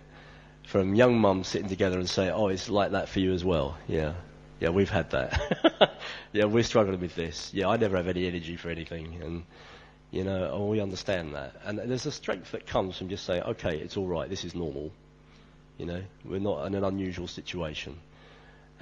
from 0.67 0.95
young 0.95 1.19
mums 1.19 1.47
sitting 1.47 1.67
together 1.67 1.97
and 1.97 2.09
saying, 2.09 2.31
oh, 2.31 2.47
it's 2.47 2.69
like 2.69 2.91
that 2.91 3.09
for 3.09 3.19
you 3.19 3.33
as 3.33 3.43
well. 3.43 3.77
Yeah. 3.87 4.13
Yeah, 4.59 4.69
we've 4.69 4.89
had 4.89 5.09
that. 5.11 5.99
yeah, 6.31 6.45
we're 6.45 6.63
struggling 6.63 6.99
with 6.99 7.15
this. 7.15 7.51
Yeah, 7.53 7.67
I 7.67 7.77
never 7.77 7.97
have 7.97 8.07
any 8.07 8.27
energy 8.27 8.55
for 8.55 8.69
anything. 8.69 9.19
And, 9.21 9.43
you 10.11 10.23
know, 10.23 10.49
oh, 10.53 10.67
we 10.67 10.79
understand 10.79 11.33
that. 11.35 11.55
And 11.65 11.79
there's 11.79 12.05
a 12.05 12.11
strength 12.11 12.51
that 12.51 12.67
comes 12.67 12.97
from 12.97 13.09
just 13.09 13.25
saying, 13.25 13.43
okay, 13.43 13.77
it's 13.77 13.97
all 13.97 14.07
right, 14.07 14.29
this 14.29 14.45
is 14.45 14.55
normal. 14.55 14.91
You 15.77 15.87
know, 15.87 16.01
we're 16.23 16.39
not 16.39 16.65
in 16.67 16.75
an 16.75 16.83
unusual 16.83 17.27
situation. 17.27 17.99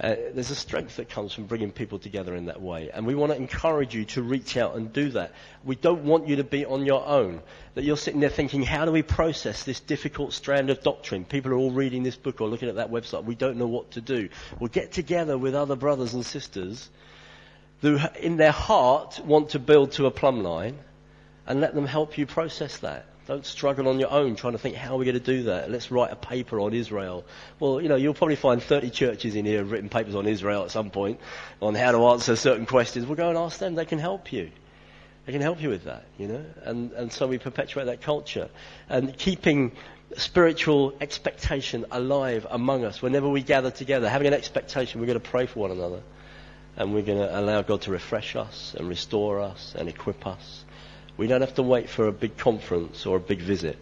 Uh, 0.02 0.16
there's 0.34 0.50
a 0.50 0.56
strength 0.56 0.96
that 0.96 1.08
comes 1.08 1.32
from 1.32 1.46
bringing 1.46 1.70
people 1.70 1.96
together 1.96 2.34
in 2.34 2.46
that 2.46 2.60
way. 2.60 2.90
And 2.92 3.06
we 3.06 3.14
want 3.14 3.30
to 3.30 3.38
encourage 3.38 3.94
you 3.94 4.04
to 4.06 4.22
reach 4.22 4.56
out 4.56 4.74
and 4.74 4.92
do 4.92 5.10
that. 5.10 5.32
We 5.62 5.76
don't 5.76 6.02
want 6.02 6.26
you 6.26 6.36
to 6.36 6.44
be 6.44 6.66
on 6.66 6.84
your 6.84 7.06
own. 7.06 7.40
That 7.74 7.84
you're 7.84 7.96
sitting 7.96 8.18
there 8.18 8.28
thinking, 8.28 8.64
how 8.64 8.84
do 8.84 8.90
we 8.90 9.02
process 9.02 9.62
this 9.62 9.78
difficult 9.78 10.32
strand 10.32 10.70
of 10.70 10.82
doctrine? 10.82 11.24
People 11.24 11.52
are 11.52 11.56
all 11.56 11.70
reading 11.70 12.02
this 12.02 12.16
book 12.16 12.40
or 12.40 12.48
looking 12.48 12.68
at 12.68 12.74
that 12.74 12.90
website. 12.90 13.22
We 13.24 13.36
don't 13.36 13.58
know 13.58 13.68
what 13.68 13.92
to 13.92 14.00
do. 14.00 14.28
We'll 14.58 14.70
get 14.70 14.90
together 14.90 15.38
with 15.38 15.54
other 15.54 15.76
brothers 15.76 16.14
and 16.14 16.26
sisters 16.26 16.90
who, 17.80 18.00
in 18.18 18.38
their 18.38 18.50
heart, 18.50 19.20
want 19.24 19.50
to 19.50 19.60
build 19.60 19.92
to 19.92 20.06
a 20.06 20.10
plumb 20.10 20.42
line 20.42 20.78
and 21.46 21.60
let 21.60 21.74
them 21.74 21.86
help 21.86 22.18
you 22.18 22.26
process 22.26 22.78
that. 22.78 23.06
Don't 23.26 23.46
struggle 23.46 23.86
on 23.88 24.00
your 24.00 24.10
own 24.10 24.34
trying 24.34 24.54
to 24.54 24.58
think, 24.58 24.74
how 24.74 24.94
are 24.94 24.98
we 24.98 25.04
going 25.04 25.18
to 25.18 25.20
do 25.20 25.44
that? 25.44 25.70
Let's 25.70 25.92
write 25.92 26.10
a 26.10 26.16
paper 26.16 26.58
on 26.60 26.74
Israel. 26.74 27.24
Well, 27.60 27.80
you 27.80 27.88
know, 27.88 27.94
you'll 27.94 28.14
probably 28.14 28.36
find 28.36 28.60
30 28.60 28.90
churches 28.90 29.36
in 29.36 29.44
here 29.44 29.58
have 29.58 29.70
written 29.70 29.88
papers 29.88 30.16
on 30.16 30.26
Israel 30.26 30.64
at 30.64 30.72
some 30.72 30.90
point 30.90 31.20
on 31.60 31.76
how 31.76 31.92
to 31.92 32.04
answer 32.06 32.34
certain 32.34 32.66
questions. 32.66 33.06
We'll 33.06 33.16
go 33.16 33.28
and 33.28 33.38
ask 33.38 33.58
them. 33.58 33.76
They 33.76 33.84
can 33.84 34.00
help 34.00 34.32
you. 34.32 34.50
They 35.24 35.32
can 35.32 35.40
help 35.40 35.62
you 35.62 35.68
with 35.68 35.84
that, 35.84 36.04
you 36.18 36.26
know. 36.26 36.44
And, 36.64 36.92
and 36.92 37.12
so 37.12 37.28
we 37.28 37.38
perpetuate 37.38 37.84
that 37.84 38.00
culture. 38.00 38.50
And 38.88 39.16
keeping 39.16 39.70
spiritual 40.16 40.94
expectation 41.00 41.86
alive 41.92 42.44
among 42.50 42.84
us 42.84 43.00
whenever 43.00 43.28
we 43.28 43.42
gather 43.42 43.70
together, 43.70 44.08
having 44.08 44.26
an 44.26 44.34
expectation 44.34 45.00
we're 45.00 45.06
going 45.06 45.20
to 45.20 45.30
pray 45.30 45.46
for 45.46 45.60
one 45.60 45.70
another. 45.70 46.02
And 46.76 46.92
we're 46.92 47.02
going 47.02 47.18
to 47.18 47.38
allow 47.38 47.62
God 47.62 47.82
to 47.82 47.92
refresh 47.92 48.34
us 48.34 48.74
and 48.76 48.88
restore 48.88 49.40
us 49.40 49.76
and 49.78 49.88
equip 49.88 50.26
us 50.26 50.64
we 51.16 51.26
don't 51.26 51.40
have 51.40 51.54
to 51.54 51.62
wait 51.62 51.88
for 51.88 52.06
a 52.06 52.12
big 52.12 52.36
conference 52.36 53.06
or 53.06 53.16
a 53.16 53.20
big 53.20 53.40
visit. 53.40 53.78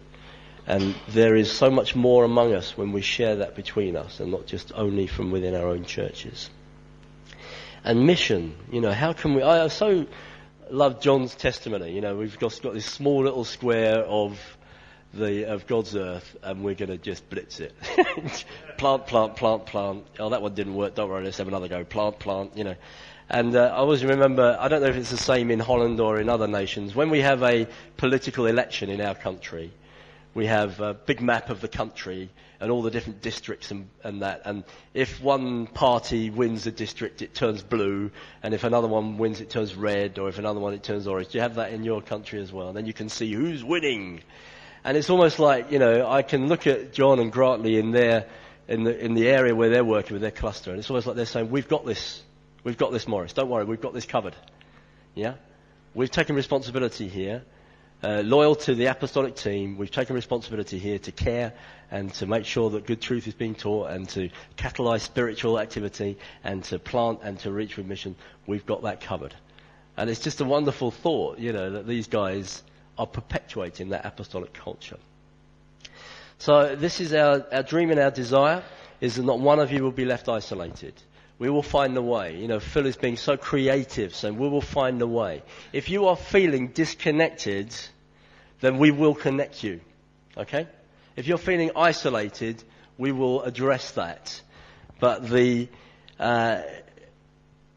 And 0.67 0.95
there 1.09 1.35
is 1.35 1.51
so 1.51 1.71
much 1.71 1.95
more 1.95 2.23
among 2.23 2.53
us 2.53 2.77
when 2.77 2.91
we 2.91 3.01
share 3.01 3.37
that 3.37 3.55
between 3.55 3.95
us 3.95 4.19
and 4.19 4.31
not 4.31 4.45
just 4.45 4.71
only 4.75 5.07
from 5.07 5.31
within 5.31 5.55
our 5.55 5.67
own 5.67 5.85
churches. 5.85 6.49
And 7.83 8.05
mission, 8.05 8.55
you 8.71 8.79
know, 8.79 8.91
how 8.91 9.13
can 9.13 9.33
we, 9.33 9.41
I 9.41 9.67
so 9.69 10.05
love 10.71 11.01
John's 11.01 11.35
testimony. 11.35 11.91
You 11.91 12.01
know, 12.01 12.15
we've 12.15 12.37
got, 12.39 12.59
got 12.61 12.73
this 12.73 12.85
small 12.85 13.23
little 13.23 13.43
square 13.43 13.99
of 13.99 14.39
the, 15.13 15.45
of 15.51 15.67
God's 15.67 15.95
earth 15.95 16.37
and 16.41 16.63
we're 16.63 16.75
going 16.75 16.89
to 16.89 16.97
just 16.97 17.29
blitz 17.29 17.59
it. 17.59 17.73
plant, 18.77 19.07
plant, 19.07 19.35
plant, 19.35 19.65
plant. 19.65 20.05
Oh, 20.19 20.29
that 20.29 20.41
one 20.41 20.53
didn't 20.53 20.75
work. 20.75 20.95
Don't 20.95 21.09
worry, 21.09 21.23
let's 21.23 21.37
have 21.37 21.47
another 21.47 21.67
go. 21.67 21.83
Plant, 21.83 22.19
plant, 22.19 22.57
you 22.57 22.63
know. 22.63 22.75
And 23.33 23.55
uh, 23.55 23.61
I 23.61 23.77
always 23.77 24.03
remember, 24.03 24.57
I 24.59 24.67
don't 24.67 24.81
know 24.81 24.89
if 24.89 24.97
it's 24.97 25.09
the 25.09 25.15
same 25.15 25.51
in 25.51 25.59
Holland 25.59 26.01
or 26.01 26.19
in 26.19 26.27
other 26.27 26.47
nations, 26.47 26.93
when 26.93 27.09
we 27.09 27.21
have 27.21 27.41
a 27.43 27.65
political 27.95 28.45
election 28.45 28.89
in 28.89 28.99
our 28.99 29.15
country, 29.15 29.71
we 30.33 30.47
have 30.47 30.81
a 30.81 30.93
big 30.93 31.21
map 31.21 31.49
of 31.49 31.61
the 31.61 31.69
country 31.69 32.29
and 32.59 32.69
all 32.69 32.81
the 32.81 32.91
different 32.91 33.21
districts 33.21 33.71
and, 33.71 33.87
and, 34.03 34.21
that. 34.21 34.41
And 34.43 34.65
if 34.93 35.21
one 35.21 35.65
party 35.65 36.29
wins 36.29 36.67
a 36.67 36.73
district, 36.73 37.21
it 37.21 37.33
turns 37.33 37.63
blue. 37.63 38.11
And 38.43 38.53
if 38.53 38.65
another 38.65 38.89
one 38.89 39.17
wins, 39.17 39.39
it 39.39 39.49
turns 39.49 39.75
red. 39.75 40.19
Or 40.19 40.27
if 40.27 40.37
another 40.37 40.59
one, 40.59 40.73
it 40.73 40.83
turns 40.83 41.07
orange. 41.07 41.29
Do 41.29 41.37
you 41.37 41.41
have 41.41 41.55
that 41.55 41.71
in 41.71 41.85
your 41.85 42.01
country 42.01 42.41
as 42.41 42.51
well? 42.51 42.67
And 42.67 42.75
then 42.75 42.85
you 42.85 42.93
can 42.93 43.07
see 43.07 43.31
who's 43.31 43.63
winning. 43.63 44.23
And 44.83 44.97
it's 44.97 45.09
almost 45.09 45.39
like, 45.39 45.71
you 45.71 45.79
know, 45.79 46.05
I 46.05 46.21
can 46.21 46.49
look 46.49 46.67
at 46.67 46.91
John 46.91 47.19
and 47.19 47.31
Grantley 47.31 47.79
in 47.79 47.91
their, 47.91 48.27
in 48.67 48.83
the, 48.83 48.99
in 48.99 49.13
the 49.13 49.29
area 49.29 49.55
where 49.55 49.69
they're 49.69 49.85
working 49.85 50.15
with 50.15 50.21
their 50.21 50.31
cluster. 50.31 50.71
And 50.71 50.79
it's 50.79 50.89
almost 50.89 51.07
like 51.07 51.15
they're 51.15 51.25
saying, 51.25 51.49
we've 51.49 51.69
got 51.69 51.85
this. 51.85 52.23
We've 52.63 52.77
got 52.77 52.91
this, 52.91 53.07
Morris. 53.07 53.33
Don't 53.33 53.49
worry, 53.49 53.65
we've 53.65 53.81
got 53.81 53.93
this 53.93 54.05
covered. 54.05 54.35
Yeah? 55.15 55.35
We've 55.93 56.11
taken 56.11 56.35
responsibility 56.35 57.07
here. 57.07 57.43
Uh, 58.03 58.21
loyal 58.25 58.55
to 58.55 58.73
the 58.73 58.87
apostolic 58.87 59.35
team, 59.35 59.77
we've 59.77 59.91
taken 59.91 60.15
responsibility 60.15 60.79
here 60.79 60.97
to 60.97 61.11
care 61.11 61.53
and 61.91 62.11
to 62.15 62.25
make 62.25 62.45
sure 62.45 62.71
that 62.71 62.87
good 62.87 62.99
truth 62.99 63.27
is 63.27 63.35
being 63.35 63.53
taught 63.53 63.91
and 63.91 64.09
to 64.09 64.29
catalyze 64.57 65.01
spiritual 65.01 65.59
activity 65.59 66.17
and 66.43 66.63
to 66.63 66.79
plant 66.79 67.19
and 67.21 67.37
to 67.39 67.51
reach 67.51 67.77
with 67.77 67.85
mission. 67.85 68.15
We've 68.47 68.65
got 68.65 68.83
that 68.83 69.01
covered. 69.01 69.35
And 69.97 70.09
it's 70.09 70.19
just 70.21 70.41
a 70.41 70.45
wonderful 70.45 70.89
thought, 70.89 71.37
you 71.37 71.53
know, 71.53 71.69
that 71.71 71.85
these 71.85 72.07
guys 72.07 72.63
are 72.97 73.05
perpetuating 73.05 73.89
that 73.89 74.05
apostolic 74.05 74.53
culture. 74.53 74.97
So 76.39 76.75
this 76.75 76.99
is 77.01 77.13
our, 77.13 77.45
our 77.51 77.61
dream 77.61 77.91
and 77.91 77.99
our 77.99 78.09
desire 78.09 78.63
is 78.99 79.15
that 79.17 79.23
not 79.23 79.39
one 79.39 79.59
of 79.59 79.71
you 79.71 79.83
will 79.83 79.91
be 79.91 80.05
left 80.05 80.27
isolated. 80.27 80.93
We 81.41 81.49
will 81.49 81.63
find 81.63 81.95
the 81.95 82.03
way. 82.03 82.37
You 82.37 82.47
know, 82.47 82.59
Phil 82.59 82.85
is 82.85 82.97
being 82.97 83.17
so 83.17 83.35
creative, 83.35 84.13
saying 84.13 84.37
we 84.37 84.47
will 84.47 84.61
find 84.61 85.01
the 85.01 85.07
way. 85.07 85.41
If 85.73 85.89
you 85.89 86.05
are 86.05 86.15
feeling 86.15 86.67
disconnected, 86.67 87.73
then 88.59 88.77
we 88.77 88.91
will 88.91 89.15
connect 89.15 89.63
you. 89.63 89.81
Okay? 90.37 90.67
If 91.15 91.25
you're 91.25 91.39
feeling 91.39 91.71
isolated, 91.75 92.63
we 92.99 93.11
will 93.11 93.41
address 93.41 93.89
that. 93.93 94.39
But 94.99 95.27
the 95.27 95.67
uh, 96.19 96.61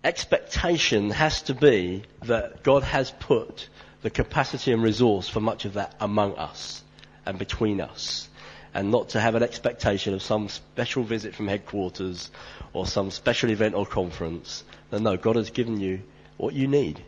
expectation 0.04 1.08
has 1.08 1.40
to 1.44 1.54
be 1.54 2.02
that 2.24 2.64
God 2.64 2.82
has 2.82 3.12
put 3.12 3.70
the 4.02 4.10
capacity 4.10 4.72
and 4.72 4.82
resource 4.82 5.26
for 5.26 5.40
much 5.40 5.64
of 5.64 5.72
that 5.72 5.94
among 6.00 6.34
us 6.34 6.84
and 7.24 7.38
between 7.38 7.80
us 7.80 8.28
and 8.74 8.90
not 8.90 9.10
to 9.10 9.20
have 9.20 9.36
an 9.36 9.42
expectation 9.42 10.12
of 10.12 10.22
some 10.22 10.48
special 10.48 11.04
visit 11.04 11.34
from 11.34 11.46
headquarters 11.46 12.30
or 12.72 12.86
some 12.86 13.10
special 13.10 13.50
event 13.50 13.74
or 13.74 13.86
conference. 13.86 14.64
No, 14.90 14.98
no, 14.98 15.16
God 15.16 15.36
has 15.36 15.50
given 15.50 15.80
you 15.80 16.02
what 16.36 16.54
you 16.54 16.66
need 16.66 17.00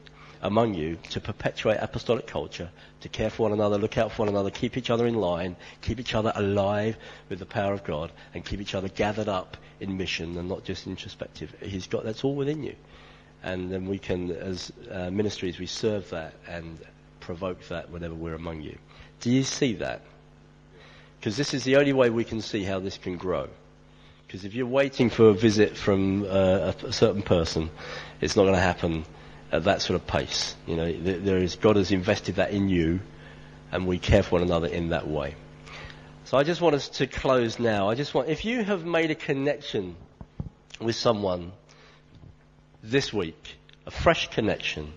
among 0.43 0.75
you 0.75 0.97
to 1.11 1.21
perpetuate 1.21 1.79
apostolic 1.81 2.27
culture, 2.27 2.71
to 3.01 3.09
care 3.09 3.31
for 3.31 3.45
one 3.45 3.53
another, 3.53 3.79
look 3.79 3.99
out 3.99 4.13
for 4.13 4.23
one 4.23 4.29
another, 4.29 4.51
keep 4.51 4.77
each 4.77 4.91
other 4.91 5.07
in 5.07 5.15
line, 5.15 5.57
keep 5.83 5.99
each 5.99 6.15
other 6.15 6.31
alive 6.37 6.97
with 7.29 7.41
the 7.41 7.47
power 7.47 7.73
of 7.73 7.83
God, 7.83 8.13
and 8.33 8.45
keep 8.45 8.61
each 8.61 8.75
other 8.75 8.89
gathered 8.89 9.29
up 9.29 9.57
in 9.81 9.97
mission 9.97 10.39
and 10.39 10.49
not 10.49 10.63
just 10.63 10.87
introspective. 10.87 11.53
He's 11.61 11.89
got 11.89 12.05
that's 12.05 12.23
all 12.23 12.37
within 12.37 12.63
you, 12.63 12.77
and 13.43 13.73
then 13.73 13.87
we 13.87 13.99
can, 13.99 14.31
as 14.31 14.73
uh, 14.91 15.11
ministries, 15.11 15.59
we 15.59 15.67
serve 15.67 16.11
that 16.11 16.35
and 16.47 16.79
provoke 17.19 17.67
that 17.69 17.91
whenever 17.91 18.15
we're 18.15 18.35
among 18.35 18.61
you. 18.61 18.79
Do 19.21 19.33
you 19.33 19.43
see 19.43 19.75
that? 19.75 20.03
Because 21.19 21.37
this 21.37 21.55
is 21.55 21.65
the 21.65 21.77
only 21.77 21.93
way 21.93 22.11
we 22.11 22.25
can 22.25 22.41
see 22.41 22.63
how 22.63 22.81
this 22.81 22.99
can 22.99 23.17
grow. 23.17 23.49
Because 24.27 24.45
if 24.45 24.55
you're 24.55 24.67
waiting 24.67 25.09
for 25.09 25.29
a 25.29 25.35
visit 25.35 25.77
from 25.77 26.25
uh, 26.25 26.73
a, 26.83 26.93
certain 26.93 27.23
person, 27.23 27.71
it's 28.21 28.37
not 28.37 28.43
going 28.43 28.55
to 28.55 28.61
happen 28.61 29.05
at 29.53 29.65
that 29.65 29.83
sort 29.83 30.01
of 30.01 30.07
pace. 30.07 30.57
You 30.67 30.77
know, 30.77 30.93
there 30.93 31.39
is 31.39 31.57
God 31.57 31.77
has 31.77 31.93
invested 31.93 32.37
that 32.37 32.51
in 32.51 32.69
you, 32.69 33.01
and 33.71 33.87
we 33.87 33.99
care 33.99 34.23
for 34.23 34.33
one 34.33 34.43
another 34.43 34.67
in 34.67 34.89
that 34.89 35.07
way. 35.07 35.37
So 36.25 36.37
I 36.37 36.43
just 36.43 36.61
want 36.61 36.75
us 36.75 36.89
to 36.89 37.07
close 37.07 37.61
now. 37.61 37.89
I 37.89 37.95
just 37.95 38.13
want, 38.13 38.29
if 38.29 38.45
you 38.45 38.65
have 38.65 38.85
made 38.85 39.13
a 39.13 39.15
connection 39.15 39.95
with 40.81 40.97
someone 40.97 41.53
this 42.83 43.13
week, 43.13 43.57
a 43.87 43.93
fresh 43.93 44.29
connection, 44.31 44.93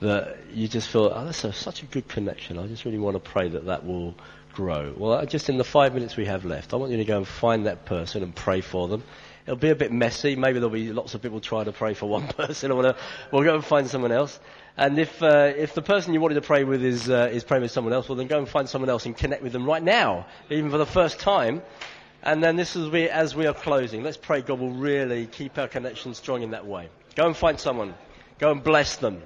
that 0.00 0.38
you 0.54 0.66
just 0.66 0.88
feel, 0.88 1.12
oh, 1.14 1.26
that's 1.26 1.44
a, 1.44 1.52
such 1.52 1.82
a 1.82 1.86
good 1.86 2.08
connection. 2.08 2.58
I 2.58 2.66
just 2.68 2.86
really 2.86 2.98
want 2.98 3.22
to 3.22 3.30
pray 3.30 3.48
that 3.50 3.66
that 3.66 3.84
will 3.84 4.14
grow? 4.60 4.94
Well, 4.94 5.24
just 5.24 5.48
in 5.48 5.56
the 5.56 5.64
five 5.64 5.94
minutes 5.94 6.16
we 6.18 6.26
have 6.26 6.44
left, 6.44 6.74
I 6.74 6.76
want 6.76 6.92
you 6.92 6.98
to 6.98 7.04
go 7.04 7.16
and 7.16 7.26
find 7.26 7.64
that 7.66 7.86
person 7.86 8.22
and 8.22 8.34
pray 8.34 8.60
for 8.60 8.88
them. 8.88 9.02
It'll 9.46 9.56
be 9.56 9.70
a 9.70 9.74
bit 9.74 9.90
messy. 9.90 10.36
Maybe 10.36 10.58
there'll 10.58 10.68
be 10.68 10.92
lots 10.92 11.14
of 11.14 11.22
people 11.22 11.40
trying 11.40 11.64
to 11.64 11.72
pray 11.72 11.94
for 11.94 12.06
one 12.06 12.28
person 12.40 12.70
or 12.70 12.76
whatever. 12.76 12.98
We'll 13.32 13.42
go 13.42 13.54
and 13.54 13.64
find 13.64 13.88
someone 13.88 14.12
else. 14.12 14.38
And 14.76 14.98
if, 14.98 15.22
uh, 15.22 15.52
if 15.56 15.74
the 15.74 15.80
person 15.80 16.12
you 16.12 16.20
wanted 16.20 16.34
to 16.34 16.42
pray 16.42 16.64
with 16.64 16.84
is, 16.84 17.08
uh, 17.08 17.30
is 17.32 17.42
praying 17.42 17.62
with 17.62 17.70
someone 17.70 17.94
else, 17.94 18.08
well 18.08 18.16
then 18.16 18.26
go 18.26 18.38
and 18.38 18.48
find 18.48 18.68
someone 18.68 18.90
else 18.90 19.06
and 19.06 19.16
connect 19.16 19.42
with 19.42 19.52
them 19.52 19.64
right 19.64 19.82
now, 19.82 20.26
even 20.50 20.70
for 20.70 20.78
the 20.78 20.86
first 20.86 21.20
time. 21.20 21.62
And 22.22 22.42
then 22.44 22.56
this 22.56 22.76
is 22.76 22.90
we, 22.90 23.08
as 23.08 23.34
we 23.34 23.46
are 23.46 23.54
closing. 23.54 24.02
Let's 24.02 24.18
pray 24.18 24.42
God 24.42 24.60
will 24.60 24.74
really 24.74 25.26
keep 25.26 25.56
our 25.56 25.68
connection 25.68 26.12
strong 26.12 26.42
in 26.42 26.50
that 26.50 26.66
way. 26.66 26.90
Go 27.16 27.26
and 27.26 27.36
find 27.36 27.58
someone. 27.58 27.94
Go 28.38 28.52
and 28.52 28.62
bless 28.62 28.96
them. 28.96 29.22